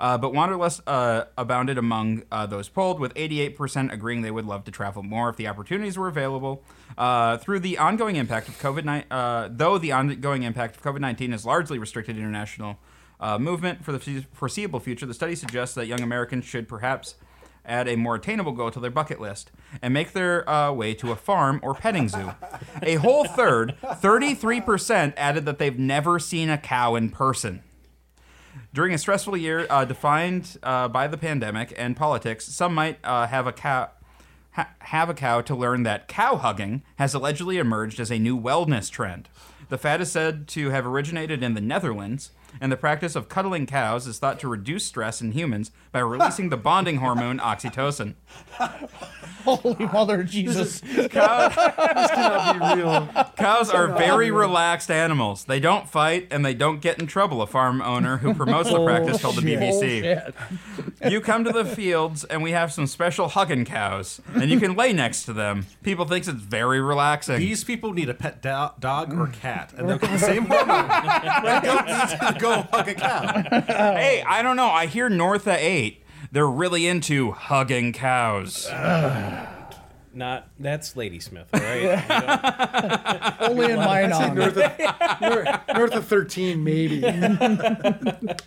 Uh, 0.00 0.16
but 0.16 0.32
wanderlust 0.32 0.80
uh, 0.86 1.24
abounded 1.36 1.76
among 1.76 2.22
uh, 2.32 2.46
those 2.46 2.70
polled, 2.70 2.98
with 2.98 3.12
88% 3.14 3.92
agreeing 3.92 4.22
they 4.22 4.30
would 4.30 4.46
love 4.46 4.64
to 4.64 4.70
travel 4.70 5.02
more 5.02 5.28
if 5.28 5.36
the 5.36 5.46
opportunities 5.46 5.98
were 5.98 6.08
available. 6.08 6.64
Uh, 6.96 7.36
through 7.36 7.60
the 7.60 7.76
ongoing 7.76 8.16
impact 8.16 8.48
of 8.48 8.58
COVID, 8.58 8.84
ni- 8.86 9.04
uh, 9.10 9.50
though 9.52 9.76
the 9.76 9.92
ongoing 9.92 10.42
impact 10.42 10.76
of 10.76 10.82
COVID 10.82 11.00
19 11.00 11.32
has 11.32 11.44
largely 11.44 11.78
restricted 11.78 12.16
international 12.16 12.78
uh, 13.20 13.38
movement 13.38 13.84
for 13.84 13.92
the 13.92 14.24
foreseeable 14.32 14.80
future, 14.80 15.04
the 15.04 15.12
study 15.12 15.34
suggests 15.34 15.74
that 15.74 15.86
young 15.86 16.00
Americans 16.00 16.46
should 16.46 16.66
perhaps 16.66 17.16
add 17.66 17.86
a 17.86 17.94
more 17.94 18.14
attainable 18.14 18.52
goal 18.52 18.70
to 18.70 18.80
their 18.80 18.90
bucket 18.90 19.20
list 19.20 19.50
and 19.82 19.92
make 19.92 20.12
their 20.12 20.48
uh, 20.48 20.72
way 20.72 20.94
to 20.94 21.12
a 21.12 21.16
farm 21.16 21.60
or 21.62 21.74
petting 21.74 22.08
zoo. 22.08 22.32
A 22.82 22.94
whole 22.94 23.26
third, 23.26 23.76
33%, 23.82 25.12
added 25.18 25.44
that 25.44 25.58
they've 25.58 25.78
never 25.78 26.18
seen 26.18 26.48
a 26.48 26.56
cow 26.56 26.94
in 26.94 27.10
person. 27.10 27.62
During 28.72 28.94
a 28.94 28.98
stressful 28.98 29.36
year 29.36 29.66
uh, 29.68 29.84
defined 29.84 30.58
uh, 30.62 30.88
by 30.88 31.06
the 31.06 31.16
pandemic 31.16 31.72
and 31.76 31.96
politics, 31.96 32.46
some 32.46 32.74
might 32.74 32.98
uh, 33.04 33.26
have 33.26 33.46
a 33.46 33.52
cow. 33.52 33.90
Ha- 34.52 34.70
have 34.80 35.08
a 35.08 35.14
cow 35.14 35.40
to 35.42 35.54
learn 35.54 35.84
that 35.84 36.08
cow 36.08 36.34
hugging 36.34 36.82
has 36.96 37.14
allegedly 37.14 37.58
emerged 37.58 38.00
as 38.00 38.10
a 38.10 38.18
new 38.18 38.36
wellness 38.36 38.90
trend. 38.90 39.28
The 39.68 39.78
fad 39.78 40.00
is 40.00 40.10
said 40.10 40.48
to 40.48 40.70
have 40.70 40.84
originated 40.84 41.44
in 41.44 41.54
the 41.54 41.60
Netherlands, 41.60 42.32
and 42.60 42.70
the 42.70 42.76
practice 42.76 43.16
of 43.16 43.28
cuddling 43.28 43.66
cows 43.66 44.06
is 44.06 44.18
thought 44.18 44.38
to 44.40 44.48
reduce 44.48 44.84
stress 44.84 45.20
in 45.20 45.32
humans 45.32 45.70
by 45.92 46.00
releasing 46.00 46.48
the 46.48 46.56
bonding 46.56 46.96
hormone 46.96 47.38
oxytocin. 47.40 48.14
Holy 49.44 49.86
Mother 49.86 50.20
of 50.20 50.26
Jesus! 50.26 50.80
Cows, 51.10 51.54
This 51.90 52.10
cannot 52.10 52.76
be 52.76 52.82
real. 52.82 53.08
cows 53.36 53.70
are 53.70 53.88
very 53.88 54.30
relaxed 54.30 54.90
animals. 54.90 55.44
They 55.44 55.60
don't 55.60 55.88
fight 55.88 56.28
and 56.30 56.44
they 56.44 56.54
don't 56.54 56.80
get 56.80 56.98
in 56.98 57.06
trouble. 57.06 57.42
A 57.42 57.46
farm 57.46 57.80
owner 57.82 58.18
who 58.18 58.34
promotes 58.34 58.70
the 58.70 58.84
practice 58.84 59.20
told 59.20 59.36
the 59.36 59.42
BBC. 59.42 60.32
You 61.10 61.20
come 61.20 61.44
to 61.44 61.52
the 61.52 61.64
fields 61.64 62.24
and 62.24 62.42
we 62.42 62.50
have 62.52 62.72
some 62.72 62.86
special 62.86 63.28
hugging 63.28 63.64
cows, 63.64 64.20
and 64.34 64.50
you 64.50 64.60
can 64.60 64.76
lay 64.76 64.92
next 64.92 65.24
to 65.24 65.32
them. 65.32 65.66
People 65.82 66.04
thinks 66.04 66.28
it's 66.28 66.40
very 66.40 66.80
relaxing. 66.80 67.38
These 67.38 67.64
people 67.64 67.92
need 67.92 68.08
a 68.08 68.14
pet 68.14 68.42
do- 68.42 68.70
dog 68.78 69.12
or 69.12 69.26
mm. 69.26 69.32
cat, 69.32 69.72
and 69.76 69.88
they'll 69.88 69.98
get 69.98 70.10
the 70.10 70.18
same 70.18 70.44
hormone. 70.46 70.88
They 72.40 72.46
don't 72.46 72.56
need 72.56 72.62
to 72.66 72.70
go 72.72 72.76
hug 72.78 72.88
a 72.88 72.94
cow. 72.94 73.42
hey, 73.96 74.22
I 74.26 74.42
don't 74.42 74.56
know. 74.56 74.68
I 74.68 74.86
hear 74.86 75.08
North 75.08 75.46
of 75.46 75.54
Eight. 75.56 76.02
They're 76.32 76.48
really 76.48 76.86
into 76.86 77.32
hugging 77.32 77.92
cows. 77.92 78.68
Not 80.12 80.48
that's 80.58 80.96
Ladysmith, 80.96 81.46
all 81.54 81.60
right? 81.60 81.82
You 81.82 83.38
don't- 83.40 83.50
Only 83.50 83.70
in 83.72 83.76
mine 83.78 84.12
on. 84.12 84.34
North 84.34 84.56
of, 84.56 85.20
north, 85.20 85.60
north 85.74 85.92
of 85.94 86.06
13, 86.06 86.64
maybe. 86.64 87.04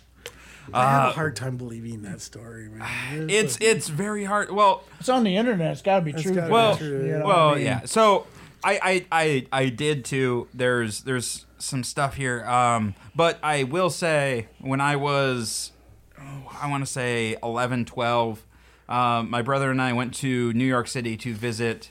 I 0.72 0.90
have 0.90 1.04
a 1.04 1.08
uh, 1.08 1.12
hard 1.12 1.36
time 1.36 1.56
believing 1.56 2.02
that 2.02 2.20
story, 2.20 2.68
man. 2.68 3.28
It's 3.30 3.56
it's 3.60 3.88
very 3.88 4.24
hard. 4.24 4.50
Well, 4.50 4.84
It's 5.00 5.08
on 5.08 5.24
the 5.24 5.36
internet. 5.36 5.72
It's 5.72 5.82
got 5.82 6.00
to 6.00 6.04
be 6.04 6.12
true. 6.12 6.34
gotta 6.34 6.46
be 6.48 6.52
well, 6.52 6.76
true, 6.76 7.06
you 7.06 7.18
know 7.18 7.26
well, 7.26 7.46
what 7.48 7.54
I 7.54 7.56
mean? 7.58 7.64
yeah. 7.66 7.80
So 7.84 8.26
I, 8.62 8.78
I 8.82 9.06
I 9.12 9.46
I 9.64 9.68
did 9.68 10.04
too. 10.04 10.48
There's 10.54 11.02
there's 11.02 11.46
some 11.64 11.84
stuff 11.84 12.14
here. 12.14 12.44
Um, 12.44 12.94
but 13.14 13.38
I 13.42 13.64
will 13.64 13.90
say 13.90 14.48
when 14.60 14.80
I 14.80 14.96
was, 14.96 15.72
oh, 16.20 16.56
I 16.60 16.68
want 16.68 16.84
to 16.84 16.90
say 16.90 17.36
11, 17.42 17.86
12, 17.86 18.44
um, 18.88 19.30
my 19.30 19.42
brother 19.42 19.70
and 19.70 19.80
I 19.80 19.92
went 19.92 20.14
to 20.14 20.52
New 20.52 20.66
York 20.66 20.88
City 20.88 21.16
to 21.16 21.34
visit 21.34 21.90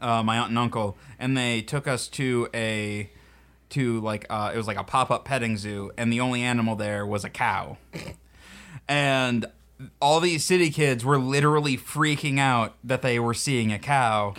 uh, 0.00 0.22
my 0.22 0.38
aunt 0.38 0.50
and 0.50 0.58
uncle, 0.58 0.96
and 1.18 1.36
they 1.36 1.62
took 1.62 1.86
us 1.86 2.08
to 2.08 2.48
a 2.54 3.10
to 3.68 4.00
like 4.00 4.26
uh, 4.30 4.52
it 4.54 4.56
was 4.56 4.66
like 4.66 4.78
a 4.78 4.84
pop 4.84 5.10
up 5.10 5.24
petting 5.24 5.56
zoo, 5.56 5.90
and 5.96 6.12
the 6.12 6.20
only 6.20 6.42
animal 6.42 6.76
there 6.76 7.06
was 7.06 7.24
a 7.24 7.30
cow, 7.30 7.76
and 8.88 9.46
all 10.00 10.20
these 10.20 10.44
city 10.44 10.70
kids 10.70 11.04
were 11.04 11.18
literally 11.18 11.76
freaking 11.76 12.38
out 12.38 12.76
that 12.82 13.02
they 13.02 13.18
were 13.18 13.34
seeing 13.34 13.72
a 13.72 13.78
cow. 13.78 14.34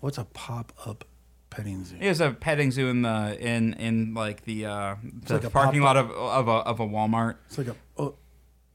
What's 0.00 0.18
a 0.18 0.24
pop 0.24 0.72
up 0.86 1.04
petting 1.50 1.84
zoo? 1.84 1.96
It 2.00 2.08
was 2.08 2.20
a 2.20 2.30
petting 2.30 2.70
zoo 2.70 2.88
in 2.88 3.02
the 3.02 3.36
in 3.40 3.74
in 3.74 4.14
like 4.14 4.44
the 4.44 4.66
uh, 4.66 4.94
the 5.26 5.34
like 5.38 5.52
parking 5.52 5.82
lot 5.82 5.96
pop-up. 5.96 6.10
of 6.12 6.16
of 6.16 6.48
a 6.48 6.50
of 6.52 6.80
a 6.80 6.86
Walmart. 6.86 7.36
It's 7.46 7.58
like 7.58 7.68
a. 7.68 7.76
Oh, 7.98 8.14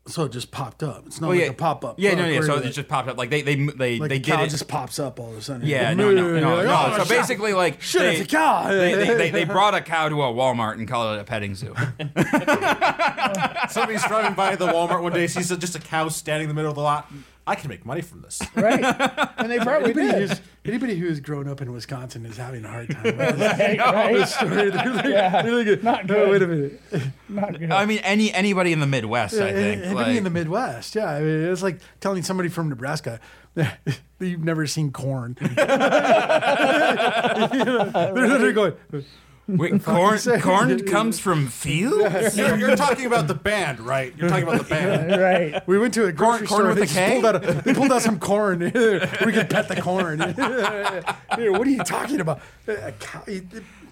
so 0.08 0.26
it 0.26 0.32
just 0.32 0.52
popped 0.52 0.84
up. 0.84 1.08
It's 1.08 1.20
not 1.20 1.28
Oh 1.28 1.30
like 1.32 1.40
yeah, 1.40 1.46
a 1.48 1.54
pop 1.54 1.84
up. 1.84 1.96
Yeah, 1.98 2.14
no, 2.14 2.28
yeah. 2.28 2.42
So 2.42 2.58
it 2.58 2.70
just 2.70 2.88
popped 2.88 3.10
up. 3.10 3.18
Like 3.18 3.32
they 3.32 3.42
they 3.42 3.56
they 3.56 3.98
like 3.98 4.10
they 4.10 4.18
a 4.18 4.20
did 4.20 4.24
cow 4.26 4.44
it. 4.44 4.50
just 4.50 4.68
pops 4.68 5.00
up 5.00 5.20
all 5.20 5.32
of 5.32 5.38
a 5.38 5.42
sudden. 5.42 5.66
yeah, 5.66 5.88
Like, 5.90 5.98
no, 5.98 6.12
no, 6.14 6.22
no, 6.22 6.28
you're 6.28 6.42
no. 6.42 6.56
like, 6.64 7.00
"Oh, 7.00 7.04
so 7.04 7.10
basically, 7.10 7.54
like 7.54 7.82
shit, 7.82 8.02
they, 8.02 8.16
it's 8.18 8.32
a 8.32 8.36
cow. 8.38 8.68
they, 8.70 8.94
they, 8.94 9.14
they, 9.16 9.30
they 9.32 9.44
brought 9.56 9.74
a 9.74 9.82
cow 9.82 10.08
to 10.10 10.22
a 10.22 10.28
Walmart 10.32 10.74
and 10.74 10.88
called 10.88 11.18
it 11.18 11.22
a 11.22 11.24
petting 11.24 11.56
zoo. 11.56 11.74
Somebody's 13.70 14.04
driving 14.06 14.36
by 14.36 14.56
the 14.56 14.68
Walmart 14.68 15.02
one 15.02 15.14
day, 15.14 15.26
sees 15.28 15.50
just 15.58 15.76
a 15.76 15.80
cow 15.80 16.08
standing 16.10 16.44
in 16.44 16.50
the 16.50 16.54
middle 16.56 16.70
of 16.72 16.76
the 16.76 16.82
lot. 16.84 17.12
I 17.48 17.54
can 17.56 17.70
make 17.70 17.86
money 17.86 18.02
from 18.02 18.22
this. 18.22 18.41
right? 18.56 18.84
And 19.38 19.52
they 19.52 19.60
probably 19.60 19.91
Anybody 19.91 20.08
did. 20.20 20.30
who's, 20.30 20.41
anybody 20.66 20.96
who's 20.98 21.20
grown 21.20 21.48
up 21.48 21.62
in 21.62 21.72
Wisconsin 21.72 22.26
is 22.26 22.38
having 22.38 22.66
a 22.66 22.68
hard 22.70 22.89
time. 22.89 23.04
with 23.04 23.18
this 23.18 23.60
Right, 23.60 23.78
right? 23.80 24.28
story. 24.28 24.72
They're 24.72 24.93
like, 24.93 25.06
Yeah. 25.06 25.41
they're 25.43 25.64
like, 25.64 25.84
Not 25.84 26.06
no, 26.08 26.14
good. 26.16 26.30
wait 26.32 26.41
a 26.41 26.48
minute. 26.48 26.82
Not 27.30 27.60
good. 27.60 27.72
I 27.72 27.86
mean, 27.86 28.00
any 28.00 28.34
anybody 28.34 28.72
in 28.74 28.80
the 28.80 28.88
Midwest, 28.88 29.36
I 29.36 29.54
think. 29.54 29.84
Anybody 29.84 30.10
like- 30.12 30.18
in 30.18 30.24
the 30.24 30.30
Midwest, 30.32 30.96
yeah. 30.96 31.12
I 31.12 31.20
mean, 31.20 31.41
it's 31.52 31.62
like 31.62 31.80
telling 32.00 32.24
somebody 32.24 32.50
from 32.50 32.70
Nebraska 32.70 33.20
that 33.54 33.78
you've 34.20 34.43
never 34.43 34.66
seen 34.66 34.91
corn. 34.91 35.38
they're 35.39 35.48
literally 38.14 38.54
going, 38.54 38.74
Wait, 39.48 39.84
corn 39.84 40.20
corn 40.41 40.86
comes 40.88 41.20
from 41.20 41.48
fields. 41.48 42.36
You're, 42.36 42.58
you're 42.58 42.76
talking 42.76 43.06
about 43.06 43.28
the 43.28 43.36
band, 43.36 43.80
right? 43.80 44.12
You're 44.18 44.28
talking 44.28 44.43
about 44.43 44.64
the 44.64 44.70
band. 44.70 45.22
right. 45.54 45.68
we 45.68 45.78
went 45.78 45.93
to 45.93 46.06
a 46.06 46.12
grocery 46.12 46.48
corn 46.48 46.62
store. 46.62 46.68
with 46.70 46.78
they 46.78 46.82
a 46.82 46.86
just 46.86 46.98
K? 46.98 47.12
Pulled 47.14 47.26
out 47.26 47.36
a- 47.36 47.62
they 47.62 47.74
pulled 47.76 47.91
out 47.91 48.02
some 48.02 48.20
corn. 48.20 48.60
we 48.60 48.72
could 48.72 49.50
pet 49.50 49.68
the 49.68 49.80
corn. 49.80 50.20
Here, 51.39 51.52
what 51.52 51.68
are 51.68 51.72
you 51.72 51.84
talking 51.84 52.22
about? 52.22 52.41
A 52.68 52.91
cow- 52.93 53.24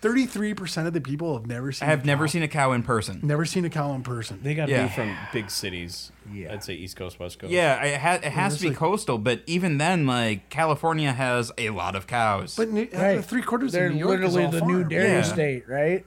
33% 0.04 0.86
of 0.88 0.94
the 0.94 1.00
people 1.02 1.34
have 1.38 1.48
never 1.48 1.72
seen 1.72 1.88
I 1.88 1.92
have 1.92 2.04
a 2.04 2.06
never 2.06 2.26
cow. 2.26 2.32
seen 2.32 2.44
a 2.44 2.48
cow 2.50 2.72
in 2.74 2.84
person. 2.84 3.20
never 3.24 3.46
seen 3.46 3.64
a 3.66 3.70
cow 3.70 3.94
in 3.94 4.04
person. 4.04 4.40
They 4.44 4.54
got 4.54 4.66
to 4.66 4.72
Yeah. 4.72 4.88
be 4.88 4.94
from 4.94 5.16
big 5.32 5.50
cities. 5.50 6.12
Yeah. 6.32 6.52
I'd 6.54 6.64
say 6.64 6.74
East 6.74 6.96
Coast, 6.98 7.20
West 7.20 7.40
Coast. 7.40 7.52
Yeah, 7.54 7.82
it, 7.84 8.00
ha- 8.02 8.20
it 8.22 8.32
has 8.32 8.58
to 8.58 8.62
be 8.64 8.68
like- 8.70 8.78
coastal, 8.78 9.18
but 9.18 9.42
even 9.48 9.78
then, 9.78 10.06
like 10.06 10.50
California 10.50 11.12
has 11.14 11.52
a 11.58 11.70
lot 11.70 11.96
of 11.96 12.06
cows, 12.08 12.56
But 12.56 12.70
New, 12.70 12.88
uh, 12.94 12.98
Right. 13.02 13.26
three 13.26 13.42
quarters 13.42 13.72
They're 13.72 13.88
of 13.88 13.94
New 13.94 14.00
York 14.00 14.22
is 14.22 14.34
literally 14.36 14.46
all 14.46 14.52
the 14.52 14.60
farm. 14.60 14.72
new 14.72 14.84
dairy 14.84 15.08
Yeah. 15.12 15.22
state, 15.22 15.64
right? 15.70 16.06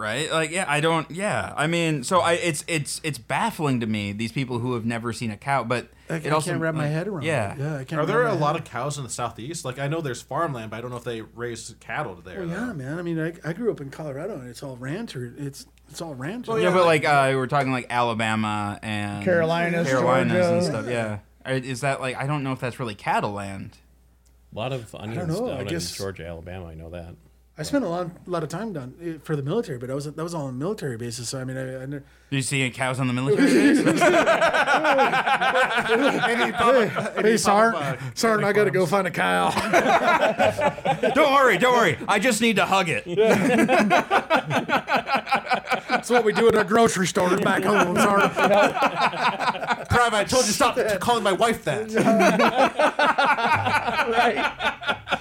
Right? 0.00 0.30
Like, 0.32 0.50
yeah, 0.50 0.64
I 0.66 0.80
don't. 0.80 1.08
Yeah, 1.10 1.52
I 1.56 1.66
mean, 1.66 2.02
so 2.02 2.20
I 2.20 2.32
it's 2.32 2.64
it's 2.66 3.00
it's 3.04 3.18
baffling 3.18 3.80
to 3.80 3.86
me 3.86 4.12
these 4.12 4.32
people 4.32 4.58
who 4.58 4.74
have 4.74 4.84
never 4.84 5.12
seen 5.12 5.30
a 5.30 5.36
cow, 5.36 5.62
but 5.62 5.88
I, 6.08 6.14
it 6.16 6.26
I 6.26 6.30
also 6.30 6.50
can't 6.50 6.60
wrap 6.62 6.74
my 6.74 6.86
head 6.86 7.06
around. 7.06 7.22
Yeah, 7.24 7.52
it. 7.52 7.58
yeah. 7.58 7.76
I 7.76 7.84
can't 7.84 8.00
Are 8.00 8.06
there 8.06 8.26
a 8.26 8.34
lot 8.34 8.56
head- 8.56 8.64
of 8.64 8.70
cows 8.70 8.96
in 8.98 9.04
the 9.04 9.10
southeast? 9.10 9.64
Like 9.64 9.78
I 9.78 9.86
know 9.86 10.00
there's 10.00 10.22
farmland, 10.22 10.70
but 10.70 10.78
I 10.78 10.80
don't 10.80 10.90
know 10.90 10.96
if 10.96 11.04
they 11.04 11.20
raise 11.20 11.74
cattle 11.78 12.14
there. 12.24 12.40
Well, 12.40 12.48
yeah, 12.48 12.72
man. 12.72 12.98
I 12.98 13.02
mean, 13.02 13.20
I, 13.20 13.34
I 13.44 13.52
grew 13.52 13.70
up 13.70 13.80
in 13.80 13.90
Colorado, 13.90 14.34
and 14.34 14.48
it's 14.48 14.62
all 14.62 14.76
rancher. 14.76 15.32
It's 15.36 15.66
it's 15.90 16.00
all 16.00 16.14
rancher. 16.14 16.58
yeah, 16.58 16.72
but 16.72 16.86
like 16.86 17.04
uh, 17.04 17.32
we're 17.34 17.46
talking 17.46 17.70
like 17.70 17.86
Alabama 17.90 18.78
and 18.82 19.24
Carolinas, 19.24 19.86
Carolinas 19.88 20.46
and 20.46 20.62
stuff. 20.64 20.86
Yeah, 20.88 21.18
Are- 21.44 21.52
is 21.52 21.82
that 21.82 22.00
like 22.00 22.16
I 22.16 22.26
don't 22.26 22.42
know 22.42 22.52
if 22.52 22.60
that's 22.60 22.80
really 22.80 22.94
cattle 22.94 23.32
land. 23.32 23.76
A 24.52 24.58
lot 24.58 24.72
of 24.72 24.92
onions 24.96 25.28
know, 25.38 25.52
I 25.52 25.58
down 25.58 25.66
guess- 25.66 25.92
in 25.92 25.96
Georgia, 26.02 26.26
Alabama. 26.26 26.66
I 26.66 26.74
know 26.74 26.90
that. 26.90 27.14
I 27.60 27.62
spent 27.62 27.84
a 27.84 27.88
lot, 27.88 28.10
lot 28.26 28.42
of 28.42 28.48
time 28.48 28.72
down 28.72 28.94
eh, 29.02 29.18
for 29.22 29.36
the 29.36 29.42
military, 29.42 29.76
but 29.76 29.90
I 29.90 29.94
was 29.94 30.06
that 30.06 30.16
was 30.16 30.34
all 30.34 30.46
on 30.46 30.54
a 30.54 30.56
military 30.56 30.96
basis. 30.96 31.28
So 31.28 31.38
I 31.38 31.44
mean, 31.44 31.58
I, 31.58 31.82
I 31.82 32.00
Do 32.30 32.36
you 32.36 32.42
see 32.42 32.60
any 32.60 32.70
cows 32.70 33.00
on 33.00 33.08
the 33.08 33.12
military 33.12 33.50
base? 33.50 33.78
hey, 37.20 37.36
Sarn, 37.36 37.74
uh, 37.74 37.96
Sarn, 38.14 38.44
I 38.44 38.52
got 38.52 38.66
to 38.66 38.70
go 38.70 38.86
find 38.86 39.08
a 39.08 39.10
cow. 39.10 39.50
don't 41.14 41.32
worry, 41.32 41.58
don't 41.58 41.74
worry. 41.74 41.98
I 42.06 42.20
just 42.20 42.40
need 42.40 42.54
to 42.56 42.66
hug 42.66 42.88
it. 42.88 43.04
That's 45.88 46.08
what 46.08 46.24
we 46.24 46.32
do 46.32 46.46
at 46.46 46.54
our 46.54 46.62
grocery 46.62 47.08
store 47.08 47.36
back 47.38 47.64
home. 47.64 47.96
Sarn. 47.96 48.30
Private, 48.30 50.16
I 50.16 50.24
told 50.24 50.46
you 50.46 50.52
stop 50.52 50.78
calling 51.00 51.24
my 51.24 51.32
wife 51.32 51.64
that. 51.64 51.90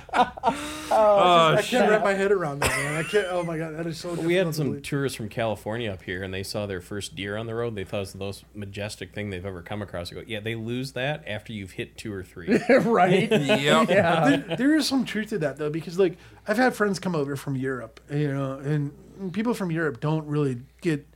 Oh, 0.91 1.55
I 1.57 1.61
can't 1.61 1.87
oh, 1.87 1.91
wrap 1.91 2.03
my 2.03 2.13
head 2.13 2.31
around 2.31 2.59
that, 2.59 2.71
man. 2.71 2.97
I 2.97 3.03
can't. 3.03 3.27
Oh 3.29 3.43
my 3.43 3.57
god, 3.57 3.77
that 3.77 3.85
is 3.85 3.97
so. 3.97 4.13
We 4.13 4.35
had 4.35 4.47
to 4.47 4.53
some 4.53 4.69
believe. 4.69 4.83
tourists 4.83 5.15
from 5.15 5.29
California 5.29 5.91
up 5.91 6.03
here, 6.03 6.23
and 6.23 6.33
they 6.33 6.43
saw 6.43 6.65
their 6.65 6.81
first 6.99 7.15
deer 7.15 7.37
on 7.37 7.47
the 7.47 7.55
road. 7.55 7.75
They 7.75 7.85
thought 7.85 7.97
it 7.97 7.99
was 8.01 8.11
the 8.11 8.17
most 8.19 8.43
majestic 8.53 9.13
thing 9.13 9.29
they've 9.29 9.45
ever 9.45 9.61
come 9.61 9.81
across. 9.81 10.11
I 10.11 10.15
go, 10.15 10.23
yeah, 10.27 10.41
they 10.41 10.55
lose 10.55 10.91
that 10.93 11.23
after 11.25 11.53
you've 11.53 11.71
hit 11.71 11.95
two 11.97 12.11
or 12.11 12.23
three. 12.23 12.59
right. 12.69 13.31
Yep. 13.59 13.87
there, 13.87 14.37
there 14.57 14.75
is 14.75 14.85
some 14.85 15.05
truth 15.05 15.29
to 15.29 15.37
that 15.39 15.55
though, 15.55 15.69
because 15.69 15.97
like 15.97 16.17
I've 16.45 16.57
had 16.57 16.75
friends 16.75 16.99
come 16.99 17.15
over 17.15 17.37
from 17.37 17.55
Europe, 17.55 18.01
you 18.11 18.33
know, 18.33 18.53
and 18.59 18.91
people 19.31 19.53
from 19.53 19.71
Europe 19.71 20.01
don't 20.01 20.25
really 20.27 20.57
get 20.81 21.07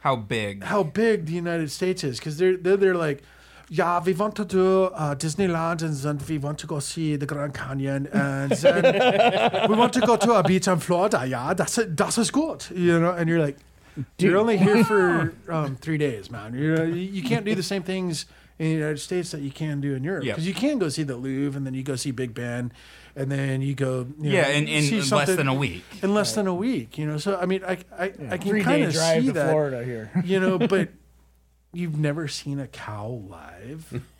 How 0.00 0.14
big? 0.16 0.62
how 0.64 0.82
big 0.82 1.24
the 1.24 1.32
United 1.32 1.70
States 1.70 2.04
is 2.04 2.18
because 2.18 2.36
they're, 2.36 2.58
they're 2.58 2.76
they're 2.76 2.94
like, 2.94 3.22
yeah, 3.70 4.02
we 4.04 4.12
want 4.12 4.36
to 4.36 4.44
do 4.44 4.84
uh, 4.84 5.14
Disneyland 5.14 5.80
and 5.80 5.94
then 5.94 6.20
we 6.28 6.36
want 6.36 6.58
to 6.58 6.66
go 6.66 6.80
see 6.80 7.16
the 7.16 7.26
Grand 7.26 7.54
Canyon 7.54 8.08
and 8.08 8.50
then 8.52 9.70
we 9.70 9.74
want 9.74 9.92
to 9.94 10.00
go 10.00 10.16
to 10.16 10.32
a 10.34 10.42
beach 10.42 10.68
in 10.68 10.78
Florida. 10.80 11.24
Yeah, 11.26 11.54
that's 11.54 11.78
it. 11.78 11.96
That's 11.96 12.18
is 12.18 12.30
good, 12.30 12.66
you 12.74 13.00
know. 13.00 13.12
And 13.12 13.28
you're 13.28 13.40
like, 13.40 13.56
you're 14.18 14.36
only 14.38 14.56
here 14.56 14.84
for 14.84 15.34
um, 15.48 15.76
three 15.76 15.98
days, 15.98 16.30
man. 16.30 16.54
You're, 16.54 16.86
you 16.86 16.94
you 16.94 17.22
can't 17.22 17.44
do 17.44 17.54
the 17.54 17.62
same 17.62 17.82
things 17.82 18.26
in 18.58 18.66
the 18.66 18.72
United 18.72 18.98
States 18.98 19.30
that 19.30 19.40
you 19.40 19.50
can 19.50 19.80
do 19.80 19.94
in 19.94 20.04
Europe 20.04 20.24
Yeah. 20.24 20.32
because 20.34 20.46
you 20.46 20.54
can 20.54 20.78
go 20.78 20.88
see 20.90 21.02
the 21.02 21.16
Louvre 21.16 21.56
and 21.56 21.66
then 21.66 21.72
you 21.74 21.82
go 21.82 21.96
see 21.96 22.10
Big 22.10 22.34
Ben. 22.34 22.72
And 23.16 23.30
then 23.32 23.60
you 23.60 23.74
go, 23.74 24.06
you 24.20 24.30
Yeah, 24.30 24.42
know, 24.42 24.50
in, 24.50 24.68
in 24.68 25.08
less 25.08 25.34
than 25.34 25.48
a 25.48 25.54
week. 25.54 25.82
in 26.00 26.14
less 26.14 26.34
than 26.36 26.46
a 26.46 26.54
week, 26.54 26.96
you 26.96 27.06
know. 27.06 27.18
So 27.18 27.36
I 27.36 27.46
mean, 27.46 27.62
I 27.64 27.78
I, 27.98 28.12
I 28.30 28.38
can 28.38 28.62
kind 28.62 28.84
of 28.84 28.94
see 28.94 29.26
to 29.26 29.32
that 29.32 29.50
Florida 29.50 29.82
here. 29.84 30.10
you 30.24 30.38
know 30.38 30.58
but 30.74 30.90
you've 31.72 31.98
never 31.98 32.28
seen 32.28 32.60
a 32.60 32.66
cow 32.66 33.08
live. 33.28 34.02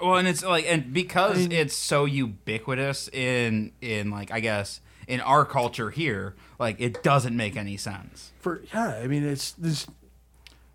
Well, 0.00 0.18
and 0.18 0.28
it's 0.28 0.44
like, 0.44 0.66
and 0.68 0.92
because 0.92 1.46
it's 1.46 1.74
so 1.74 2.04
ubiquitous 2.04 3.08
in 3.08 3.72
in 3.80 4.12
like 4.12 4.30
I 4.30 4.38
guess 4.38 4.80
in 5.08 5.20
our 5.20 5.44
culture 5.44 5.90
here, 5.90 6.36
like 6.60 6.80
it 6.80 7.02
doesn't 7.02 7.36
make 7.36 7.56
any 7.56 7.76
sense. 7.76 8.30
For 8.38 8.62
yeah, 8.72 9.00
I 9.02 9.08
mean 9.08 9.24
it's 9.24 9.50
this. 9.52 9.86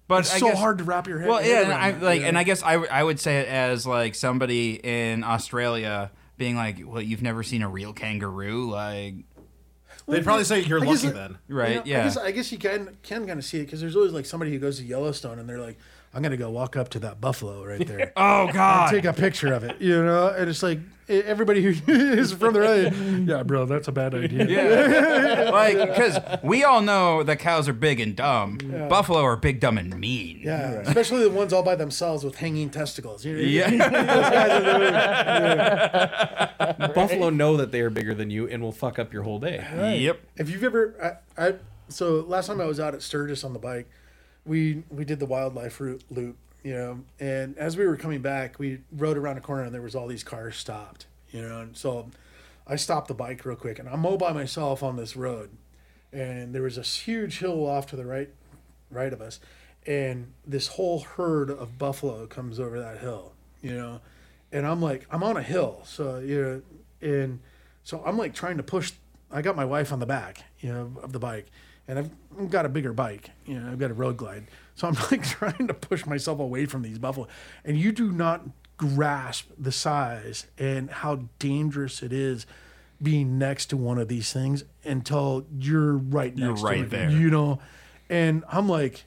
But 0.07 0.19
It's 0.19 0.35
I 0.35 0.37
so 0.39 0.49
guess- 0.49 0.59
hard 0.59 0.77
to 0.79 0.83
wrap 0.83 1.07
your 1.07 1.17
head. 1.19 1.29
Well, 1.29 1.39
head 1.39 1.49
yeah, 1.49 1.61
and 1.63 1.73
I 1.73 1.91
that, 1.91 2.03
like, 2.03 2.19
you 2.21 2.27
and? 2.27 2.37
I 2.37 2.43
guess 2.43 2.61
I, 2.61 2.73
w- 2.73 2.91
I 2.91 3.03
would 3.03 3.19
say 3.19 3.39
it 3.39 3.47
as 3.47 3.87
like 3.87 4.13
somebody 4.13 4.73
in 4.83 5.23
Australia 5.23 6.11
being 6.37 6.55
like, 6.55 6.77
"Well, 6.85 7.01
you've 7.01 7.23
never 7.23 7.41
seen 7.41 7.63
a 7.63 7.69
real 7.69 7.91
kangaroo," 7.91 8.69
like, 8.69 9.15
They'd 10.07 10.23
probably 10.23 10.43
say 10.43 10.59
you're 10.61 10.79
I 10.83 10.85
guess 10.85 11.03
lucky 11.03 11.07
it- 11.07 11.19
then. 11.19 11.37
right? 11.47 11.69
You 11.71 11.75
know, 11.77 11.81
yeah. 11.85 12.01
I 12.01 12.03
guess, 12.03 12.17
I 12.17 12.31
guess 12.31 12.51
you 12.51 12.59
can 12.59 12.97
can 13.01 13.25
kind 13.25 13.39
of 13.39 13.45
see 13.45 13.57
it 13.61 13.65
because 13.65 13.81
there's 13.81 13.95
always 13.95 14.11
like 14.11 14.27
somebody 14.27 14.51
who 14.51 14.59
goes 14.59 14.77
to 14.77 14.83
Yellowstone 14.85 15.39
and 15.39 15.49
they're 15.49 15.59
like, 15.59 15.79
I'm 16.15 16.21
gonna 16.23 16.37
go 16.37 16.49
walk 16.49 16.77
up 16.77 16.87
to 16.89 16.99
that 16.99 17.19
buffalo 17.19 17.65
right 17.65 17.85
there. 17.85 18.13
oh 18.15 18.49
God. 18.51 18.89
Take 18.89 19.03
a 19.03 19.11
picture 19.11 19.53
of 19.53 19.65
it, 19.65 19.81
you 19.81 20.01
know, 20.01 20.29
and 20.29 20.49
it's 20.49 20.63
like 20.63 20.79
everybody 21.09 21.61
who 21.61 21.73
is 21.91 22.31
from 22.31 22.53
the 22.53 22.61
right, 22.61 22.93
yeah, 23.27 23.43
bro, 23.43 23.65
that's 23.65 23.89
a 23.89 23.91
bad 23.91 24.15
idea. 24.15 24.47
Yeah. 24.47 25.49
like, 25.51 25.77
because 25.77 26.17
we 26.41 26.63
all 26.63 26.79
know 26.81 27.21
that 27.21 27.39
cows 27.39 27.67
are 27.67 27.73
big 27.73 27.99
and 27.99 28.15
dumb. 28.15 28.57
Buffalo 28.89 29.21
are 29.23 29.35
big, 29.35 29.59
dumb, 29.59 29.77
and 29.77 29.99
mean. 29.99 30.39
Yeah, 30.41 30.75
especially 30.85 31.21
the 31.23 31.29
ones 31.29 31.51
all 31.51 31.63
by 31.63 31.75
themselves 31.75 32.23
with 32.23 32.37
hanging 32.37 32.69
testicles. 32.69 33.25
You 33.25 33.35
know, 33.35 33.41
Yeah. 33.43 33.69
those 33.69 34.29
guys 34.29 34.51
are 34.63 34.79
the- 36.77 36.93
Buffalo 36.93 37.29
know 37.29 37.57
that 37.57 37.71
they 37.73 37.81
are 37.81 37.89
bigger 37.89 38.13
than 38.15 38.29
you 38.29 38.47
and 38.47 38.63
will 38.63 38.71
fuck 38.71 38.97
up 38.97 39.11
your 39.13 39.23
whole 39.23 39.39
day. 39.39 39.97
Yep. 39.99 40.19
If 40.37 40.49
you've 40.49 40.63
ever, 40.63 41.19
I, 41.37 41.47
I 41.49 41.55
so 41.89 42.21
last 42.21 42.47
time 42.47 42.61
I 42.61 42.65
was 42.65 42.79
out 42.79 42.93
at 42.95 43.01
Sturgis 43.01 43.43
on 43.43 43.51
the 43.53 43.59
bike, 43.59 43.87
we 44.45 44.83
we 44.89 45.05
did 45.05 45.19
the 45.19 45.25
wildlife 45.25 45.79
route 45.79 46.03
loop, 46.09 46.37
you 46.63 46.73
know, 46.73 46.99
and 47.19 47.57
as 47.57 47.77
we 47.77 47.85
were 47.85 47.97
coming 47.97 48.21
back, 48.21 48.59
we 48.59 48.79
rode 48.91 49.17
around 49.17 49.37
a 49.37 49.41
corner 49.41 49.63
and 49.63 49.73
there 49.73 49.81
was 49.81 49.95
all 49.95 50.07
these 50.07 50.23
cars 50.23 50.55
stopped, 50.55 51.07
you 51.31 51.41
know, 51.41 51.61
and 51.61 51.75
so 51.75 52.09
I 52.67 52.75
stopped 52.75 53.07
the 53.07 53.13
bike 53.13 53.45
real 53.45 53.55
quick 53.55 53.79
and 53.79 53.89
I'm 53.89 54.05
all 54.05 54.17
by 54.17 54.31
myself 54.33 54.83
on 54.83 54.95
this 54.95 55.15
road, 55.15 55.49
and 56.11 56.53
there 56.53 56.61
was 56.61 56.75
this 56.75 56.99
huge 56.99 57.39
hill 57.39 57.65
off 57.65 57.87
to 57.87 57.95
the 57.95 58.05
right, 58.05 58.29
right 58.89 59.11
of 59.13 59.21
us, 59.21 59.39
and 59.85 60.33
this 60.45 60.67
whole 60.67 60.99
herd 60.99 61.49
of 61.49 61.77
buffalo 61.77 62.25
comes 62.27 62.59
over 62.59 62.79
that 62.79 62.99
hill, 62.99 63.33
you 63.61 63.75
know, 63.75 64.01
and 64.51 64.65
I'm 64.65 64.81
like 64.81 65.07
I'm 65.11 65.23
on 65.23 65.37
a 65.37 65.43
hill, 65.43 65.81
so 65.85 66.19
you 66.19 66.41
know, 66.41 66.61
and 67.01 67.39
so 67.83 68.01
I'm 68.05 68.17
like 68.17 68.33
trying 68.33 68.57
to 68.57 68.63
push. 68.63 68.93
I 69.31 69.41
got 69.41 69.55
my 69.55 69.65
wife 69.65 69.91
on 69.91 69.99
the 69.99 70.05
back, 70.05 70.43
you 70.59 70.71
know, 70.71 70.91
of 71.01 71.11
the 71.11 71.19
bike, 71.19 71.47
and 71.87 71.99
I've, 71.99 72.49
got 72.49 72.65
a 72.65 72.69
bigger 72.69 72.91
bike, 72.93 73.31
you 73.45 73.59
know, 73.59 73.71
I've 73.71 73.79
got 73.79 73.91
a 73.91 73.93
road 73.93 74.17
glide, 74.17 74.45
so 74.75 74.87
I'm 74.87 74.95
like 75.11 75.23
trying 75.25 75.67
to 75.67 75.73
push 75.73 76.05
myself 76.05 76.39
away 76.39 76.65
from 76.65 76.81
these 76.81 76.99
buffalo, 76.99 77.27
and 77.63 77.77
you 77.77 77.91
do 77.91 78.11
not 78.11 78.41
grasp 78.77 79.49
the 79.57 79.71
size 79.71 80.47
and 80.57 80.89
how 80.89 81.21
dangerous 81.39 82.03
it 82.03 82.11
is 82.11 82.45
being 83.01 83.37
next 83.37 83.67
to 83.67 83.77
one 83.77 83.97
of 83.97 84.07
these 84.07 84.33
things 84.33 84.63
until 84.83 85.45
you're 85.57 85.93
right 85.97 86.35
next 86.35 86.45
You're 86.45 86.55
to 86.57 86.63
right 86.63 86.79
it, 86.81 86.89
there. 86.89 87.09
you 87.09 87.29
know, 87.29 87.59
and 88.09 88.43
I'm 88.49 88.67
like. 88.69 89.05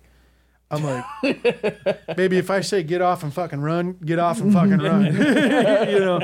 I'm 0.70 0.84
like, 0.84 1.04
maybe 2.18 2.36
if 2.36 2.50
I 2.50 2.60
say 2.60 2.82
get 2.82 3.00
off 3.00 3.22
and 3.22 3.32
fucking 3.32 3.62
run, 3.62 3.96
get 4.04 4.18
off 4.18 4.38
and 4.38 4.52
fucking 4.52 4.76
run, 4.76 5.06
you 5.16 5.98
know. 5.98 6.20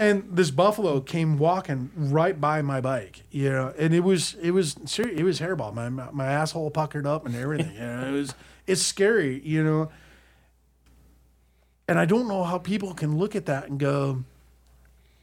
And 0.00 0.24
this 0.32 0.50
buffalo 0.50 1.02
came 1.02 1.36
walking 1.36 1.90
right 1.94 2.40
by 2.40 2.62
my 2.62 2.80
bike, 2.80 3.24
you 3.30 3.50
know, 3.50 3.74
and 3.78 3.92
it 3.92 4.00
was 4.00 4.34
it 4.40 4.52
was 4.52 4.74
serious. 4.86 5.20
It 5.20 5.24
was 5.24 5.40
hairball. 5.40 5.74
My 5.74 5.90
my 5.90 6.24
asshole 6.26 6.70
puckered 6.70 7.06
up 7.06 7.26
and 7.26 7.36
everything. 7.36 7.74
You 7.74 7.80
know, 7.80 8.08
it 8.08 8.12
was 8.12 8.34
it's 8.66 8.80
scary, 8.80 9.42
you 9.44 9.62
know. 9.62 9.90
And 11.86 11.98
I 11.98 12.06
don't 12.06 12.28
know 12.28 12.44
how 12.44 12.56
people 12.56 12.94
can 12.94 13.18
look 13.18 13.36
at 13.36 13.44
that 13.44 13.68
and 13.68 13.78
go, 13.78 14.24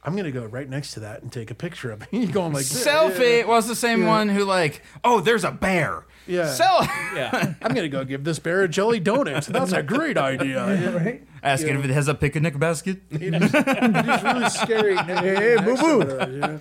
I'm 0.04 0.14
gonna 0.14 0.30
go 0.30 0.44
right 0.44 0.68
next 0.68 0.92
to 0.92 1.00
that 1.00 1.22
and 1.22 1.32
take 1.32 1.50
a 1.50 1.56
picture 1.56 1.90
of 1.90 2.02
it. 2.02 2.08
You 2.12 2.28
going 2.28 2.52
like. 2.52 2.64
Selfie 2.64 3.44
was 3.44 3.66
the 3.66 3.74
same 3.74 4.06
one 4.06 4.28
who 4.28 4.44
like, 4.44 4.82
oh, 5.02 5.20
there's 5.20 5.42
a 5.42 5.50
bear. 5.50 6.06
Yeah. 6.28 6.46
Sell. 6.52 6.88
Yeah. 7.14 7.54
I'm 7.62 7.74
gonna 7.74 7.88
go 7.88 8.04
give 8.04 8.22
this 8.22 8.38
bear 8.38 8.62
a 8.62 8.68
jelly 8.68 9.00
donut. 9.00 9.46
That's 9.46 9.72
a 9.72 9.82
great 9.82 10.16
idea. 10.16 10.92
right? 11.04 11.26
Ask 11.42 11.66
it 11.66 11.74
if 11.74 11.84
it 11.84 11.90
has 11.90 12.06
a 12.06 12.14
picnic 12.14 12.56
basket. 12.58 12.98
It 13.10 13.34
is, 13.34 13.52
it 13.54 13.66
is 13.66 14.22
really 14.22 14.48
scary. 14.50 14.96
Hey, 15.08 15.56
boo 15.56 15.76
boo. 15.76 16.60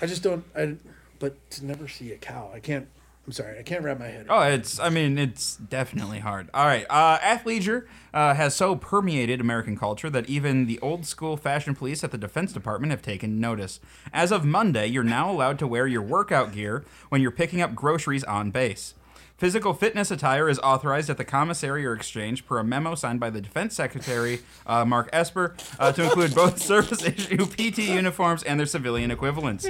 I 0.00 0.06
just 0.06 0.22
don't. 0.22 0.44
I, 0.56 0.76
but 1.20 1.34
to 1.50 1.66
never 1.66 1.86
see 1.86 2.10
a 2.12 2.16
cow, 2.16 2.50
I 2.52 2.58
can't. 2.58 2.88
I'm 3.28 3.32
sorry, 3.32 3.58
I 3.58 3.62
can't 3.62 3.84
wrap 3.84 3.98
my 3.98 4.06
head. 4.06 4.24
Oh, 4.30 4.40
it's. 4.40 4.80
I 4.80 4.88
mean, 4.88 5.18
it's 5.18 5.56
definitely 5.56 6.20
hard. 6.20 6.48
All 6.54 6.64
right, 6.64 6.86
uh, 6.88 7.18
athleisure 7.18 7.84
uh, 8.14 8.32
has 8.32 8.56
so 8.56 8.74
permeated 8.74 9.38
American 9.38 9.76
culture 9.76 10.08
that 10.08 10.30
even 10.30 10.64
the 10.64 10.78
old 10.80 11.04
school 11.04 11.36
fashion 11.36 11.74
police 11.74 12.02
at 12.02 12.10
the 12.10 12.16
Defense 12.16 12.54
Department 12.54 12.90
have 12.90 13.02
taken 13.02 13.38
notice. 13.38 13.80
As 14.14 14.32
of 14.32 14.46
Monday, 14.46 14.86
you're 14.86 15.04
now 15.04 15.30
allowed 15.30 15.58
to 15.58 15.66
wear 15.66 15.86
your 15.86 16.00
workout 16.00 16.52
gear 16.52 16.86
when 17.10 17.20
you're 17.20 17.30
picking 17.30 17.60
up 17.60 17.74
groceries 17.74 18.24
on 18.24 18.50
base. 18.50 18.94
Physical 19.38 19.72
fitness 19.72 20.10
attire 20.10 20.48
is 20.48 20.58
authorized 20.58 21.08
at 21.08 21.16
the 21.16 21.24
commissary 21.24 21.86
or 21.86 21.92
exchange 21.92 22.44
per 22.44 22.58
a 22.58 22.64
memo 22.64 22.96
signed 22.96 23.20
by 23.20 23.30
the 23.30 23.40
Defense 23.40 23.72
Secretary 23.76 24.40
uh, 24.66 24.84
Mark 24.84 25.08
Esper 25.12 25.54
uh, 25.78 25.92
to 25.92 26.02
include 26.02 26.34
both 26.34 26.60
service 26.72 27.04
issue 27.04 27.46
PT 27.46 27.78
uniforms 27.78 28.42
and 28.42 28.58
their 28.58 28.66
civilian 28.66 29.12
equivalents. 29.12 29.64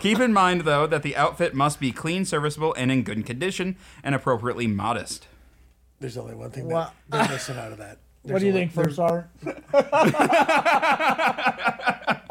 Keep 0.00 0.18
in 0.18 0.32
mind, 0.32 0.62
though, 0.62 0.88
that 0.88 1.04
the 1.04 1.14
outfit 1.14 1.54
must 1.54 1.78
be 1.78 1.92
clean, 1.92 2.24
serviceable, 2.24 2.74
and 2.76 2.90
in 2.90 3.04
good 3.04 3.24
condition, 3.24 3.76
and 4.02 4.16
appropriately 4.16 4.66
modest. 4.66 5.28
There's 6.00 6.16
only 6.18 6.34
one 6.34 6.50
thing 6.50 6.68
Wha- 6.68 6.90
that 7.10 7.28
they're 7.28 7.36
missing 7.36 7.56
out 7.56 7.70
of 7.70 7.78
that. 7.78 7.98
What 8.24 8.40
There's 8.40 8.42
do 8.42 8.46
you 8.46 8.52
only- 8.52 8.68
think, 8.68 8.72
First 8.72 8.96
Sergeant? 8.96 9.28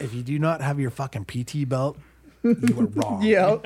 If 0.00 0.12
you 0.14 0.22
do 0.22 0.38
not 0.38 0.60
have 0.60 0.78
your 0.78 0.90
fucking 0.90 1.24
PT 1.24 1.68
belt, 1.68 1.96
you 2.42 2.56
are 2.78 2.84
wrong. 2.86 3.22
Yeah, 3.22 3.56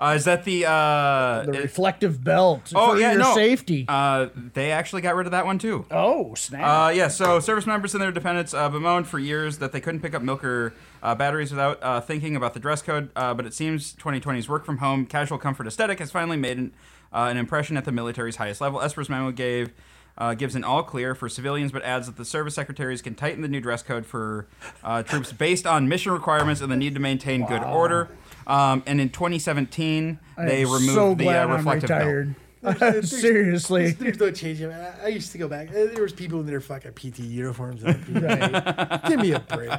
Uh, 0.00 0.14
is 0.16 0.24
that 0.24 0.44
the? 0.44 0.64
Uh, 0.64 1.42
the 1.46 1.52
it- 1.52 1.62
reflective 1.62 2.22
belt 2.22 2.72
oh 2.74 2.92
for 2.92 3.00
yeah, 3.00 3.10
your 3.12 3.20
no. 3.20 3.34
safety. 3.34 3.84
Uh, 3.88 4.28
they 4.54 4.70
actually 4.70 5.02
got 5.02 5.16
rid 5.16 5.26
of 5.26 5.32
that 5.32 5.44
one 5.44 5.58
too. 5.58 5.84
oh, 5.90 6.34
snap. 6.34 6.62
Uh, 6.86 6.90
yeah, 6.90 7.08
so 7.08 7.40
service 7.40 7.66
members 7.66 7.94
and 7.94 8.02
their 8.02 8.12
dependents 8.12 8.54
uh, 8.54 8.68
bemoaned 8.68 9.06
for 9.08 9.18
years 9.18 9.58
that 9.58 9.72
they 9.72 9.80
couldn't 9.80 10.00
pick 10.00 10.14
up 10.14 10.22
milk 10.22 10.44
or 10.44 10.72
uh, 11.02 11.14
batteries 11.14 11.50
without 11.50 11.78
uh, 11.82 12.00
thinking 12.00 12.36
about 12.36 12.54
the 12.54 12.60
dress 12.60 12.80
code. 12.82 13.10
Uh, 13.16 13.34
but 13.34 13.44
it 13.46 13.54
seems 13.54 13.94
2020's 13.94 14.48
work 14.48 14.64
from 14.64 14.78
home, 14.78 15.04
casual 15.06 15.38
comfort 15.38 15.66
aesthetic 15.66 15.98
has 15.98 16.10
finally 16.10 16.36
made 16.36 16.58
an, 16.58 16.72
uh, 17.12 17.26
an 17.30 17.36
impression 17.36 17.76
at 17.76 17.84
the 17.84 17.92
military's 17.92 18.36
highest 18.36 18.60
level. 18.60 18.80
Esper's 18.80 19.08
memo 19.08 19.30
gave. 19.32 19.70
Uh, 20.18 20.34
gives 20.34 20.56
an 20.56 20.64
all 20.64 20.82
clear 20.82 21.14
for 21.14 21.28
civilians, 21.28 21.70
but 21.70 21.80
adds 21.84 22.06
that 22.06 22.16
the 22.16 22.24
service 22.24 22.56
secretaries 22.56 23.00
can 23.00 23.14
tighten 23.14 23.40
the 23.40 23.46
new 23.46 23.60
dress 23.60 23.84
code 23.84 24.04
for 24.04 24.48
uh, 24.82 25.00
troops 25.00 25.30
based 25.32 25.64
on 25.64 25.88
mission 25.88 26.10
requirements 26.10 26.60
and 26.60 26.72
the 26.72 26.76
need 26.76 26.92
to 26.94 27.00
maintain 27.00 27.46
good 27.46 27.62
order. 27.62 28.08
Um, 28.48 28.82
and 28.84 29.00
in 29.00 29.10
2017, 29.10 30.18
I 30.36 30.44
they 30.44 30.64
removed 30.64 30.92
so 30.92 31.14
the 31.14 31.28
uh, 31.28 31.46
reflective 31.46 31.88
belt. 31.88 32.36
Retired. 32.62 33.06
Seriously. 33.08 33.90
There's 33.92 34.18
no 34.18 34.30
change. 34.30 34.62
I, 34.62 34.94
I 35.04 35.08
used 35.08 35.32
to 35.32 35.38
go 35.38 35.48
back. 35.48 35.68
uh, 35.70 35.72
There 35.92 36.02
was 36.02 36.12
people 36.12 36.40
in 36.40 36.46
their 36.46 36.60
fucking 36.60 36.92
PT 36.92 37.20
uniforms. 37.20 37.82
and 37.82 38.26
I'd 38.26 39.02
Give 39.08 39.20
me 39.20 39.32
a 39.32 39.40
break. 39.40 39.70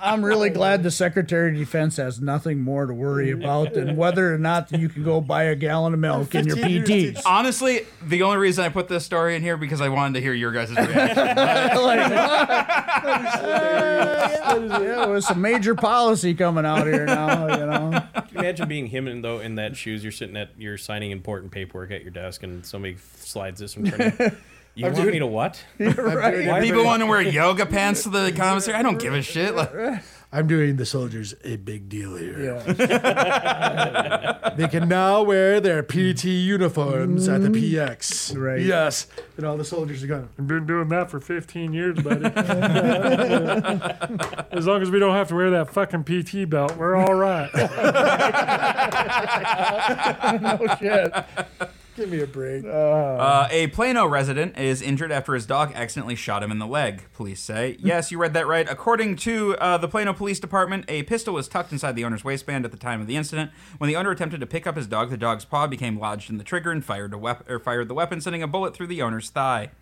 I'm 0.00 0.24
really 0.24 0.50
glad 0.50 0.82
the 0.82 0.90
Secretary 0.90 1.50
of 1.50 1.56
Defense 1.56 1.96
has 1.96 2.20
nothing 2.20 2.60
more 2.60 2.86
to 2.86 2.94
worry 2.94 3.30
about 3.30 3.74
than 3.74 3.96
whether 3.96 4.32
or 4.34 4.38
not 4.38 4.70
you 4.72 4.88
can 4.88 5.02
go 5.04 5.20
buy 5.20 5.44
a 5.44 5.54
gallon 5.56 5.92
of 5.94 6.00
milk 6.00 6.34
in 6.34 6.46
your 6.46 6.56
15 6.56 6.70
years 6.72 6.88
PTs. 6.88 7.22
Honestly, 7.26 7.86
the 8.02 8.22
only 8.22 8.38
reason 8.38 8.64
I 8.64 8.68
put 8.68 8.88
this 8.88 9.04
story 9.04 9.34
in 9.36 9.42
here 9.42 9.56
because 9.56 9.80
I 9.80 9.88
wanted 9.88 10.14
to 10.14 10.20
hear 10.20 10.32
your 10.34 10.52
guys' 10.52 10.70
reaction. 10.76 11.16
yeah, 13.78 15.06
was 15.06 15.26
some 15.26 15.40
major 15.40 15.74
policy 15.74 16.34
coming 16.34 16.64
out 16.64 16.86
here 16.86 17.06
now, 17.06 17.46
you 17.56 17.66
know. 17.66 17.90
Can 18.14 18.24
you 18.32 18.38
imagine 18.40 18.68
being 18.68 18.86
him 18.86 19.08
in 19.08 19.22
though 19.22 19.40
in 19.40 19.56
that 19.56 19.76
shoes? 19.76 20.02
You're 20.02 20.12
sitting 20.12 20.36
at 20.36 20.50
you're 20.58 20.78
signing 20.78 21.10
important 21.10 21.52
paperwork 21.52 21.90
at 21.98 22.04
your 22.04 22.12
desk, 22.12 22.42
and 22.42 22.64
somebody 22.64 22.96
slides 23.16 23.60
this 23.60 23.76
in 23.76 23.86
front 23.90 24.20
of 24.20 24.20
you. 24.20 24.38
You 24.78 24.84
want 24.92 25.06
me 25.10 25.18
to 25.18 25.26
what? 25.26 25.64
right. 25.80 26.46
Why 26.46 26.60
People 26.60 26.84
want 26.84 27.00
to 27.02 27.06
wear 27.06 27.20
yoga 27.38 27.66
pants 27.66 28.04
to 28.04 28.10
the 28.10 28.30
commissary. 28.30 28.76
I 28.76 28.82
don't 28.82 29.00
give 29.00 29.12
a 29.12 29.22
shit. 29.22 29.56
Like, 29.56 29.72
I'm 30.32 30.46
doing 30.46 30.76
the 30.76 30.86
soldiers 30.86 31.34
a 31.42 31.56
big 31.56 31.88
deal 31.88 32.14
here. 32.14 32.54
Yeah. 32.54 32.60
They 34.56 34.68
can 34.68 34.88
now 34.88 35.22
wear 35.22 35.58
their 35.58 35.82
PT 35.82 36.26
uniforms 36.26 37.26
at 37.28 37.42
the 37.42 37.48
mm. 37.48 37.72
PX. 37.72 38.38
Right. 38.38 38.60
Yes. 38.60 39.08
And 39.36 39.46
all 39.46 39.56
the 39.56 39.64
soldiers 39.64 40.04
are 40.04 40.06
going, 40.06 40.28
I've 40.38 40.46
been 40.46 40.66
doing 40.66 40.90
that 40.90 41.10
for 41.10 41.18
15 41.18 41.72
years, 41.72 41.98
buddy. 42.00 42.26
As 44.52 44.66
long 44.66 44.82
as 44.82 44.90
we 44.90 44.98
don't 45.00 45.14
have 45.14 45.28
to 45.28 45.34
wear 45.34 45.50
that 45.50 45.70
fucking 45.70 46.04
PT 46.04 46.48
belt, 46.48 46.76
we're 46.76 46.94
all 46.94 47.14
right. 47.14 47.50
no 50.40 50.76
shit. 50.78 51.12
Give 51.98 52.12
me 52.12 52.20
a 52.20 52.28
break. 52.28 52.64
Uh, 52.64 53.48
a 53.50 53.66
Plano 53.66 54.06
resident 54.06 54.56
is 54.56 54.80
injured 54.80 55.10
after 55.10 55.34
his 55.34 55.46
dog 55.46 55.72
accidentally 55.74 56.14
shot 56.14 56.44
him 56.44 56.52
in 56.52 56.60
the 56.60 56.66
leg, 56.66 57.02
police 57.12 57.40
say. 57.40 57.76
Yes, 57.80 58.12
you 58.12 58.18
read 58.18 58.34
that 58.34 58.46
right. 58.46 58.70
According 58.70 59.16
to 59.16 59.56
uh, 59.56 59.78
the 59.78 59.88
Plano 59.88 60.12
Police 60.12 60.38
Department, 60.38 60.84
a 60.86 61.02
pistol 61.02 61.34
was 61.34 61.48
tucked 61.48 61.72
inside 61.72 61.96
the 61.96 62.04
owner's 62.04 62.22
waistband 62.22 62.64
at 62.64 62.70
the 62.70 62.76
time 62.76 63.00
of 63.00 63.08
the 63.08 63.16
incident. 63.16 63.50
When 63.78 63.88
the 63.88 63.96
owner 63.96 64.12
attempted 64.12 64.38
to 64.38 64.46
pick 64.46 64.64
up 64.64 64.76
his 64.76 64.86
dog, 64.86 65.10
the 65.10 65.16
dog's 65.16 65.44
paw 65.44 65.66
became 65.66 65.98
lodged 65.98 66.30
in 66.30 66.38
the 66.38 66.44
trigger 66.44 66.70
and 66.70 66.84
fired, 66.84 67.12
a 67.12 67.18
wep- 67.18 67.50
or 67.50 67.58
fired 67.58 67.88
the 67.88 67.94
weapon, 67.94 68.20
sending 68.20 68.44
a 68.44 68.46
bullet 68.46 68.76
through 68.76 68.86
the 68.86 69.02
owner's 69.02 69.30
thigh. 69.30 69.72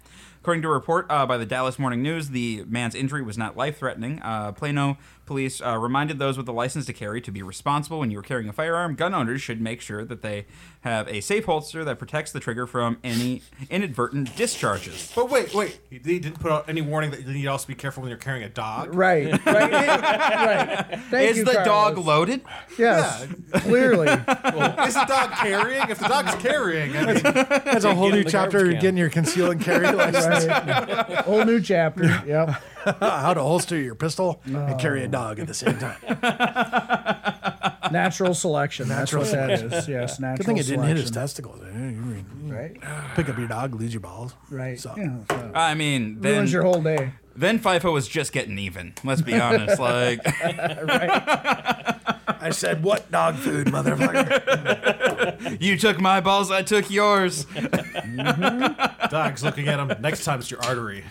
According 0.40 0.62
to 0.62 0.68
a 0.68 0.72
report 0.72 1.06
uh, 1.10 1.26
by 1.26 1.36
the 1.36 1.46
Dallas 1.46 1.78
Morning 1.78 2.02
News, 2.02 2.30
the 2.30 2.64
man's 2.68 2.94
injury 2.94 3.20
was 3.20 3.36
not 3.36 3.56
life 3.56 3.78
threatening. 3.78 4.20
Uh, 4.22 4.52
Plano 4.52 4.96
police 5.26 5.60
uh, 5.60 5.76
reminded 5.76 6.18
those 6.18 6.36
with 6.38 6.48
a 6.48 6.52
license 6.52 6.86
to 6.86 6.92
carry 6.92 7.20
to 7.20 7.30
be 7.30 7.42
responsible 7.42 7.98
when 7.98 8.10
you 8.10 8.18
are 8.18 8.22
carrying 8.22 8.48
a 8.48 8.52
firearm. 8.52 8.94
Gun 8.94 9.12
owners 9.12 9.42
should 9.42 9.60
make 9.60 9.80
sure 9.80 10.04
that 10.04 10.22
they 10.22 10.46
have 10.82 11.08
a 11.08 11.20
safe 11.20 11.44
holster 11.44 11.84
that 11.84 11.98
protects 11.98 12.32
the 12.32 12.40
trigger 12.40 12.66
from 12.66 12.98
any 13.02 13.42
inadvertent 13.68 14.34
discharges. 14.36 15.12
But 15.14 15.28
wait, 15.28 15.52
wait. 15.52 15.78
He 15.90 15.98
he 15.98 16.18
didn't 16.20 16.40
put 16.40 16.52
out 16.52 16.68
any 16.68 16.80
warning 16.80 17.10
that 17.10 17.26
you 17.26 17.32
need 17.32 17.42
to 17.42 17.48
also 17.48 17.66
be 17.66 17.74
careful 17.74 18.02
when 18.02 18.10
you're 18.10 18.18
carrying 18.18 18.44
a 18.44 18.48
dog. 18.48 18.94
Right. 18.94 19.26
Right. 19.44 19.72
right. 19.72 21.00
Thank 21.10 21.30
Is 21.32 21.38
you, 21.38 21.44
the 21.44 21.62
dog 21.64 21.98
loaded? 21.98 22.42
Yes. 22.78 23.26
Clearly. 23.52 24.08
Is 24.08 24.94
the 24.94 25.04
dog 25.08 25.32
carrying? 25.32 25.90
If 25.90 25.98
the 25.98 26.08
dog's 26.08 26.34
carrying, 26.36 26.96
I 26.96 27.12
mean, 27.12 27.22
That's 27.22 27.84
a 27.84 27.94
whole 27.94 28.10
new 28.10 28.22
chapter. 28.24 28.58
garbage 28.58 28.72
You're 28.72 28.80
getting 28.80 28.98
your 28.98 29.10
conceal 29.10 29.50
and 29.50 29.60
carry 29.60 29.90
license. 29.92 30.46
Right. 30.46 31.16
Whole 31.24 31.44
new 31.44 31.60
chapter. 31.60 32.22
Yep. 32.26 32.62
How 33.00 33.34
to 33.34 33.40
holster 33.40 33.76
your 33.76 33.96
pistol 33.96 34.40
and 34.44 34.78
carry 34.78 35.02
a 35.02 35.08
dog 35.08 35.15
at 35.16 35.46
the 35.46 35.54
same 35.54 35.78
time. 35.78 35.96
Natural 37.92 38.34
selection. 38.34 38.88
Natural 38.88 39.24
That's 39.24 39.34
what 39.34 39.48
that 39.48 39.72
is. 39.78 39.88
Yes. 39.88 40.18
Natural 40.20 40.36
Good 40.36 40.46
thing 40.46 40.56
it 40.58 40.66
didn't 40.66 40.84
hit 40.86 40.96
his 40.96 41.10
testicles. 41.10 41.60
You 41.64 41.70
hmm. 41.70 42.50
Right. 42.50 42.76
Pick 43.14 43.28
up 43.28 43.38
your 43.38 43.48
dog, 43.48 43.74
lose 43.74 43.92
your 43.92 44.00
balls. 44.00 44.34
Right. 44.50 44.78
So- 44.78 44.94
Yeah, 44.96 45.18
so. 45.30 45.52
I 45.54 45.74
mean, 45.74 46.20
then 46.20 46.34
Ruins 46.36 46.52
your 46.52 46.62
whole 46.62 46.82
day. 46.82 47.12
then 47.34 47.58
FIFO 47.58 47.92
was 47.92 48.08
just 48.08 48.32
getting 48.32 48.58
even. 48.58 48.94
Let's 49.04 49.22
be 49.22 49.38
honest. 49.38 49.78
Like, 49.78 50.24
right. 50.44 51.94
I 52.40 52.50
said, 52.50 52.82
what 52.82 53.10
dog 53.10 53.36
food, 53.36 53.68
motherfucker? 53.68 55.60
you 55.62 55.76
took 55.78 56.00
my 56.00 56.20
balls, 56.20 56.50
I 56.50 56.62
took 56.62 56.90
yours. 56.90 57.44
Mm-hmm. 57.46 59.08
dog's 59.08 59.42
looking 59.44 59.68
at 59.68 59.78
him. 59.80 60.00
Next 60.00 60.24
time 60.24 60.40
it's 60.40 60.50
your 60.50 60.62
artery. 60.64 61.04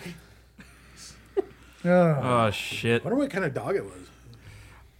Ugh. 1.86 2.18
Oh 2.22 2.50
shit. 2.50 3.02
I 3.02 3.04
wonder 3.04 3.16
what 3.18 3.30
kind 3.30 3.44
of 3.44 3.54
dog 3.54 3.76
it 3.76 3.84
was. 3.84 3.92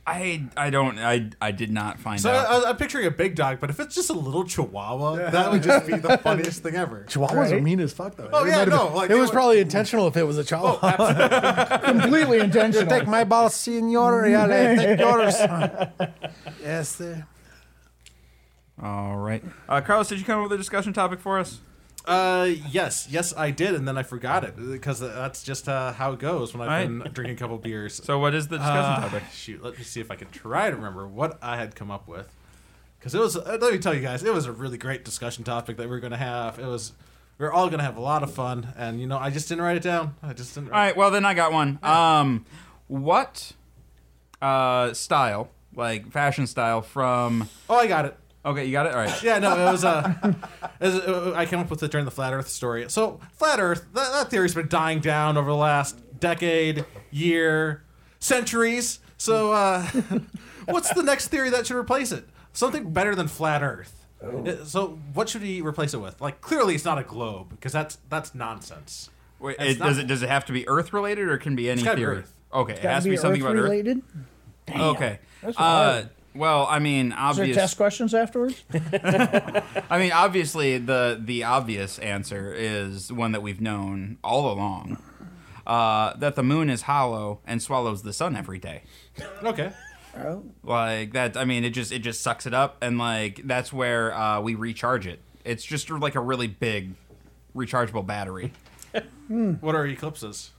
I 0.09 0.45
I 0.57 0.71
don't 0.71 1.01
I 1.01 1.31
I 1.41 1.51
did 1.51 1.73
not 1.73 1.99
find 1.99 2.21
So 2.21 2.31
out. 2.31 2.65
I, 2.65 2.71
I'm 2.71 2.77
picturing 2.77 3.07
a 3.07 3.11
big 3.11 3.35
dog, 3.35 3.59
but 3.59 3.71
if 3.71 3.81
it's 3.81 3.93
just 3.95 4.09
a 4.09 4.13
little 4.13 4.45
chihuahua, 4.45 5.31
that 5.31 5.51
would 5.51 5.65
just 5.65 5.85
be 5.85 5.97
the 5.97 6.17
funniest 6.23 6.63
thing 6.63 6.77
ever. 6.77 7.05
Chihuahuas 7.09 7.31
are 7.51 7.55
Right. 7.55 7.63
mean 7.63 7.81
as 7.81 7.93
fuck, 7.93 8.15
though. 8.15 8.31
Oh, 8.33 8.45
It 8.45 8.51
yeah, 8.51 8.65
no, 8.67 8.85
been- 8.87 8.95
like, 8.95 9.11
it 9.11 9.17
was 9.17 9.31
were- 9.31 9.35
probably 9.35 9.59
intentional 9.59 10.07
if 10.07 10.17
it 10.17 10.23
was 10.23 10.39
a 10.39 10.45
chihuahua. 10.45 11.79
Completely 11.85 12.39
intentional. 12.39 12.87
Take 12.89 13.09
my 13.09 13.25
balls, 13.25 13.55
senor. 13.57 14.29
Yeah, 14.29 14.47
take 14.77 15.01
yours. 15.01 15.35
yes, 16.63 16.89
sir. 16.97 17.27
All 18.81 19.17
right. 19.17 19.43
Uh, 19.69 19.81
Carlos, 19.81 20.09
did 20.09 20.19
you 20.21 20.25
come 20.25 20.39
up 20.39 20.45
with 20.51 20.53
a 20.53 20.59
discussion 20.59 20.93
topic 20.93 21.19
for 21.19 21.39
us? 21.41 21.59
Uh, 22.07 22.51
yes, 22.71 23.09
yes, 23.11 23.35
I 23.37 23.51
did, 23.51 23.75
and 23.75 23.87
then 23.89 23.99
I 23.99 24.05
forgot 24.05 24.45
it 24.45 24.55
because 24.57 25.01
that's 25.01 25.43
just 25.43 25.69
uh, 25.69 25.93
how 25.93 26.13
it 26.13 26.21
goes 26.21 26.55
when 26.55 26.69
I've 26.69 26.87
been 26.87 26.99
drinking 27.13 27.37
a 27.37 27.39
couple 27.39 27.59
beers. 27.59 28.01
So, 28.05 28.19
what 28.21 28.33
is 28.35 28.47
the 28.47 28.59
discussion 28.59 28.81
Uh, 28.93 29.01
topic? 29.01 29.25
Shoot, 29.33 29.63
let 29.65 29.77
me 29.77 29.83
see 29.83 30.01
if 30.01 30.11
I 30.11 30.15
can 30.15 30.29
try 30.31 30.71
to 30.71 30.77
remember 30.77 31.07
what 31.09 31.37
I 31.43 31.57
had 31.57 31.75
come 31.75 31.91
up 31.91 32.07
with. 32.07 32.33
Because 32.99 33.15
it 33.15 33.19
was, 33.21 33.37
uh, 33.37 33.59
let 33.61 33.73
me 33.73 33.79
tell 33.79 33.93
you 33.95 34.01
guys, 34.03 34.23
it 34.23 34.33
was 34.33 34.47
a 34.47 34.53
really 34.53 34.79
great 34.79 35.05
discussion 35.05 35.43
topic 35.45 35.77
that 35.79 35.85
we 35.85 35.91
were 35.91 36.01
going 36.01 36.13
to 36.13 36.17
have. 36.17 36.59
It 36.61 36.67
was, 36.67 36.93
we 37.39 37.47
are 37.47 37.53
all 37.53 37.67
going 37.67 37.79
to 37.79 37.85
have 37.85 37.97
a 37.97 38.01
lot 38.01 38.23
of 38.23 38.33
fun, 38.33 38.73
and 38.77 39.01
you 39.01 39.07
know, 39.09 39.19
I 39.19 39.31
just 39.31 39.49
didn't 39.49 39.63
write 39.65 39.77
it 39.77 39.83
down. 39.83 40.15
I 40.23 40.33
just 40.33 40.55
didn't. 40.55 40.69
All 40.71 40.79
right. 40.79 40.97
Well, 40.97 41.11
then 41.11 41.25
I 41.25 41.35
got 41.35 41.53
one. 41.53 41.79
Um, 41.83 42.45
what 42.87 43.53
uh 44.41 44.93
style, 44.95 45.51
like 45.75 46.11
fashion 46.13 46.47
style, 46.47 46.83
from? 46.83 47.49
Oh, 47.69 47.77
I 47.79 47.87
got 47.89 48.05
it. 48.05 48.17
Okay, 48.47 48.65
you 48.65 48.71
got 48.73 48.87
it. 48.87 48.93
All 48.95 49.01
right. 49.01 49.23
Yeah, 49.25 49.41
no, 49.41 49.53
it 49.69 49.73
was. 49.73 49.85
Uh, 49.85 50.15
it 50.81 50.85
was 50.85 50.95
uh, 51.01 51.33
I 51.35 51.47
came 51.47 51.59
up 51.59 51.69
with 51.69 51.83
it 51.83 51.91
during 51.91 52.05
the 52.05 52.13
flat 52.13 52.33
Earth 52.33 52.49
story. 52.49 52.89
So, 52.89 53.19
flat 53.33 53.59
Earth, 53.59 53.85
that, 53.95 54.13
that 54.13 54.31
theory's 54.31 54.55
been 54.55 54.69
dying 54.69 55.01
down 55.01 55.37
over 55.37 55.51
the 55.51 55.57
last 55.57 55.99
decade, 56.21 56.85
year, 57.11 57.83
centuries. 58.21 59.01
So, 59.19 59.53
uh, 59.53 59.83
what's 60.67 60.93
the 60.95 61.03
next 61.03 61.29
theory 61.29 61.51
that 61.51 61.67
should 61.67 61.77
replace 61.77 62.13
it? 62.13 62.25
Something 62.53 62.93
better 62.93 63.17
than 63.17 63.27
flat 63.27 63.63
Earth. 63.65 64.07
Uh, 64.23 64.65
So, 64.65 64.99
what 65.13 65.29
should 65.29 65.43
he 65.43 65.61
replace 65.61 65.93
it 65.93 65.99
with? 65.99 66.21
Like, 66.21 66.41
clearly, 66.41 66.77
it's 66.77 66.85
not 66.85 66.99
a 66.99 67.03
globe 67.03 67.51
because 67.51 67.73
that's 67.73 67.99
that's 68.09 68.33
nonsense. 68.35 69.11
Wait, 69.41 69.57
It's 69.59 69.81
it, 69.81 69.83
does 69.83 69.99
it 69.99 70.07
does 70.07 70.23
it 70.23 70.29
have 70.29 70.45
to 70.47 70.53
be 70.53 70.67
Earth 70.69 70.93
related 70.93 71.27
or 71.29 71.35
it 71.35 71.41
can 71.41 71.57
be 71.57 71.69
any 71.69 71.83
gotta 71.83 71.97
be 71.97 72.03
theory? 72.03 72.17
Earth. 72.19 72.33
Okay, 72.55 72.73
it 72.75 72.77
Gotta 72.77 72.89
has 72.95 73.03
to 73.03 73.09
be 73.11 73.17
be 73.17 73.21
something 73.21 73.43
Earth 73.43 73.49
about 73.51 73.57
Earth. 73.65 73.71
related. 73.71 74.03
Okay. 74.71 75.19
That's 76.37 76.41
hard. 76.41 76.59
well, 76.61 76.67
I 76.69 76.79
mean, 76.79 77.07
Is 77.07 77.13
there 77.13 77.45
obvious. 77.45 77.57
test 77.57 77.77
questions 77.77 78.15
afterwards? 78.15 78.63
I 78.73 79.99
mean, 79.99 80.13
obviously, 80.13 80.79
the 80.79 81.21
the 81.23 81.45
obvious 81.45 81.99
answer 81.99 82.53
is 82.55 83.13
one 83.13 83.33
that 83.33 83.43
we've 83.43 83.61
known 83.61 84.19
all 84.23 84.53
along. 84.53 85.03
Uh, 85.67 86.17
that 86.19 86.37
the 86.37 86.43
moon 86.45 86.71
is 86.71 86.83
hollow 86.83 87.41
and 87.45 87.61
swallows 87.61 88.03
the 88.03 88.13
sun 88.13 88.37
every 88.37 88.59
day. 88.59 88.83
Okay. 89.43 89.73
Oh. 90.17 90.45
Like 90.63 91.13
that. 91.13 91.37
I 91.37 91.45
mean, 91.45 91.65
it 91.65 91.71
just 91.71 91.91
it 91.93 91.99
just 92.01 92.21
sucks 92.23 92.47
it 92.47 92.55
up, 92.55 92.77
and 92.81 92.99
like 92.99 93.41
that's 93.45 93.73
where 93.73 94.15
uh, 94.15 94.41
we 94.41 94.55
recharge 94.55 95.07
it. 95.07 95.21
It's 95.45 95.65
just 95.65 95.91
like 95.91 96.15
a 96.15 96.21
really 96.21 96.47
big 96.47 96.95
rechargeable 97.55 98.07
battery. 98.07 98.53
What 99.29 99.75
are 99.75 99.85
eclipses? 99.87 100.53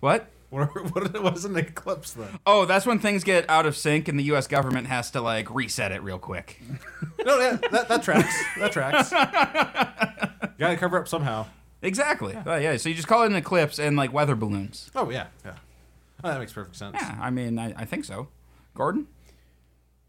What? 0.00 0.28
What, 0.54 0.62
are, 0.76 0.82
what, 0.84 1.20
what 1.20 1.36
is 1.36 1.44
an 1.44 1.56
eclipse 1.56 2.12
then? 2.12 2.28
Oh, 2.46 2.64
that's 2.64 2.86
when 2.86 3.00
things 3.00 3.24
get 3.24 3.50
out 3.50 3.66
of 3.66 3.76
sync, 3.76 4.06
and 4.06 4.16
the 4.16 4.22
U.S. 4.24 4.46
government 4.46 4.86
has 4.86 5.10
to 5.10 5.20
like 5.20 5.52
reset 5.52 5.90
it 5.90 6.00
real 6.02 6.18
quick. 6.18 6.60
No, 7.24 7.40
yeah, 7.40 7.56
that, 7.70 7.88
that 7.88 8.02
tracks. 8.02 8.38
That 8.58 8.70
tracks. 8.70 9.10
you 9.10 10.48
Got 10.58 10.68
to 10.72 10.76
cover 10.76 10.98
up 10.98 11.08
somehow. 11.08 11.46
Exactly. 11.80 12.34
Yeah. 12.34 12.58
yeah. 12.58 12.76
So 12.76 12.90
you 12.90 12.94
just 12.94 13.08
call 13.08 13.22
it 13.22 13.28
an 13.28 13.34
eclipse 13.34 13.78
and 13.78 13.96
like 13.96 14.12
weather 14.12 14.34
balloons. 14.34 14.90
Oh 14.94 15.08
yeah, 15.08 15.28
yeah. 15.42 15.54
Oh, 16.22 16.28
that 16.28 16.38
makes 16.38 16.52
perfect 16.52 16.76
sense. 16.76 16.98
Yeah. 17.00 17.16
I 17.18 17.30
mean, 17.30 17.58
I, 17.58 17.72
I 17.78 17.84
think 17.86 18.04
so. 18.04 18.28
Gordon. 18.74 19.06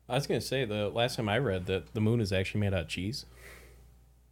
I 0.10 0.16
was 0.16 0.28
gonna 0.28 0.42
say 0.42 0.66
the 0.66 0.90
last 0.90 1.16
time 1.16 1.30
I 1.30 1.38
read 1.38 1.68
that 1.68 1.94
the 1.94 2.02
moon 2.02 2.20
is 2.20 2.34
actually 2.34 2.60
made 2.60 2.74
out 2.74 2.82
of 2.82 2.88
cheese. 2.90 3.26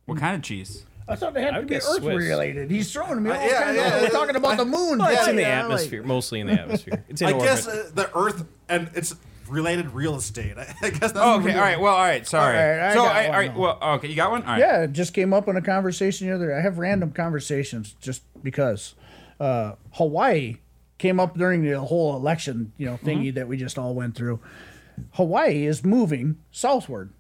What 0.08 0.18
kind 0.18 0.36
of 0.36 0.42
cheese? 0.42 0.84
I 1.08 1.16
thought 1.16 1.34
they 1.34 1.42
had 1.42 1.50
I 1.52 1.56
to 1.56 1.60
would 1.62 1.68
be 1.70 1.76
Earth 1.76 1.84
Swiss. 1.84 2.04
related. 2.16 2.72
He's 2.72 2.92
throwing 2.92 3.22
me 3.24 3.30
all 3.30 3.36
Uh, 3.36 3.46
yeah, 3.46 3.64
kinds 3.64 3.78
yeah, 3.78 3.88
of. 3.96 4.02
We're 4.02 4.08
uh, 4.08 4.12
talking 4.12 4.36
about 4.36 4.58
the 4.58 4.66
moon. 4.66 5.00
Well, 5.00 5.10
It's 5.10 5.28
in 5.28 5.36
the 5.36 5.42
yeah, 5.42 5.56
like- 5.58 5.64
atmosphere, 5.66 6.04
mostly 6.04 6.40
in 6.40 6.48
the 6.48 6.54
atmosphere. 6.54 7.04
It's 7.10 7.22
in 7.22 7.28
I 7.28 7.32
orbit. 7.34 7.48
guess 7.48 7.68
uh, 7.68 7.90
the 7.94 8.10
Earth 8.18 8.46
and 8.70 8.90
its 8.96 9.16
related 9.50 9.92
real 9.92 10.16
estate. 10.16 10.58
I, 10.58 10.62
I 10.82 10.90
guess 10.90 11.00
that's. 11.00 11.14
Oh, 11.16 11.36
okay. 11.40 11.46
we're 11.46 11.56
All 11.56 11.62
right. 11.62 11.80
Well, 11.80 11.94
all 11.94 12.02
right. 12.02 12.26
Sorry. 12.26 12.58
All 12.58 12.64
right, 12.78 12.90
I 12.90 12.94
so, 12.94 13.02
got 13.04 13.16
I, 13.16 13.22
one 13.22 13.26
all 13.28 13.40
right. 13.42 13.54
now. 13.54 13.60
Well, 13.60 13.80
okay. 13.96 14.08
You 14.08 14.16
got 14.16 14.32
one. 14.32 14.44
All 14.44 14.50
right. 14.54 14.60
Yeah, 14.60 14.84
it 14.84 14.94
just 14.94 15.14
came 15.14 15.34
up 15.34 15.48
in 15.48 15.56
a 15.58 15.62
conversation 15.62 16.28
the 16.28 16.36
other 16.36 16.48
day. 16.48 16.56
I 16.56 16.62
have 16.62 16.78
random 16.78 17.12
conversations 17.12 17.96
just 18.02 18.24
because. 18.44 18.96
Uh, 19.40 19.76
Hawaii 19.94 20.58
came 21.00 21.20
up 21.20 21.36
during 21.38 21.64
the 21.64 21.78
whole 21.82 22.16
election, 22.16 22.72
you 22.78 22.86
know, 22.86 22.98
thingy 23.04 23.34
that 23.34 23.48
we 23.50 23.58
just 23.58 23.78
all 23.78 23.94
went 23.94 24.16
through. 24.16 24.40
Hawaii 25.14 25.66
is 25.66 25.84
moving 25.84 26.38
southward. 26.52 27.12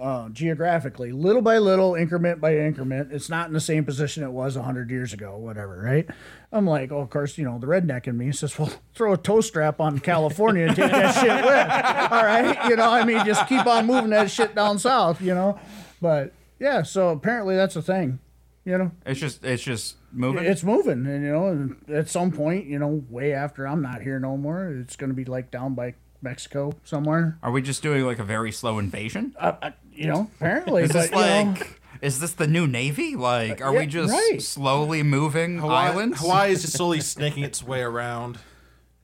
Uh, 0.00 0.30
geographically, 0.30 1.12
little 1.12 1.42
by 1.42 1.58
little, 1.58 1.94
increment 1.94 2.40
by 2.40 2.56
increment. 2.56 3.12
It's 3.12 3.28
not 3.28 3.48
in 3.48 3.52
the 3.52 3.60
same 3.60 3.84
position 3.84 4.22
it 4.24 4.32
was 4.32 4.56
100 4.56 4.90
years 4.90 5.12
ago, 5.12 5.36
whatever, 5.36 5.82
right? 5.82 6.08
I'm 6.50 6.66
like, 6.66 6.90
oh, 6.90 7.00
of 7.00 7.10
course, 7.10 7.36
you 7.36 7.44
know, 7.44 7.58
the 7.58 7.66
redneck 7.66 8.06
in 8.06 8.16
me 8.16 8.32
says, 8.32 8.58
well, 8.58 8.72
throw 8.94 9.12
a 9.12 9.18
toe 9.18 9.42
strap 9.42 9.80
on 9.80 9.98
California 9.98 10.66
and 10.66 10.74
take 10.74 10.90
that 10.90 11.12
shit 11.14 11.44
with. 11.44 12.10
All 12.12 12.24
right. 12.24 12.70
You 12.70 12.76
know, 12.76 12.90
I 12.90 13.04
mean, 13.04 13.24
just 13.26 13.46
keep 13.46 13.66
on 13.66 13.86
moving 13.86 14.10
that 14.10 14.30
shit 14.30 14.54
down 14.54 14.78
south, 14.78 15.20
you 15.20 15.34
know? 15.34 15.60
But 16.00 16.32
yeah, 16.58 16.82
so 16.82 17.10
apparently 17.10 17.54
that's 17.54 17.76
a 17.76 17.82
thing, 17.82 18.18
you 18.64 18.78
know? 18.78 18.92
It's 19.04 19.20
just 19.20 19.44
it's 19.44 19.62
just 19.62 19.96
moving. 20.12 20.44
It's 20.44 20.62
moving, 20.62 21.06
and 21.06 21.24
you 21.24 21.32
know, 21.32 21.48
and 21.48 21.76
at 21.88 22.08
some 22.08 22.32
point, 22.32 22.66
you 22.66 22.78
know, 22.78 23.04
way 23.10 23.32
after 23.32 23.66
I'm 23.66 23.82
not 23.82 24.02
here 24.02 24.18
no 24.18 24.36
more, 24.36 24.68
it's 24.68 24.96
going 24.96 25.10
to 25.10 25.14
be 25.14 25.24
like 25.24 25.50
down 25.50 25.74
by 25.74 25.94
Mexico 26.22 26.72
somewhere. 26.84 27.38
Are 27.42 27.50
we 27.50 27.62
just 27.62 27.82
doing 27.82 28.04
like 28.04 28.18
a 28.18 28.24
very 28.24 28.52
slow 28.52 28.78
invasion? 28.78 29.34
Uh, 29.38 29.54
uh, 29.60 29.70
you 30.02 30.08
know, 30.12 30.30
apparently, 30.36 30.82
Is 30.84 30.92
but 30.92 31.02
this 31.02 31.10
know, 31.12 31.18
like? 31.18 31.80
Is 32.00 32.18
this 32.18 32.32
the 32.32 32.48
new 32.48 32.66
navy? 32.66 33.14
Like, 33.14 33.60
are 33.60 33.72
yeah, 33.72 33.80
we 33.80 33.86
just 33.86 34.12
right. 34.12 34.42
slowly 34.42 35.02
moving 35.04 35.58
Hawaii, 35.58 35.90
islands? 35.90 36.20
Hawaii 36.20 36.50
is 36.52 36.62
just 36.62 36.74
slowly 36.76 37.00
snaking 37.14 37.44
its 37.44 37.62
way 37.62 37.80
around. 37.80 38.38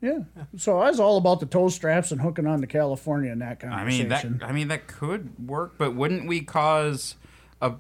yeah. 0.01 0.21
So 0.57 0.79
I 0.81 0.91
was 0.91 0.99
all 0.99 1.17
about 1.17 1.39
the 1.41 1.47
toe 1.47 1.69
straps 1.69 2.11
and 2.11 2.21
hooking 2.21 2.47
on 2.47 2.61
to 2.61 2.67
California 2.67 3.31
in 3.31 3.39
that 3.39 3.61
kind 3.61 3.73
of. 3.73 3.79
I 3.81 3.85
mean 3.85 4.09
that. 4.09 4.27
I 4.43 4.51
mean 4.53 4.69
that 4.69 4.89
could 4.89 5.49
work, 5.49 5.75
but 5.79 5.95
wouldn't 5.95 6.27
we 6.27 6.41
cause 6.41 7.15
a? 7.63 7.75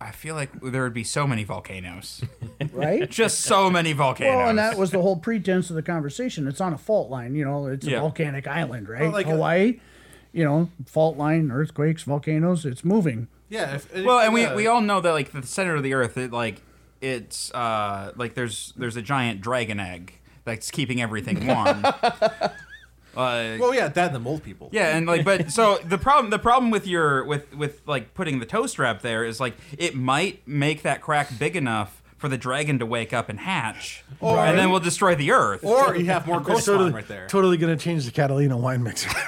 I 0.00 0.10
feel 0.10 0.34
like 0.34 0.50
there 0.60 0.82
would 0.82 0.92
be 0.94 1.04
so 1.04 1.26
many 1.28 1.44
volcanoes. 1.44 2.22
right? 2.72 3.08
just 3.08 3.40
so 3.42 3.70
many 3.70 3.92
volcanoes. 3.92 4.34
Well, 4.36 4.48
and 4.50 4.58
that 4.58 4.76
was 4.76 4.90
the 4.90 5.00
whole 5.00 5.16
pretense 5.16 5.70
of 5.70 5.76
the 5.76 5.82
conversation. 5.82 6.46
It's 6.48 6.60
on 6.60 6.72
a 6.72 6.78
fault 6.78 7.08
line, 7.08 7.34
you 7.36 7.44
know. 7.44 7.66
It's 7.66 7.86
a 7.86 7.90
Yeah. 7.92 8.00
volcanic 8.00 8.46
island, 8.48 8.88
right? 8.88 9.02
Well, 9.02 9.12
like 9.12 9.26
a- 9.26 9.30
Hawaii, 9.30 9.80
you 10.36 10.44
know, 10.44 10.68
fault 10.86 11.16
line, 11.16 11.50
earthquakes, 11.50 12.02
volcanoes. 12.04 12.64
It's 12.64 12.84
moving. 12.84 13.28
Yeah. 13.48 13.76
If, 13.76 13.94
if- 13.96 14.04
Well, 14.04 14.18
and 14.20 14.34
we, 14.34 14.46
we 14.54 14.66
all 14.66 14.80
know 14.82 15.00
that 15.00 15.12
like 15.12 15.32
the 15.32 15.44
center 15.46 15.74
of 15.74 15.82
the 15.82 15.94
Earth, 15.94 16.16
it 16.18 16.30
like 16.32 16.62
it's 17.00 17.52
uh 17.54 18.12
like 18.16 18.34
there's 18.34 18.72
there's 18.76 18.96
a 18.96 19.02
giant 19.02 19.40
dragon 19.40 19.80
egg 19.80 20.12
that's 20.44 20.70
keeping 20.70 21.00
everything 21.00 21.46
warm. 21.52 21.84
Uh, 21.84 23.56
Well, 23.58 23.74
yeah, 23.74 23.88
that 23.88 24.06
and 24.08 24.14
the 24.14 24.18
mold 24.20 24.42
people. 24.42 24.68
yeah, 24.72 24.94
and 24.96 25.06
like, 25.06 25.24
but 25.24 25.50
so 25.50 25.78
the 25.78 25.96
problem 25.96 26.30
the 26.30 26.38
problem 26.38 26.70
with 26.70 26.86
your 26.86 27.24
with 27.24 27.54
with 27.54 27.80
like 27.86 28.12
putting 28.12 28.40
the 28.40 28.46
toe 28.46 28.66
strap 28.66 29.00
there 29.00 29.24
is 29.24 29.40
like 29.40 29.54
it 29.78 29.94
might 29.94 30.46
make 30.46 30.82
that 30.82 31.00
crack 31.00 31.38
big 31.38 31.56
enough 31.56 32.02
for 32.18 32.28
the 32.28 32.38
dragon 32.38 32.78
to 32.78 32.86
wake 32.86 33.12
up 33.12 33.28
and 33.28 33.38
hatch, 33.40 34.02
and 34.22 34.56
then 34.58 34.70
we'll 34.70 34.80
destroy 34.80 35.14
the 35.14 35.32
Earth. 35.32 35.62
Or 35.62 35.94
you 35.96 36.06
have 36.06 36.26
more 36.26 36.38
It's 36.38 36.46
coastline 36.48 36.76
totally, 36.78 36.92
right 36.94 37.06
there. 37.08 37.26
totally 37.28 37.56
going 37.58 37.76
to 37.76 37.82
change 37.84 38.04
the 38.06 38.10
Catalina 38.10 38.56
wine 38.56 38.82
mixer. 38.82 39.08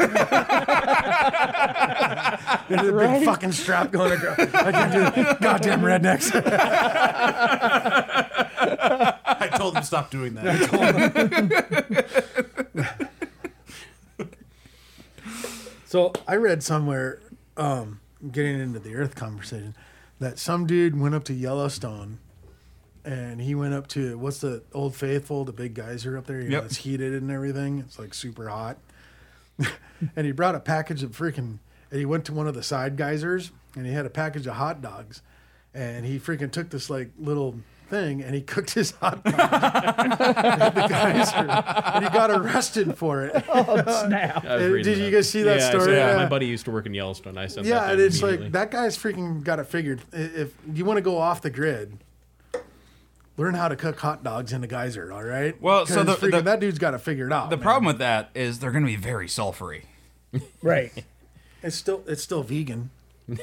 There's 2.68 2.88
a 2.88 2.92
big 2.92 3.24
fucking 3.24 3.52
strap 3.52 3.90
going 3.90 4.12
across. 4.12 4.38
I 4.38 4.72
can 4.72 4.90
do 5.14 5.24
goddamn 5.40 5.80
rednecks. 5.82 6.30
I 9.40 9.48
told 9.56 9.74
them 9.74 9.82
to 9.82 9.86
stop 9.86 10.10
doing 10.10 10.34
that. 10.34 12.04
So 15.84 16.12
I 16.26 16.36
read 16.36 16.62
somewhere, 16.62 17.18
um, 17.56 18.00
getting 18.30 18.60
into 18.60 18.78
the 18.78 18.94
Earth 18.94 19.14
conversation, 19.14 19.74
that 20.20 20.38
some 20.38 20.66
dude 20.66 21.00
went 21.00 21.14
up 21.14 21.24
to 21.24 21.32
Yellowstone, 21.32 22.18
and 23.08 23.40
he 23.40 23.54
went 23.54 23.72
up 23.72 23.86
to 23.88 24.18
what's 24.18 24.38
the 24.40 24.62
Old 24.74 24.94
Faithful, 24.94 25.44
the 25.46 25.52
big 25.52 25.72
geyser 25.74 26.18
up 26.18 26.26
there. 26.26 26.40
You 26.42 26.50
know, 26.50 26.58
it's 26.58 26.76
heated 26.76 27.14
and 27.14 27.30
everything. 27.30 27.78
It's 27.80 27.98
like 27.98 28.12
super 28.12 28.48
hot. 28.50 28.76
and 30.16 30.26
he 30.26 30.32
brought 30.32 30.54
a 30.54 30.60
package 30.60 31.02
of 31.02 31.12
freaking. 31.16 31.58
And 31.90 31.98
he 31.98 32.04
went 32.04 32.26
to 32.26 32.34
one 32.34 32.46
of 32.46 32.54
the 32.54 32.62
side 32.62 32.98
geysers, 32.98 33.50
and 33.74 33.86
he 33.86 33.92
had 33.92 34.04
a 34.04 34.10
package 34.10 34.46
of 34.46 34.54
hot 34.56 34.82
dogs, 34.82 35.22
and 35.72 36.04
he 36.04 36.18
freaking 36.18 36.52
took 36.52 36.68
this 36.68 36.90
like 36.90 37.08
little 37.18 37.54
thing, 37.88 38.22
and 38.22 38.34
he 38.34 38.42
cooked 38.54 38.74
his 38.74 38.90
hot 38.90 39.24
dogs 39.24 39.38
at 39.38 40.74
the 40.74 40.86
geyser, 40.88 41.36
and 41.94 42.04
he 42.04 42.10
got 42.10 42.30
arrested 42.30 42.94
for 42.98 43.24
it. 43.24 43.42
Oh, 43.48 44.04
Snap. 44.06 44.44
I 44.44 44.68
was 44.68 44.84
did 44.84 44.98
you 44.98 45.10
guys 45.10 45.30
see 45.30 45.40
that 45.44 45.60
Yeah, 45.60 45.68
story? 45.70 45.84
saw- 45.86 45.90
Yeah. 45.92 46.16
My 46.16 46.28
buddy 46.28 46.44
used 46.44 46.66
to 46.66 46.70
work 46.70 46.84
in 46.84 46.92
Yellowstone. 46.92 47.38
I 47.38 47.46
sent 47.46 47.66
that 47.66 47.70
Yeah, 47.72 47.86
to 47.86 47.92
and 47.92 48.00
it's 48.02 48.22
like 48.22 48.52
that 48.52 48.70
guy's 48.70 48.98
freaking 48.98 49.42
got 49.42 49.58
it 49.60 49.64
figured. 49.64 50.02
If 50.12 50.52
you 50.74 50.84
want 50.84 50.98
to 50.98 51.02
go 51.02 51.16
off 51.16 51.40
the 51.40 51.48
grid, 51.50 51.96
learn 53.38 53.54
how 53.54 53.68
to 53.68 53.76
cook 53.76 53.98
hot 54.00 54.22
dogs 54.22 54.52
in 54.52 54.62
a 54.62 54.66
geyser. 54.66 55.10
All 55.10 55.22
right. 55.24 55.58
Well, 55.62 55.86
so 55.86 56.04
'Cause 56.04 56.06
the- 56.20 56.26
freaking- 56.26 56.30
the- 56.32 56.42
that 56.42 56.60
dude's 56.60 56.78
got 56.78 56.90
to 56.90 56.98
figure 56.98 57.26
it 57.26 57.32
out. 57.32 57.48
the 57.48 57.56
man. 57.56 57.62
problem 57.62 57.84
with 57.86 57.98
that 57.98 58.28
is 58.34 58.58
they're 58.58 58.72
going 58.72 58.84
to 58.84 58.90
be 58.90 58.96
very 58.96 59.26
sulfury. 59.28 59.84
Right. 60.62 60.92
it's 61.62 61.76
still 61.76 62.02
it's 62.06 62.22
still 62.22 62.42
vegan. 62.42 62.90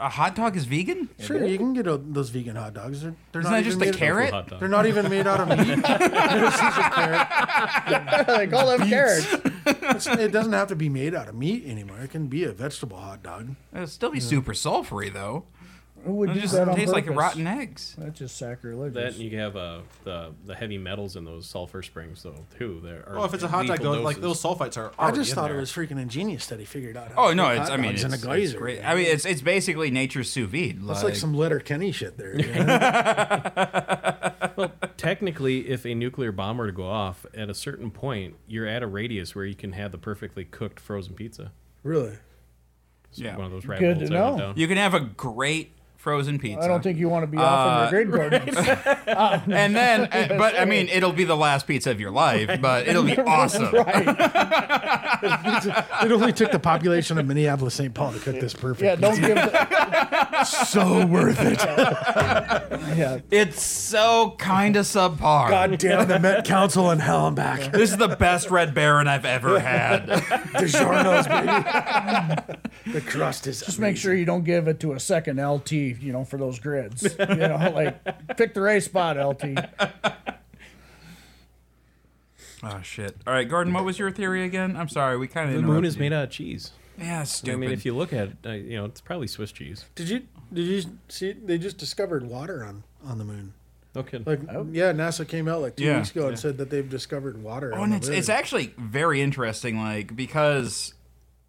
A 0.00 0.08
hot 0.08 0.36
dog 0.36 0.56
is 0.56 0.64
vegan? 0.64 1.08
Sure, 1.18 1.44
you 1.44 1.58
can 1.58 1.72
get 1.72 1.88
a, 1.88 1.96
those 1.96 2.30
vegan 2.30 2.54
hot 2.54 2.72
dogs. 2.72 3.02
They're, 3.02 3.14
they're 3.32 3.40
Isn't 3.40 3.50
not 3.52 3.56
that 3.56 3.66
even 3.66 3.70
just 3.80 3.82
a 3.82 3.84
made- 3.86 3.96
carrot? 3.96 4.30
Hot 4.30 4.48
dog. 4.48 4.60
They're 4.60 4.68
not 4.68 4.86
even 4.86 5.08
made 5.10 5.26
out 5.26 5.40
of 5.40 5.48
meat. 5.48 5.58
It's 5.88 6.58
just 6.60 6.78
a 6.78 6.90
carrot. 6.90 8.26
they 8.28 8.46
call 8.46 8.66
them 8.78 8.88
carrots. 8.88 9.26
It's- 9.66 10.06
it 10.06 10.30
doesn't 10.30 10.52
have 10.52 10.68
to 10.68 10.76
be 10.76 10.88
made 10.88 11.16
out 11.16 11.28
of 11.28 11.34
meat 11.34 11.64
anymore. 11.66 11.98
It 11.98 12.10
can 12.12 12.28
be 12.28 12.44
a 12.44 12.52
vegetable 12.52 12.96
hot 12.98 13.24
dog. 13.24 13.56
It'll 13.74 13.88
still 13.88 14.10
be 14.10 14.20
super 14.20 14.52
sulfury 14.52 15.12
though. 15.12 15.44
Who 16.04 16.14
would 16.14 16.30
It 16.30 16.34
do 16.34 16.40
just 16.40 16.54
that 16.54 16.68
on 16.68 16.76
tastes 16.76 16.92
like 16.92 17.08
rotten 17.10 17.46
eggs. 17.46 17.94
That's 17.98 18.18
just 18.18 18.38
That 18.38 18.46
sacrilegious. 18.60 19.16
and 19.16 19.24
you 19.24 19.38
have 19.38 19.56
uh, 19.56 19.80
the 20.04 20.32
the 20.46 20.54
heavy 20.54 20.78
metals 20.78 21.16
in 21.16 21.24
those 21.24 21.46
sulfur 21.46 21.82
springs 21.82 22.22
though 22.22 22.44
too. 22.58 22.80
There 22.82 23.04
are 23.08 23.16
Well, 23.16 23.24
if 23.24 23.34
it's 23.34 23.42
a 23.42 23.48
hot 23.48 23.66
dog, 23.66 23.78
lethal 23.80 23.94
though, 23.96 24.02
like 24.02 24.20
those 24.20 24.40
sulfites 24.42 24.76
are. 24.76 24.92
I 24.98 25.04
already 25.04 25.18
just 25.18 25.30
in 25.30 25.34
thought 25.34 25.48
there. 25.48 25.56
it 25.56 25.60
was 25.60 25.72
freaking 25.72 26.00
ingenious 26.00 26.46
that 26.46 26.58
he 26.60 26.64
figured 26.64 26.96
out. 26.96 27.12
How 27.12 27.28
Oh 27.28 27.32
no, 27.34 27.48
it's 27.48 27.68
I 27.70 27.76
mean 27.76 27.92
it's, 27.94 28.04
in 28.04 28.12
a 28.12 28.14
it's 28.14 28.24
geyser. 28.24 28.58
great. 28.58 28.84
I 28.84 28.94
mean 28.94 29.06
it's 29.06 29.24
it's 29.26 29.42
basically 29.42 29.90
nature's 29.90 30.30
sous 30.30 30.48
vide. 30.48 30.78
That's 30.82 31.02
like 31.02 31.16
some 31.16 31.34
Letterkenny 31.34 31.92
shit 31.92 32.16
there. 32.16 32.38
you 32.40 32.46
know? 32.64 34.70
Technically, 34.96 35.68
if 35.68 35.84
a 35.86 35.94
nuclear 35.94 36.32
bomb 36.32 36.58
were 36.58 36.66
to 36.66 36.72
go 36.72 36.86
off 36.88 37.24
at 37.34 37.48
a 37.48 37.54
certain 37.54 37.90
point, 37.90 38.34
you're 38.46 38.66
at 38.66 38.82
a 38.82 38.86
radius 38.86 39.34
where 39.34 39.44
you 39.44 39.54
can 39.54 39.72
have 39.72 39.92
the 39.92 39.98
perfectly 39.98 40.44
cooked 40.44 40.80
frozen 40.80 41.14
pizza. 41.14 41.52
really. 41.82 42.16
It's 43.10 43.20
Yeah. 43.20 43.36
one 43.36 43.46
of 43.46 43.52
those 43.52 43.62
Good 43.64 43.70
rabbit 43.70 43.86
to 43.86 43.94
holes 43.94 44.10
I 44.10 44.14
went 44.24 44.36
know. 44.36 44.46
down. 44.48 44.56
You 44.58 44.68
can 44.68 44.76
have 44.76 44.92
a 44.94 45.00
great 45.00 45.72
frozen 45.98 46.38
pizza. 46.38 46.62
I 46.62 46.68
don't 46.68 46.82
think 46.82 46.96
you 46.96 47.08
want 47.08 47.24
to 47.24 47.26
be 47.26 47.36
off 47.36 47.92
in 47.92 47.98
your 47.98 48.04
grade 48.04 48.30
gardens. 48.30 48.56
and 49.48 49.74
then, 49.76 50.02
uh, 50.12 50.38
but 50.38 50.58
I 50.58 50.64
mean, 50.64 50.88
it'll 50.88 51.12
be 51.12 51.24
the 51.24 51.36
last 51.36 51.66
pizza 51.66 51.90
of 51.90 52.00
your 52.00 52.12
life, 52.12 52.60
but 52.62 52.86
it'll 52.86 53.02
be 53.02 53.18
awesome. 53.18 53.68
It 53.74 53.82
only 56.12 56.32
took 56.32 56.52
the 56.52 56.60
population 56.60 57.18
of 57.18 57.26
Minneapolis, 57.26 57.74
St. 57.74 57.92
Paul 57.92 58.12
to 58.12 58.20
cook 58.20 58.38
this 58.40 58.54
perfect. 58.54 58.84
Yeah, 58.84 58.94
don't 58.94 59.16
pizza. 59.16 59.26
give. 59.26 59.36
The, 59.36 60.44
so 60.44 61.04
worth 61.04 61.40
it. 61.40 61.58
yeah, 62.96 63.18
It's 63.32 63.60
so 63.60 64.36
kind 64.38 64.76
of 64.76 64.86
subpar. 64.86 65.50
God 65.50 65.78
damn 65.78 66.06
the 66.06 66.20
Met 66.20 66.44
Council 66.44 66.92
in 66.92 67.00
hell 67.00 67.26
and 67.26 67.34
back. 67.34 67.72
This 67.72 67.90
is 67.90 67.96
the 67.96 68.08
best 68.08 68.50
Red 68.50 68.72
Baron 68.72 69.08
I've 69.08 69.24
ever 69.24 69.58
had. 69.58 70.06
DiGiorno's, 70.06 71.26
baby. 71.26 72.92
the 72.92 73.00
crust 73.00 73.48
is 73.48 73.62
just 73.62 73.80
make 73.80 73.96
sure 73.96 74.14
you 74.14 74.24
don't 74.24 74.44
give 74.44 74.68
it 74.68 74.78
to 74.80 74.92
a 74.92 75.00
second 75.00 75.38
LT. 75.44 75.87
You 76.00 76.12
know, 76.12 76.24
for 76.24 76.36
those 76.38 76.58
grids. 76.58 77.02
You 77.18 77.36
know, 77.36 77.72
like 77.74 78.36
pick 78.36 78.54
the 78.54 78.60
right 78.60 78.82
spot, 78.82 79.16
LT. 79.16 79.58
Oh 82.62 82.80
shit! 82.82 83.16
All 83.26 83.32
right, 83.32 83.48
Gordon, 83.48 83.72
what 83.72 83.84
was 83.84 83.98
your 83.98 84.10
theory 84.10 84.42
again? 84.44 84.76
I'm 84.76 84.88
sorry, 84.88 85.16
we 85.16 85.28
kind 85.28 85.48
of 85.50 85.56
The 85.56 85.62
moon 85.62 85.84
is 85.84 85.96
made 85.96 86.12
out 86.12 86.24
of 86.24 86.30
cheese. 86.30 86.72
Yeah, 86.98 87.22
stupid. 87.22 87.52
I 87.52 87.56
mean, 87.56 87.70
if 87.70 87.84
you 87.84 87.94
look 87.94 88.12
at 88.12 88.28
it, 88.28 88.36
uh, 88.44 88.50
you 88.50 88.76
know, 88.76 88.84
it's 88.84 89.00
probably 89.00 89.28
Swiss 89.28 89.52
cheese. 89.52 89.84
Did 89.94 90.08
you 90.08 90.22
did 90.52 90.66
you 90.66 90.82
see? 91.08 91.32
They 91.32 91.56
just 91.58 91.78
discovered 91.78 92.24
water 92.26 92.64
on 92.64 92.82
on 93.06 93.18
the 93.18 93.24
moon. 93.24 93.54
No 93.94 94.02
kidding. 94.02 94.24
Like, 94.26 94.40
yeah, 94.72 94.92
NASA 94.92 95.26
came 95.26 95.46
out 95.48 95.62
like 95.62 95.76
two 95.76 95.84
Yeah. 95.84 95.96
weeks 95.98 96.10
ago 96.10 96.28
and 96.28 96.38
said 96.38 96.58
that 96.58 96.68
they've 96.70 96.88
discovered 96.88 97.40
water. 97.42 97.72
Oh, 97.74 97.78
on 97.78 97.84
and 97.84 97.92
the 97.92 97.96
it's 97.98 98.08
moon. 98.08 98.18
it's 98.18 98.28
actually 98.28 98.74
very 98.76 99.20
interesting, 99.20 99.78
like 99.78 100.16
because 100.16 100.94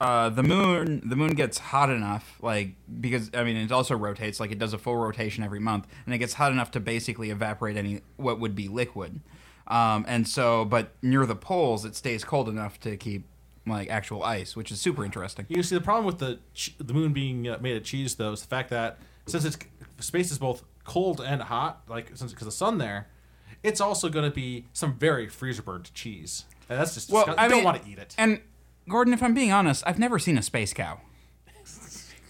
uh, 0.01 0.29
the 0.29 0.43
moon 0.43 1.01
the 1.03 1.15
moon 1.15 1.31
gets 1.31 1.57
hot 1.57 1.89
enough, 1.89 2.37
like 2.41 2.75
because 3.01 3.31
I 3.33 3.43
mean 3.43 3.57
it 3.57 3.71
also 3.71 3.95
rotates, 3.97 4.39
like 4.39 4.51
it 4.51 4.59
does 4.59 4.73
a 4.73 4.77
full 4.77 4.95
rotation 4.95 5.43
every 5.43 5.59
month, 5.59 5.87
and 6.05 6.15
it 6.15 6.19
gets 6.19 6.33
hot 6.33 6.51
enough 6.51 6.71
to 6.71 6.79
basically 6.79 7.31
evaporate 7.31 7.75
any 7.75 8.01
what 8.15 8.39
would 8.39 8.55
be 8.55 8.67
liquid. 8.67 9.19
Um, 9.67 10.05
and 10.07 10.27
so, 10.27 10.65
but 10.65 10.93
near 11.01 11.25
the 11.25 11.35
poles, 11.35 11.85
it 11.85 11.95
stays 11.95 12.23
cold 12.23 12.49
enough 12.49 12.79
to 12.81 12.97
keep 12.97 13.25
like 13.67 13.89
actual 13.89 14.23
ice, 14.23 14.55
which 14.55 14.71
is 14.71 14.79
super 14.79 15.03
interesting. 15.03 15.45
You 15.49 15.63
see, 15.63 15.75
the 15.75 15.81
problem 15.81 16.05
with 16.05 16.19
the 16.19 16.39
the 16.81 16.93
moon 16.93 17.11
being 17.11 17.47
uh, 17.47 17.57
made 17.59 17.75
of 17.75 17.83
cheese, 17.83 18.15
though, 18.15 18.31
is 18.31 18.41
the 18.41 18.47
fact 18.47 18.69
that 18.69 18.99
since 19.27 19.43
it's 19.43 19.57
space 19.99 20.31
is 20.31 20.37
both 20.37 20.63
cold 20.85 21.21
and 21.21 21.41
hot, 21.41 21.81
like 21.87 22.11
since 22.15 22.31
because 22.31 22.45
the 22.45 22.51
sun 22.51 22.77
there, 22.77 23.07
it's 23.63 23.81
also 23.81 24.09
going 24.09 24.25
to 24.25 24.33
be 24.33 24.65
some 24.73 24.97
very 24.97 25.27
freezer 25.27 25.61
burned 25.61 25.93
cheese. 25.93 26.45
And 26.69 26.79
that's 26.79 26.93
just 26.93 27.11
Well, 27.11 27.33
I 27.37 27.47
don't 27.47 27.63
want 27.63 27.83
to 27.83 27.89
eat 27.89 27.97
it. 27.97 28.15
And 28.17 28.41
Gordon, 28.89 29.13
if 29.13 29.23
I'm 29.23 29.33
being 29.33 29.51
honest, 29.51 29.83
I've 29.85 29.99
never 29.99 30.19
seen 30.19 30.37
a 30.37 30.41
space 30.41 30.73
cow. 30.73 30.99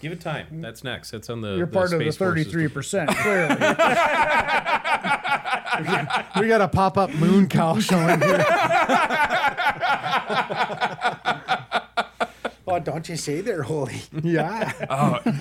Give 0.00 0.12
it 0.12 0.20
time. 0.20 0.62
That's 0.62 0.84
next. 0.84 1.10
That's 1.10 1.28
on 1.28 1.40
the. 1.42 1.56
You're 1.56 1.66
part 1.66 1.92
of 1.92 1.98
the 1.98 2.10
thirty-three 2.10 2.68
percent. 2.68 3.10
Clearly, 3.10 3.48
we 6.40 6.48
got 6.48 6.62
a 6.62 6.68
pop 6.68 6.96
up 6.96 7.12
moon 7.14 7.48
cow 7.48 7.78
showing 7.78 8.18
here. 8.20 8.42
oh, 12.66 12.78
don't 12.78 13.06
you 13.10 13.16
say 13.16 13.42
they're 13.42 13.62
holy? 13.64 14.00
Yeah. 14.22 14.72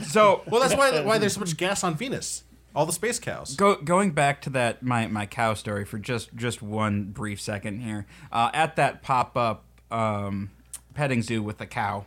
So 0.03 0.41
well, 0.47 0.59
that's 0.59 0.75
why 0.75 1.03
why 1.03 1.17
there's 1.19 1.35
so 1.35 1.39
much 1.39 1.55
gas 1.55 1.85
on 1.85 1.95
Venus. 1.95 2.43
All 2.75 2.85
the 2.85 2.93
space 2.93 3.17
cows. 3.17 3.55
Go, 3.55 3.77
going 3.77 4.11
back 4.11 4.41
to 4.41 4.49
that 4.51 4.83
my, 4.83 5.07
my 5.07 5.25
cow 5.25 5.53
story 5.53 5.85
for 5.85 5.97
just 5.97 6.35
just 6.35 6.61
one 6.61 7.05
brief 7.05 7.39
second 7.39 7.79
here. 7.79 8.05
Uh, 8.29 8.51
at 8.53 8.75
that 8.75 9.01
pop 9.01 9.37
up 9.37 9.63
um, 9.89 10.51
petting 10.99 11.21
zoo 11.21 11.41
with 11.41 11.57
the 11.59 11.65
cow, 11.65 12.03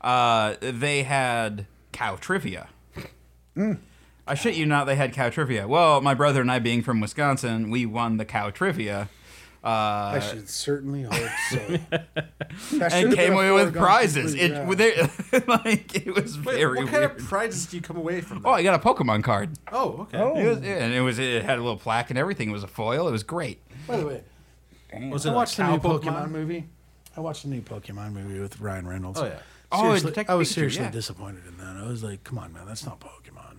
uh, 0.00 0.56
they 0.60 1.04
had 1.04 1.64
cow 1.92 2.16
trivia. 2.16 2.66
I 4.26 4.34
shit 4.34 4.54
you 4.56 4.66
not, 4.66 4.86
they 4.86 4.96
had 4.96 5.12
cow 5.12 5.30
trivia. 5.30 5.68
Well, 5.68 6.00
my 6.00 6.14
brother 6.14 6.40
and 6.40 6.50
I, 6.50 6.58
being 6.58 6.82
from 6.82 7.00
Wisconsin, 7.00 7.70
we 7.70 7.86
won 7.86 8.16
the 8.16 8.24
cow 8.24 8.50
trivia. 8.50 9.08
I 9.64 10.16
Uh, 10.16 10.20
should 10.20 10.48
certainly 10.48 11.04
hope 11.04 11.30
so. 11.50 11.78
And 12.80 13.14
came 13.14 13.32
away 13.34 13.52
with 13.52 13.76
prizes. 13.76 14.34
It 14.34 14.50
yeah. 14.50 14.74
they, 14.74 15.40
like 15.46 15.94
it 16.04 16.12
was 16.16 16.36
Wait, 16.36 16.56
very 16.56 16.78
what 16.78 16.88
kind 16.88 17.02
weird. 17.04 17.20
of 17.20 17.28
prizes 17.28 17.66
do 17.66 17.76
you 17.76 17.82
come 17.82 17.96
away 17.96 18.20
from? 18.22 18.42
That? 18.42 18.48
oh, 18.48 18.52
I 18.52 18.64
got 18.64 18.74
a 18.74 18.82
Pokemon 18.84 19.22
card. 19.22 19.50
Oh, 19.70 20.08
okay. 20.12 20.18
It 20.42 20.48
was, 20.48 20.60
yeah, 20.62 20.78
and 20.84 20.92
it 20.92 21.00
was 21.02 21.20
it 21.20 21.44
had 21.44 21.58
a 21.58 21.62
little 21.62 21.76
plaque 21.78 22.10
and 22.10 22.18
everything. 22.18 22.48
It 22.48 22.52
was 22.52 22.64
a 22.64 22.68
foil. 22.68 23.06
It 23.06 23.12
was 23.12 23.22
great. 23.22 23.60
By 23.86 23.98
the 23.98 24.06
way, 24.08 24.24
Was 25.10 25.26
it 25.26 25.28
I 25.30 25.32
a 25.32 25.36
watched 25.36 25.56
the 25.58 25.62
cow 25.62 25.76
new 25.76 25.78
Pokemon? 25.80 26.30
movie. 26.32 26.64
I 27.16 27.20
watched 27.20 27.42
the 27.42 27.48
new 27.48 27.60
Pokemon 27.62 28.12
movie 28.12 28.40
with 28.40 28.60
Ryan 28.60 28.86
Reynolds. 28.88 29.20
Oh 29.20 29.24
yeah. 29.26 29.38
Oh, 29.70 29.82
Seriously, 29.84 30.10
Detective 30.10 30.32
I 30.32 30.36
was 30.36 30.48
Pikachu, 30.50 30.54
seriously 30.54 30.82
yeah. 30.84 30.90
disappointed 30.90 31.46
in 31.46 31.56
that. 31.58 31.76
I 31.82 31.86
was 31.88 32.02
like, 32.04 32.24
come 32.24 32.38
on, 32.38 32.52
man, 32.52 32.66
that's 32.66 32.84
not 32.84 33.00
Pokemon. 33.00 33.58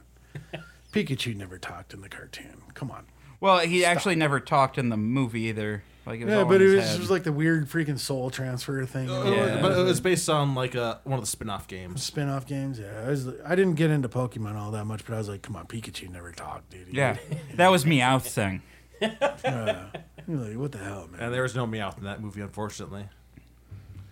Pikachu 0.93 1.35
never 1.35 1.57
talked 1.57 1.93
in 1.93 2.01
the 2.01 2.09
cartoon. 2.09 2.61
Come 2.75 2.91
on. 2.91 3.05
Well, 3.39 3.59
he 3.59 3.83
actually 3.83 4.15
never 4.15 4.39
talked 4.39 4.77
in 4.77 4.89
the 4.89 4.97
movie 4.97 5.41
either. 5.43 5.83
Like 6.05 6.19
it 6.21 6.25
was 6.25 6.33
Yeah, 6.33 6.43
but 6.43 6.61
it 6.61 6.75
was, 6.75 6.85
head. 6.85 6.95
it 6.95 6.99
was 6.99 7.09
like 7.09 7.23
the 7.23 7.31
weird 7.31 7.67
freaking 7.67 7.97
soul 7.97 8.29
transfer 8.29 8.85
thing. 8.85 9.09
Oh, 9.09 9.31
yeah. 9.31 9.59
But 9.61 9.77
it 9.77 9.83
was 9.83 9.99
based 10.01 10.29
on 10.29 10.53
like 10.53 10.75
a, 10.75 10.99
one 11.03 11.17
of 11.17 11.23
the 11.23 11.29
spin-off 11.29 11.67
games. 11.67 12.03
Spin-off 12.03 12.45
games, 12.45 12.77
yeah. 12.79 13.03
I, 13.05 13.09
was, 13.09 13.27
I 13.45 13.55
didn't 13.55 13.75
get 13.75 13.89
into 13.89 14.07
Pokemon 14.07 14.55
all 14.55 14.71
that 14.71 14.85
much, 14.85 15.03
but 15.05 15.15
I 15.15 15.17
was 15.17 15.29
like, 15.29 15.41
come 15.41 15.55
on, 15.55 15.65
Pikachu 15.65 16.09
never 16.11 16.31
talked, 16.31 16.69
dude. 16.69 16.89
yeah, 16.91 17.17
that 17.55 17.69
was 17.69 17.85
Meowth 17.85 18.27
thing. 18.27 18.61
You're 19.01 20.37
like, 20.37 20.57
what 20.57 20.71
the 20.71 20.77
hell, 20.77 21.09
man? 21.11 21.21
And 21.21 21.33
there 21.33 21.41
was 21.43 21.55
no 21.55 21.65
Meowth 21.65 21.97
in 21.97 22.03
that 22.03 22.21
movie, 22.21 22.41
unfortunately. 22.41 23.07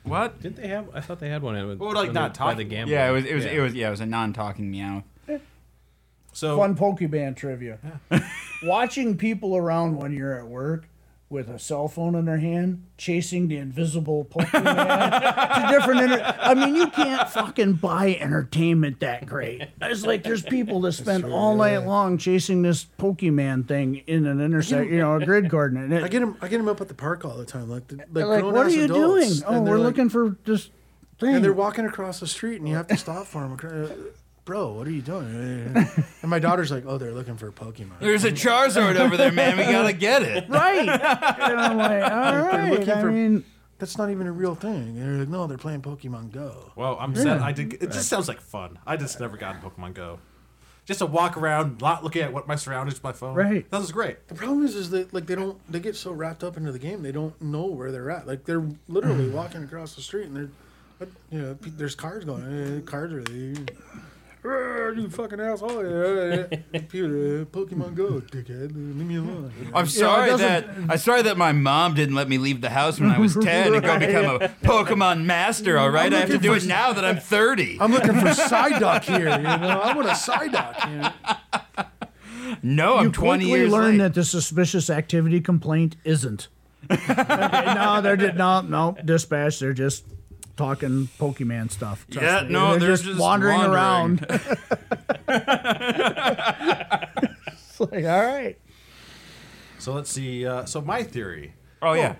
What? 0.04 0.41
Did 0.41 0.56
they 0.56 0.68
have? 0.68 0.88
I 0.93 0.99
thought 1.02 1.20
they 1.20 1.30
had 1.30 1.41
one. 1.43 1.56
in- 1.56 1.78
Well, 1.78 1.93
like, 1.93 2.12
not 2.12 2.34
the, 2.34 2.39
by 2.39 2.54
the 2.56 2.64
talking. 2.64 2.88
Yeah, 2.88 3.10
it 3.10 3.12
was. 3.14 3.26
It 3.26 3.36
was. 3.36 3.45
Yeah. 3.45 3.52
It 3.52 3.60
was. 3.62 3.74
Yeah, 3.74 3.88
it 3.88 3.91
was 3.91 3.99
a 4.02 4.06
non-talking 4.06 4.70
meow. 4.70 5.04
So 6.34 6.58
Fun 6.58 6.76
Pokemon 6.76 7.36
trivia. 7.36 7.78
Watching 8.64 9.18
people 9.18 9.58
around 9.58 9.97
when 9.97 10.14
you're 10.14 10.38
at 10.39 10.47
work 10.47 10.88
with 11.32 11.47
a 11.49 11.57
cell 11.57 11.88
phone 11.88 12.13
in 12.13 12.25
their 12.25 12.38
hand, 12.39 12.86
chasing 12.97 13.47
the 13.47 13.55
invisible 13.55 14.25
Pokemon 14.25 15.71
to 15.71 15.73
different. 15.79 16.01
Inter- 16.01 16.36
I 16.41 16.53
mean, 16.53 16.75
you 16.75 16.88
can't 16.88 17.29
fucking 17.29 17.73
buy 17.73 18.17
entertainment 18.19 18.99
that 18.99 19.25
great. 19.25 19.63
It's 19.82 20.05
like 20.05 20.23
there's 20.23 20.43
people 20.43 20.82
that 20.82 20.91
spend 20.91 21.23
all 21.25 21.55
night 21.55 21.77
long 21.86 22.17
chasing 22.17 22.61
this 22.63 22.86
Pokemon 22.99 23.67
thing 23.67 24.03
in 24.07 24.25
an 24.27 24.41
intersection, 24.41 24.93
you 24.93 24.99
know, 24.99 25.15
a 25.15 25.25
grid 25.25 25.49
coordinate. 25.49 26.03
I 26.03 26.09
get 26.09 26.21
him. 26.21 26.36
I 26.41 26.49
get 26.49 26.59
him 26.59 26.67
up 26.67 26.82
at 26.82 26.89
the 26.89 26.93
park 26.93 27.23
all 27.23 27.38
the 27.38 27.45
time. 27.45 27.69
Like, 27.69 27.88
the, 27.88 27.95
like, 28.11 28.25
like, 28.25 28.43
what 28.43 28.65
are 28.65 28.69
you 28.69 28.88
doing? 28.88 29.32
Oh, 29.47 29.61
we're 29.61 29.77
like- 29.77 29.86
looking 29.86 30.09
for 30.09 30.36
this 30.45 30.69
thing. 31.17 31.36
And 31.36 31.43
they're 31.43 31.53
walking 31.53 31.86
across 31.86 32.19
the 32.19 32.27
street, 32.27 32.59
and 32.59 32.67
you 32.67 32.75
have 32.75 32.88
to 32.88 32.97
stop 32.97 33.25
for 33.25 33.41
them. 33.47 33.57
Bro, 34.44 34.74
what 34.74 34.88
are 34.88 34.92
you 34.92 35.02
doing? 35.02 35.76
And 36.22 36.30
my 36.30 36.38
daughter's 36.39 36.70
like, 36.72 36.84
oh, 36.86 36.98
they're 37.00 37.14
looking 37.14 37.36
for 37.36 37.48
a 37.48 37.52
Pokemon. 37.52 38.00
There's 38.00 38.26
a 38.26 38.32
Charizard 38.32 38.96
over 38.96 39.18
there, 39.18 39.32
man. 39.32 39.58
We 39.58 39.64
gotta 39.64 39.92
get 39.94 40.22
it. 40.22 40.46
right. 40.50 40.88
and 40.88 41.60
I'm 41.60 41.78
like, 41.78 42.04
all 42.12 42.42
right. 42.44 42.88
I 42.88 43.02
for- 43.02 43.12
mean, 43.12 43.44
That's 43.80 43.98
not 43.98 44.12
even 44.12 44.28
a 44.28 44.32
real 44.32 44.54
thing. 44.54 44.74
And 44.74 45.02
they're 45.02 45.20
like, 45.20 45.30
no, 45.30 45.48
they're 45.48 45.58
playing 45.58 45.82
Pokemon 45.82 46.32
Go. 46.32 46.72
Well, 46.76 46.96
I'm 47.00 47.16
sad. 47.16 47.42
I 47.42 47.52
did. 47.54 47.74
It 47.74 47.92
just 47.92 48.08
sounds 48.08 48.28
like 48.28 48.39
fun. 48.39 48.78
I 48.86 48.98
just 48.98 49.20
never 49.20 49.36
got 49.36 49.56
in 49.56 49.62
Pokemon 49.62 49.96
Go. 49.96 50.20
Just 50.86 51.00
to 51.00 51.08
walk 51.08 51.38
around, 51.38 51.82
not 51.82 52.04
looking 52.04 52.22
at 52.22 52.34
what 52.34 52.48
my 52.48 52.56
surroundings 52.56 52.96
with 52.96 53.04
my 53.04 53.14
phone. 53.14 53.34
Right. 53.36 53.70
That 53.72 53.80
was 53.80 53.92
great. 53.92 54.28
The 54.28 54.36
problem 54.36 54.64
is, 54.64 54.76
is 54.76 54.89
that 54.92 55.12
like 55.14 55.26
they 55.26 55.36
don't, 55.36 55.60
they 55.72 55.80
get 55.80 55.96
so 55.96 56.12
wrapped 56.12 56.44
up 56.44 56.56
into 56.58 56.72
the 56.72 56.80
game, 56.80 57.02
they 57.02 57.12
don't 57.12 57.39
know 57.42 57.66
where 57.66 57.92
they're 57.92 58.12
at. 58.12 58.28
Like 58.28 58.46
they're 58.46 58.64
literally 58.88 59.30
walking 59.39 59.64
across 59.64 59.96
the 59.96 60.02
street, 60.02 60.28
and 60.28 60.36
they're, 60.36 61.08
you 61.32 61.42
know, 61.42 61.58
there's 61.62 61.96
cars 61.96 62.26
going. 62.26 62.44
Eh, 62.44 62.82
cars 62.82 63.12
are 63.12 63.24
there. 63.24 63.54
"Ah, 64.44 64.89
You 64.96 65.10
fucking 65.10 65.39
asshole! 65.39 65.84
Yeah, 65.86 66.46
yeah. 66.52 66.80
Computer, 66.80 67.46
Pokemon 67.46 67.96
Go, 67.96 68.22
dickhead. 68.22 68.74
Leave 68.76 69.08
me 69.08 69.16
alone. 69.18 69.54
I'm 69.74 69.86
sorry 69.88 70.36
that 70.38 70.68
I'm 70.89 70.98
sorry 70.98 71.22
that 71.24 71.38
my 71.38 71.52
mom 71.52 71.94
didn't 71.94 72.16
let 72.16 72.28
me 72.28 72.38
leave 72.38 72.62
the 72.62 72.70
house 72.72 73.00
when 73.00 73.10
I 73.12 73.20
was 73.20 73.36
10 73.42 73.74
and 73.76 73.84
go 73.84 74.00
become 74.00 74.36
a 74.42 74.50
Pokemon 74.66 75.24
master. 75.26 75.78
All 75.78 75.89
right, 75.89 76.12
I 76.14 76.18
have 76.20 76.28
to 76.28 76.34
looking 76.34 76.50
do 76.52 76.60
for 76.60 76.66
it 76.66 76.68
now 76.68 76.92
that 76.94 77.06
I'm 77.06 77.18
30. 77.18 77.78
I'm 77.80 77.92
looking 77.92 78.14
for 78.14 78.28
Psyduck 78.30 79.04
here. 79.04 79.30
You 79.30 79.44
know, 79.44 79.82
I 79.84 79.96
want 79.96 80.08
a 80.08 80.12
Psyduck. 80.12 80.89
You 80.89 80.98
know? 80.98 81.86
No, 82.64 82.98
I'm 82.98 83.06
you 83.06 83.12
20 83.12 83.46
quickly 83.46 83.60
years 83.60 83.72
learn 83.72 83.92
late. 83.92 83.98
that 84.00 84.14
the 84.14 84.24
suspicious 84.26 84.89
activity 84.89 85.39
complaint 85.42 85.96
isn't. 86.04 86.48
Okay, 86.92 87.74
no, 87.76 88.02
they're 88.02 88.18
just 88.18 88.36
no, 88.36 88.62
no 88.62 88.98
dispatch. 89.06 89.60
They're 89.60 89.72
just 89.72 90.04
talking 90.58 91.10
Pokemon 91.20 91.72
stuff. 91.72 92.06
Trust 92.12 92.26
Yeah, 92.26 92.43
me. 92.43 92.54
no, 92.54 92.78
they're 92.78 92.89
just, 92.89 93.04
just 93.06 93.20
wandering, 93.20 93.58
wandering. 93.58 93.76
around. 93.76 94.26
it's 97.47 97.80
like, 97.80 98.06
all 98.06 98.26
right. 98.26 98.58
So 99.80 99.93
let's 99.93 100.12
see. 100.12 100.45
Uh, 100.45 100.66
so 100.66 100.82
my 100.82 101.04
theory. 101.04 101.54
Oh 101.82 101.93
yeah. 101.93 102.16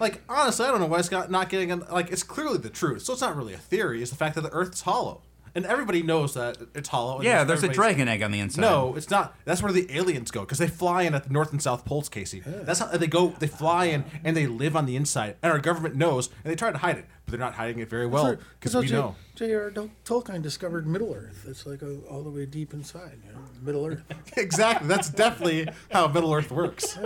Like 0.00 0.22
honestly, 0.28 0.64
I 0.66 0.70
don't 0.70 0.80
know 0.80 0.86
why 0.86 0.98
it's 0.98 1.08
got 1.08 1.30
not 1.30 1.48
getting 1.48 1.70
an, 1.70 1.84
like 1.90 2.10
it's 2.10 2.22
clearly 2.22 2.58
the 2.58 2.70
truth. 2.70 3.02
So 3.02 3.12
it's 3.12 3.22
not 3.22 3.36
really 3.36 3.54
a 3.54 3.58
theory. 3.58 4.00
It's 4.02 4.10
the 4.10 4.16
fact 4.16 4.34
that 4.36 4.40
the 4.40 4.50
Earth's 4.50 4.80
hollow, 4.80 5.20
and 5.54 5.66
everybody 5.66 6.02
knows 6.02 6.34
that 6.34 6.56
it's 6.74 6.88
hollow. 6.88 7.16
and 7.16 7.24
Yeah, 7.24 7.44
there's 7.44 7.62
a 7.62 7.68
dragon 7.68 8.08
egg 8.08 8.22
on 8.22 8.32
the 8.32 8.40
inside. 8.40 8.62
No, 8.62 8.94
it's 8.96 9.10
not. 9.10 9.36
That's 9.44 9.62
where 9.62 9.72
the 9.72 9.86
aliens 9.94 10.30
go 10.30 10.40
because 10.40 10.58
they 10.58 10.68
fly 10.68 11.02
in 11.02 11.14
at 11.14 11.24
the 11.24 11.30
north 11.32 11.52
and 11.52 11.62
south 11.62 11.84
poles, 11.84 12.08
Casey. 12.08 12.40
That's 12.44 12.78
how 12.80 12.86
they 12.96 13.06
go. 13.06 13.34
They 13.38 13.46
fly 13.46 13.84
in 13.86 14.04
and 14.24 14.34
they 14.36 14.46
live 14.46 14.74
on 14.74 14.86
the 14.86 14.96
inside, 14.96 15.36
and 15.42 15.52
our 15.52 15.58
government 15.58 15.96
knows, 15.96 16.30
and 16.42 16.50
they 16.50 16.56
try 16.56 16.72
to 16.72 16.78
hide 16.78 16.96
it, 16.98 17.04
but 17.24 17.30
they're 17.32 17.40
not 17.40 17.54
hiding 17.54 17.78
it 17.78 17.88
very 17.88 18.06
well 18.06 18.36
because 18.60 18.72
That's 18.72 18.86
we 18.90 18.90
how 18.96 19.00
know. 19.00 19.16
J- 19.34 19.48
J.R. 19.48 19.70
Tolkien 20.04 20.42
discovered 20.42 20.86
Middle 20.86 21.12
Earth. 21.14 21.44
It's 21.48 21.66
like 21.66 21.82
a, 21.82 21.96
all 22.10 22.22
the 22.22 22.30
way 22.30 22.46
deep 22.46 22.72
inside, 22.74 23.18
you 23.26 23.32
know, 23.32 23.38
Middle 23.62 23.86
Earth. 23.86 24.02
exactly. 24.36 24.86
That's 24.88 25.08
definitely 25.10 25.68
how 25.90 26.08
Middle 26.08 26.32
Earth 26.34 26.50
works. 26.50 26.98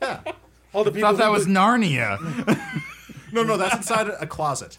Yeah. 0.00 0.18
All 0.72 0.84
the 0.84 0.90
I 0.90 0.94
people 0.94 1.10
thought 1.10 1.18
that 1.18 1.26
who- 1.26 1.32
was 1.32 1.46
Narnia. 1.46 2.82
No, 3.32 3.42
no, 3.42 3.56
that's 3.56 3.74
inside 3.76 4.08
a 4.08 4.26
closet. 4.26 4.78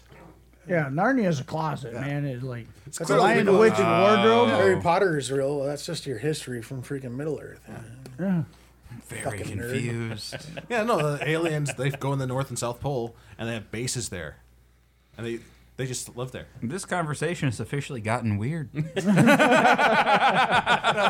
Yeah, 0.66 0.88
Narnia's 0.90 1.38
a 1.38 1.44
closet, 1.44 1.92
man. 1.94 2.24
It's 2.24 2.42
like 2.42 2.66
It's 2.86 2.98
That's 2.98 3.08
clearly 3.08 3.22
all 3.22 3.28
I 3.30 3.34
Lion, 3.34 3.46
the 3.46 3.52
the. 3.52 3.58
Witch, 3.58 3.74
and 3.78 4.02
Wardrobe. 4.02 4.48
Harry 4.48 4.74
oh. 4.74 4.80
Potter 4.80 5.18
is 5.18 5.30
real. 5.30 5.58
Well, 5.58 5.66
that's 5.66 5.84
just 5.86 6.06
your 6.06 6.18
history 6.18 6.60
from 6.62 6.82
freaking 6.82 7.12
Middle 7.14 7.38
Earth. 7.38 7.60
Yeah. 8.18 8.42
Very 9.08 9.22
Fucking 9.22 9.58
nerd. 9.58 9.70
confused. 9.70 10.36
Yeah, 10.70 10.82
no, 10.82 11.16
the 11.16 11.28
aliens 11.28 11.74
they 11.74 11.90
go 11.90 12.12
in 12.14 12.18
the 12.18 12.26
North 12.26 12.48
and 12.48 12.58
South 12.58 12.80
Pole, 12.80 13.14
and 13.38 13.48
they 13.48 13.54
have 13.54 13.70
bases 13.70 14.08
there, 14.08 14.38
and 15.18 15.26
they 15.26 15.40
they 15.76 15.86
just 15.86 16.16
live 16.16 16.32
there. 16.32 16.46
This 16.62 16.84
conversation 16.84 17.48
has 17.48 17.60
officially 17.60 18.00
gotten 18.00 18.38
weird. 18.38 18.70
At 18.96 19.04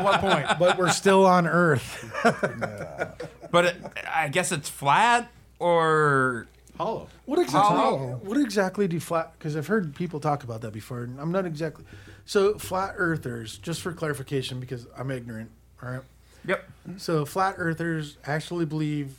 what 0.02 0.20
point? 0.20 0.46
But 0.58 0.76
we're 0.76 0.90
still 0.90 1.24
on 1.24 1.46
Earth. 1.46 2.04
But 3.50 3.64
it, 3.64 3.76
I 4.12 4.28
guess 4.28 4.52
it's 4.52 4.68
flat 4.68 5.30
or 5.58 6.46
Hollow. 6.76 7.08
What 7.24 7.38
exactly? 7.38 7.76
Hollow. 7.76 8.20
What 8.22 8.36
exactly 8.36 8.86
do 8.86 9.00
flat? 9.00 9.32
Because 9.38 9.56
I've 9.56 9.66
heard 9.66 9.96
people 9.96 10.20
talk 10.20 10.44
about 10.44 10.60
that 10.60 10.72
before. 10.72 11.02
And 11.02 11.18
I'm 11.18 11.32
not 11.32 11.46
exactly. 11.46 11.84
So 12.26 12.58
flat 12.58 12.94
Earthers, 12.98 13.56
just 13.56 13.80
for 13.80 13.92
clarification, 13.92 14.60
because 14.60 14.86
I'm 14.96 15.10
ignorant. 15.10 15.50
All 15.82 15.90
right. 15.90 16.02
Yep. 16.46 16.70
So 16.98 17.24
flat 17.24 17.54
Earthers 17.56 18.18
actually 18.26 18.66
believe 18.66 19.14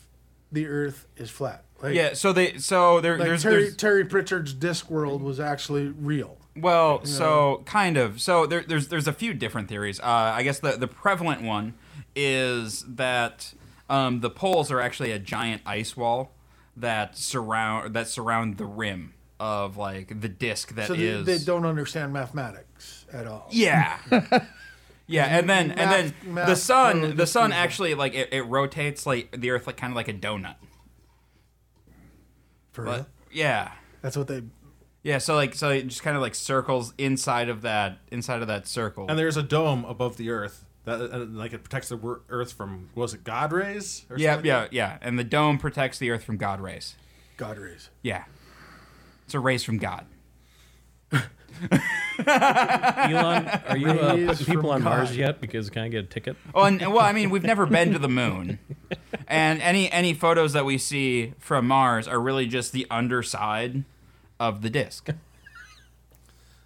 the 0.52 0.68
Earth 0.68 1.08
is 1.18 1.30
flat. 1.30 1.64
Like, 1.82 1.96
Yeah, 1.96 2.14
so 2.14 2.34
they 2.34 2.58
so 2.58 3.00
there 3.02 3.18
Like 3.18 3.28
there's, 3.28 3.44
Terry, 3.44 3.64
there's 3.64 3.76
Terry 3.76 4.06
Pratchett's 4.06 4.54
Discworld 4.54 5.22
was 5.22 5.40
actually 5.40 5.88
real. 5.88 6.38
well, 6.56 7.06
so 7.06 7.64
kind 7.66 7.98
of. 7.98 8.22
So 8.22 8.46
there, 8.46 8.62
there's 8.62 8.88
there's 8.90 9.08
a 9.08 9.14
few 9.14 9.34
different 9.34 9.70
theories. 9.70 10.00
Uh, 10.00 10.06
I 10.06 10.44
guess 10.44 10.60
the 10.60 10.72
the 10.74 10.88
prevalent 10.88 11.42
one 11.42 11.76
is 12.16 12.84
that 12.88 13.54
um, 13.90 14.20
the 14.20 14.30
poles 14.30 14.72
are 14.72 14.82
actually 14.82 15.12
a 15.12 15.20
giant 15.20 15.62
ice 15.66 15.96
wall 15.96 16.34
that 16.76 17.18
surround 17.18 17.94
that 17.96 18.08
surround 18.08 18.58
the 18.58 18.66
rim 18.66 19.14
of 19.40 19.78
like 19.78 20.20
the 20.20 20.28
disc 20.30 20.76
that 20.76 20.90
is. 20.90 21.20
So 21.20 21.24
they, 21.24 21.38
they 21.38 21.44
don't 21.44 21.66
understand 21.66 22.12
mathematics 22.12 23.06
at 23.14 23.26
all. 23.26 23.48
Yeah. 23.52 23.98
Yeah, 25.12 25.26
and 25.26 25.50
then 25.50 25.72
and 25.72 25.92
then 25.92 26.06
Math- 26.06 26.26
math 26.28 26.48
the 26.50 26.56
sun 26.56 27.16
the 27.16 27.26
sun 27.26 27.52
actually 27.52 27.96
like 27.96 28.14
it, 28.14 28.30
it 28.32 28.44
rotates 28.44 29.08
like 29.08 29.32
the 29.42 29.50
earth 29.50 29.66
like 29.66 29.76
kind 29.76 29.92
of 29.92 29.96
like 29.96 30.08
a 30.08 30.14
donut. 30.14 30.54
For 32.72 32.86
But 32.86 32.96
real? 32.98 33.08
yeah. 33.32 33.72
That's 34.02 34.16
what 34.18 34.28
they. 34.28 34.44
Yeah, 35.04 35.18
so 35.20 35.36
like 35.36 35.56
so 35.56 35.70
it 35.70 35.88
just 35.88 36.04
kind 36.04 36.16
of 36.16 36.22
like 36.22 36.36
circles 36.36 36.94
inside 36.98 37.50
of 37.50 37.62
that 37.62 38.00
inside 38.12 38.42
of 38.42 38.48
that 38.50 38.68
circle. 38.68 39.06
And 39.10 39.18
there's 39.18 39.38
a 39.38 39.44
dome 39.44 39.86
above 39.86 40.18
the 40.18 40.30
Earth 40.30 40.66
that 40.86 41.00
uh, 41.02 41.20
like 41.26 41.54
it 41.54 41.64
protects 41.64 41.90
the 41.90 41.98
wor- 41.98 42.22
Earth 42.30 42.52
from 42.54 42.90
what 42.94 43.04
was 43.04 43.14
it 43.14 43.24
God 43.24 43.52
rays? 43.54 44.06
Or 44.10 44.18
yeah, 44.18 44.34
something 44.34 44.48
yeah, 44.48 44.60
like 44.62 44.74
yeah. 44.74 44.98
And 45.02 45.18
the 45.18 45.24
dome 45.24 45.58
protects 45.58 46.00
the 46.00 46.10
earth 46.12 46.24
from 46.24 46.38
God 46.38 46.60
rays. 46.60 46.96
God 47.38 47.58
rays. 47.58 47.90
Yeah. 48.02 48.26
It's 49.26 49.34
a 49.34 49.40
rays 49.40 49.64
from 49.64 49.78
God. 49.78 50.06
Elon, 52.28 53.48
are 53.68 53.78
you 53.78 53.90
uh, 53.90 54.16
Rays 54.16 54.28
putting 54.28 54.46
people 54.46 54.62
from 54.64 54.72
on 54.72 54.84
Mars 54.84 55.10
God. 55.10 55.18
yet? 55.18 55.42
Because 55.42 55.70
can 55.70 55.84
I 55.84 55.88
get 55.90 56.04
a 56.04 56.08
ticket? 56.08 56.36
Oh, 56.54 56.64
and 56.64 56.80
well, 56.82 57.00
I 57.00 57.14
mean, 57.14 57.30
we've 57.30 57.44
never 57.44 57.66
been 57.66 57.94
to 57.94 58.00
the 58.00 58.10
moon, 58.10 58.60
and 59.28 59.62
any 59.62 59.92
any 59.92 60.14
photos 60.14 60.54
that 60.54 60.66
we 60.66 60.78
see 60.78 61.34
from 61.40 61.68
Mars 61.68 62.08
are 62.08 62.20
really 62.20 62.46
just 62.48 62.72
the 62.72 62.86
underside 62.90 63.84
of 64.40 64.62
the 64.62 64.70
disc. 64.70 65.10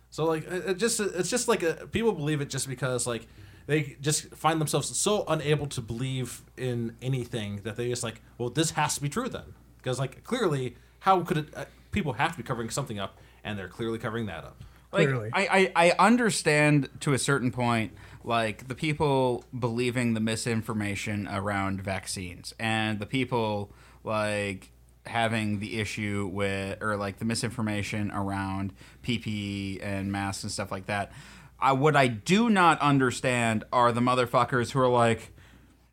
So 0.09 0.25
like 0.25 0.45
it 0.45 0.69
it 0.69 0.77
just 0.77 0.99
it's 0.99 1.29
just 1.29 1.47
like 1.47 1.63
a, 1.63 1.87
people 1.91 2.11
believe 2.11 2.41
it 2.41 2.49
just 2.49 2.67
because 2.67 3.07
like 3.07 3.27
they 3.65 3.95
just 4.01 4.33
find 4.35 4.59
themselves 4.59 4.95
so 4.97 5.23
unable 5.27 5.67
to 5.67 5.81
believe 5.81 6.41
in 6.57 6.95
anything 7.01 7.61
that 7.63 7.77
they 7.77 7.89
just 7.89 8.03
like 8.03 8.21
well 8.37 8.49
this 8.49 8.71
has 8.71 8.95
to 8.95 9.01
be 9.01 9.09
true 9.09 9.29
then 9.29 9.55
because 9.77 9.99
like 9.99 10.23
clearly 10.23 10.75
how 10.99 11.21
could 11.21 11.37
it 11.37 11.47
uh, 11.55 11.65
people 11.91 12.13
have 12.13 12.33
to 12.33 12.37
be 12.37 12.43
covering 12.43 12.69
something 12.69 12.99
up 12.99 13.17
and 13.43 13.57
they're 13.57 13.67
clearly 13.67 13.97
covering 13.99 14.25
that 14.27 14.43
up. 14.43 14.63
Like, 14.93 15.07
Clearly. 15.07 15.31
I, 15.33 15.71
I, 15.75 15.89
I 15.89 15.91
understand 15.97 16.87
to 16.99 17.13
a 17.13 17.17
certain 17.17 17.51
point, 17.51 17.93
like 18.23 18.67
the 18.67 18.75
people 18.75 19.43
believing 19.57 20.13
the 20.13 20.19
misinformation 20.19 21.27
around 21.27 21.81
vaccines 21.81 22.53
and 22.59 22.99
the 22.99 23.07
people 23.07 23.73
like 24.03 24.69
having 25.05 25.59
the 25.59 25.79
issue 25.79 26.29
with 26.31 26.81
or 26.81 26.95
like 26.95 27.17
the 27.17 27.25
misinformation 27.25 28.11
around 28.11 28.71
PPE 29.03 29.83
and 29.83 30.11
masks 30.11 30.43
and 30.43 30.51
stuff 30.51 30.71
like 30.71 30.85
that. 30.85 31.11
I, 31.59 31.71
what 31.71 31.95
I 31.95 32.07
do 32.07 32.49
not 32.49 32.79
understand 32.79 33.63
are 33.73 33.91
the 33.91 34.01
motherfuckers 34.01 34.71
who 34.71 34.79
are 34.79 34.87
like, 34.87 35.31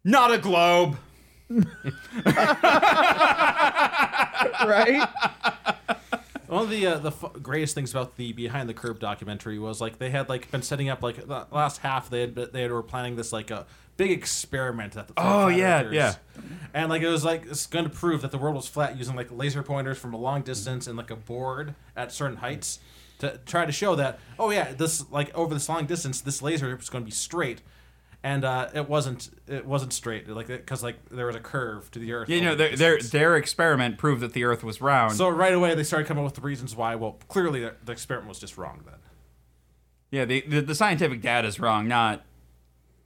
not 0.04 0.30
a 0.30 0.38
globe. 0.38 0.98
right? 4.66 5.08
One 6.50 6.64
of 6.64 6.70
the 6.70 6.86
uh, 6.86 6.98
the 6.98 7.10
f- 7.10 7.32
greatest 7.42 7.74
things 7.74 7.90
about 7.92 8.16
the 8.16 8.32
behind 8.32 8.68
the 8.68 8.74
curve 8.74 8.98
documentary 8.98 9.58
was 9.58 9.80
like 9.80 9.98
they 9.98 10.10
had 10.10 10.28
like 10.28 10.50
been 10.50 10.62
setting 10.62 10.88
up 10.88 11.02
like 11.02 11.26
the 11.26 11.46
last 11.50 11.78
half 11.78 12.10
they 12.10 12.20
had 12.22 12.34
they 12.34 12.68
were 12.68 12.82
planning 12.82 13.16
this 13.16 13.32
like 13.32 13.50
a 13.50 13.66
big 13.96 14.10
experiment 14.10 14.96
at 14.96 15.06
the 15.08 15.14
Oh, 15.16 15.48
yeah, 15.48 15.90
yeah. 15.90 16.14
and 16.74 16.88
like 16.90 17.02
it 17.02 17.08
was 17.08 17.24
like 17.24 17.46
it's 17.46 17.66
going 17.66 17.84
to 17.84 17.90
prove 17.90 18.22
that 18.22 18.30
the 18.30 18.38
world 18.38 18.56
was 18.56 18.66
flat 18.66 18.96
using 18.98 19.14
like 19.14 19.28
laser 19.30 19.62
pointers 19.62 19.98
from 19.98 20.12
a 20.14 20.16
long 20.16 20.42
distance 20.42 20.86
and 20.86 20.96
like 20.96 21.10
a 21.10 21.16
board 21.16 21.74
at 21.96 22.10
certain 22.10 22.38
heights 22.38 22.80
to 23.18 23.38
try 23.44 23.66
to 23.66 23.72
show 23.72 23.94
that 23.94 24.18
oh 24.38 24.50
yeah 24.50 24.72
this 24.72 25.04
like 25.10 25.32
over 25.36 25.52
this 25.54 25.68
long 25.68 25.84
distance 25.86 26.20
this 26.22 26.40
laser 26.40 26.74
is 26.78 26.88
going 26.88 27.04
to 27.04 27.06
be 27.06 27.10
straight 27.12 27.60
and 28.22 28.44
uh, 28.44 28.68
it 28.74 28.88
wasn't 28.88 29.30
it 29.48 29.64
wasn't 29.66 29.92
straight 29.92 30.28
like 30.28 30.46
because 30.48 30.82
like 30.82 30.96
there 31.10 31.26
was 31.26 31.36
a 31.36 31.40
curve 31.40 31.90
to 31.92 31.98
the 31.98 32.12
earth 32.12 32.28
You 32.28 32.40
know, 32.42 32.54
their, 32.54 32.76
their 32.76 32.98
their 33.00 33.36
experiment 33.36 33.96
proved 33.98 34.20
that 34.22 34.32
the 34.34 34.44
Earth 34.44 34.62
was 34.62 34.80
round. 34.80 35.14
So 35.14 35.28
right 35.28 35.54
away 35.54 35.74
they 35.74 35.82
started 35.84 36.06
coming 36.06 36.22
up 36.24 36.26
with 36.32 36.34
the 36.34 36.40
reasons 36.46 36.76
why. 36.76 36.94
Well, 36.96 37.18
clearly 37.28 37.60
the, 37.60 37.74
the 37.84 37.92
experiment 37.92 38.28
was 38.28 38.38
just 38.38 38.58
wrong 38.58 38.82
then. 38.84 38.94
yeah, 40.10 40.24
the, 40.24 40.42
the 40.42 40.60
the 40.60 40.74
scientific 40.74 41.22
data 41.22 41.48
is 41.48 41.58
wrong, 41.58 41.88
not 41.88 42.24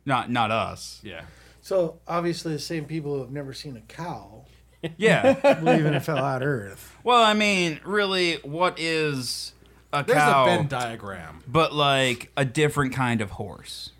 not 0.04 0.30
not 0.30 0.50
us. 0.50 1.00
Yeah. 1.04 1.22
So 1.62 2.00
obviously, 2.06 2.52
the 2.52 2.58
same 2.58 2.84
people 2.84 3.14
who 3.14 3.20
have 3.20 3.30
never 3.30 3.52
seen 3.54 3.76
a 3.76 3.80
cow 3.80 4.44
Yeah. 4.98 5.54
believe 5.60 5.86
in 5.86 5.94
a 5.94 6.00
flat 6.00 6.42
Earth. 6.42 6.94
well, 7.04 7.22
I 7.22 7.32
mean, 7.34 7.80
really, 7.84 8.34
what 8.42 8.78
is 8.78 9.52
a 9.92 10.02
There's 10.04 10.18
cow? 10.18 10.44
There's 10.44 10.56
a 10.56 10.58
Venn 10.62 10.68
diagram. 10.68 11.42
but 11.48 11.72
like 11.72 12.30
a 12.36 12.44
different 12.44 12.92
kind 12.92 13.20
of 13.22 13.30
horse. 13.30 13.92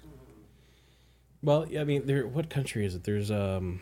Well, 1.45 1.67
I 1.79 1.85
mean, 1.85 2.07
there. 2.07 2.27
What 2.27 2.49
country 2.49 2.87
is 2.87 2.95
it? 2.95 3.05
There's 3.05 3.31
um, 3.31 3.81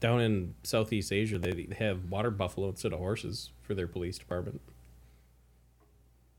down 0.00 0.22
in 0.22 0.54
Southeast 0.62 1.12
Asia, 1.12 1.38
they 1.38 1.68
have 1.78 2.10
water 2.10 2.30
buffalo 2.30 2.70
instead 2.70 2.94
of 2.94 2.98
horses 2.98 3.50
for 3.60 3.74
their 3.74 3.86
police 3.86 4.16
department. 4.16 4.62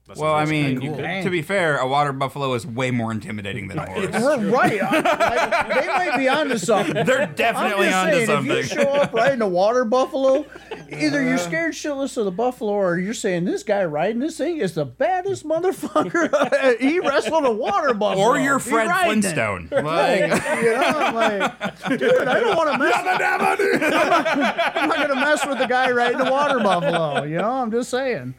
That's 0.08 0.22
Well, 0.22 0.34
I 0.34 0.46
mean, 0.46 0.80
kinda 0.80 1.04
cool. 1.04 1.24
to 1.24 1.30
be 1.30 1.42
fair, 1.42 1.78
a 1.78 1.88
water 1.88 2.14
buffalo 2.14 2.54
is 2.54 2.66
way 2.66 2.92
more 2.92 3.12
intimidating 3.12 3.68
than 3.68 3.80
a 3.80 3.92
horse. 3.92 4.08
We're 4.14 4.50
right. 4.52 4.82
I, 4.82 5.66
I, 5.70 5.82
they 5.82 5.88
might 5.88 6.18
be 6.18 6.30
onto 6.30 6.58
something. 6.58 7.06
They're 7.06 7.28
definitely 7.28 7.90
onto 7.90 8.14
saying, 8.14 8.26
something. 8.26 8.58
if 8.58 8.72
you 8.72 8.84
show 8.84 8.90
up 8.90 9.12
riding 9.12 9.42
a 9.42 9.48
water 9.50 9.84
buffalo, 9.84 10.46
either 10.90 11.22
you're 11.22 11.34
uh-huh. 11.34 11.38
scared 11.38 11.74
shitless 11.74 12.16
of 12.16 12.24
the 12.24 12.32
buffalo, 12.32 12.72
or 12.72 12.98
you're 12.98 13.14
saying 13.14 13.44
this 13.44 13.64
guy 13.64 13.84
riding 13.84 14.20
this 14.20 14.38
thing 14.38 14.60
is 14.60 14.76
the 14.76 14.86
baddest 14.86 15.46
motherfucker. 15.46 16.78
he 16.80 17.02
wrestled 17.02 17.46
a 17.46 17.52
water 17.52 17.94
buffalo, 17.94 18.26
or 18.26 18.40
you're 18.40 18.60
He 18.60 18.70
Fred 18.70 18.88
riding 18.88 19.20
it. 19.20 19.22
Flintstone. 19.24 19.68
Like, 19.72 19.84
Like, 20.32 20.62
you 20.62 20.72
know, 20.72 20.84
I'm 20.84 21.16
like, 21.16 21.90
dude, 22.00 22.28
I 22.28 22.40
don't 22.40 22.56
want 22.56 22.72
to 22.72 22.78
mess. 22.78 22.96
I'm 22.96 24.88
not 24.88 24.98
gonna 24.98 25.16
mess 25.16 25.46
with 25.46 25.58
the 25.58 25.68
guy 25.68 25.92
riding 25.92 26.22
a 26.22 26.32
water 26.32 26.60
buffalo. 26.60 27.24
You 27.24 27.40
know, 27.40 27.52
I'm 27.52 27.72
just 27.72 27.90
saying. 27.90 28.36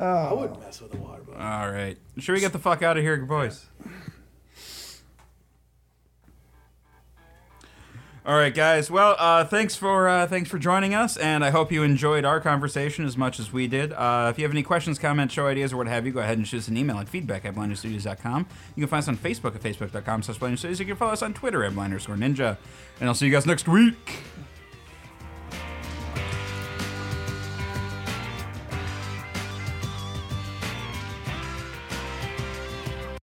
I 0.00 0.32
wouldn't 0.32 0.60
mess 0.60 0.80
with 0.80 0.94
a 0.94 0.96
water 0.96 1.22
bottle. 1.22 1.40
all 1.40 1.70
right, 1.70 1.96
should 2.18 2.32
we 2.32 2.40
get 2.40 2.52
the 2.52 2.58
fuck 2.58 2.82
out 2.82 2.96
of 2.96 3.02
here, 3.02 3.16
boys? 3.24 3.66
All 8.26 8.36
right, 8.36 8.54
guys. 8.54 8.90
Well, 8.90 9.16
uh, 9.18 9.44
thanks 9.44 9.76
for 9.76 10.08
uh, 10.08 10.26
thanks 10.26 10.48
for 10.48 10.58
joining 10.58 10.94
us, 10.94 11.18
and 11.18 11.44
I 11.44 11.50
hope 11.50 11.70
you 11.70 11.82
enjoyed 11.82 12.24
our 12.24 12.40
conversation 12.40 13.04
as 13.04 13.18
much 13.18 13.38
as 13.38 13.52
we 13.52 13.66
did. 13.66 13.92
Uh, 13.92 14.28
if 14.30 14.38
you 14.38 14.44
have 14.44 14.50
any 14.50 14.62
questions, 14.62 14.98
comments, 14.98 15.34
show 15.34 15.46
ideas, 15.46 15.74
or 15.74 15.76
what 15.76 15.88
have 15.88 16.06
you, 16.06 16.12
go 16.12 16.20
ahead 16.20 16.38
and 16.38 16.48
shoot 16.48 16.56
us 16.60 16.68
an 16.68 16.78
email 16.78 16.96
at 16.96 17.06
feedback 17.06 17.44
at 17.44 17.54
blindstudios.com. 17.54 18.46
You 18.76 18.80
can 18.80 18.88
find 18.88 19.02
us 19.02 19.08
on 19.08 19.18
Facebook 19.18 19.54
at 19.54 19.60
facebook.com 19.60 20.22
slash 20.22 20.38
blindstudios. 20.38 20.80
You 20.80 20.86
can 20.86 20.96
follow 20.96 21.12
us 21.12 21.20
on 21.20 21.34
Twitter 21.34 21.64
at 21.64 21.74
blind 21.74 21.92
underscore 21.92 22.16
ninja. 22.16 22.56
And 22.98 23.10
I'll 23.10 23.14
see 23.14 23.26
you 23.26 23.32
guys 23.32 23.44
next 23.44 23.68
week. 23.68 24.22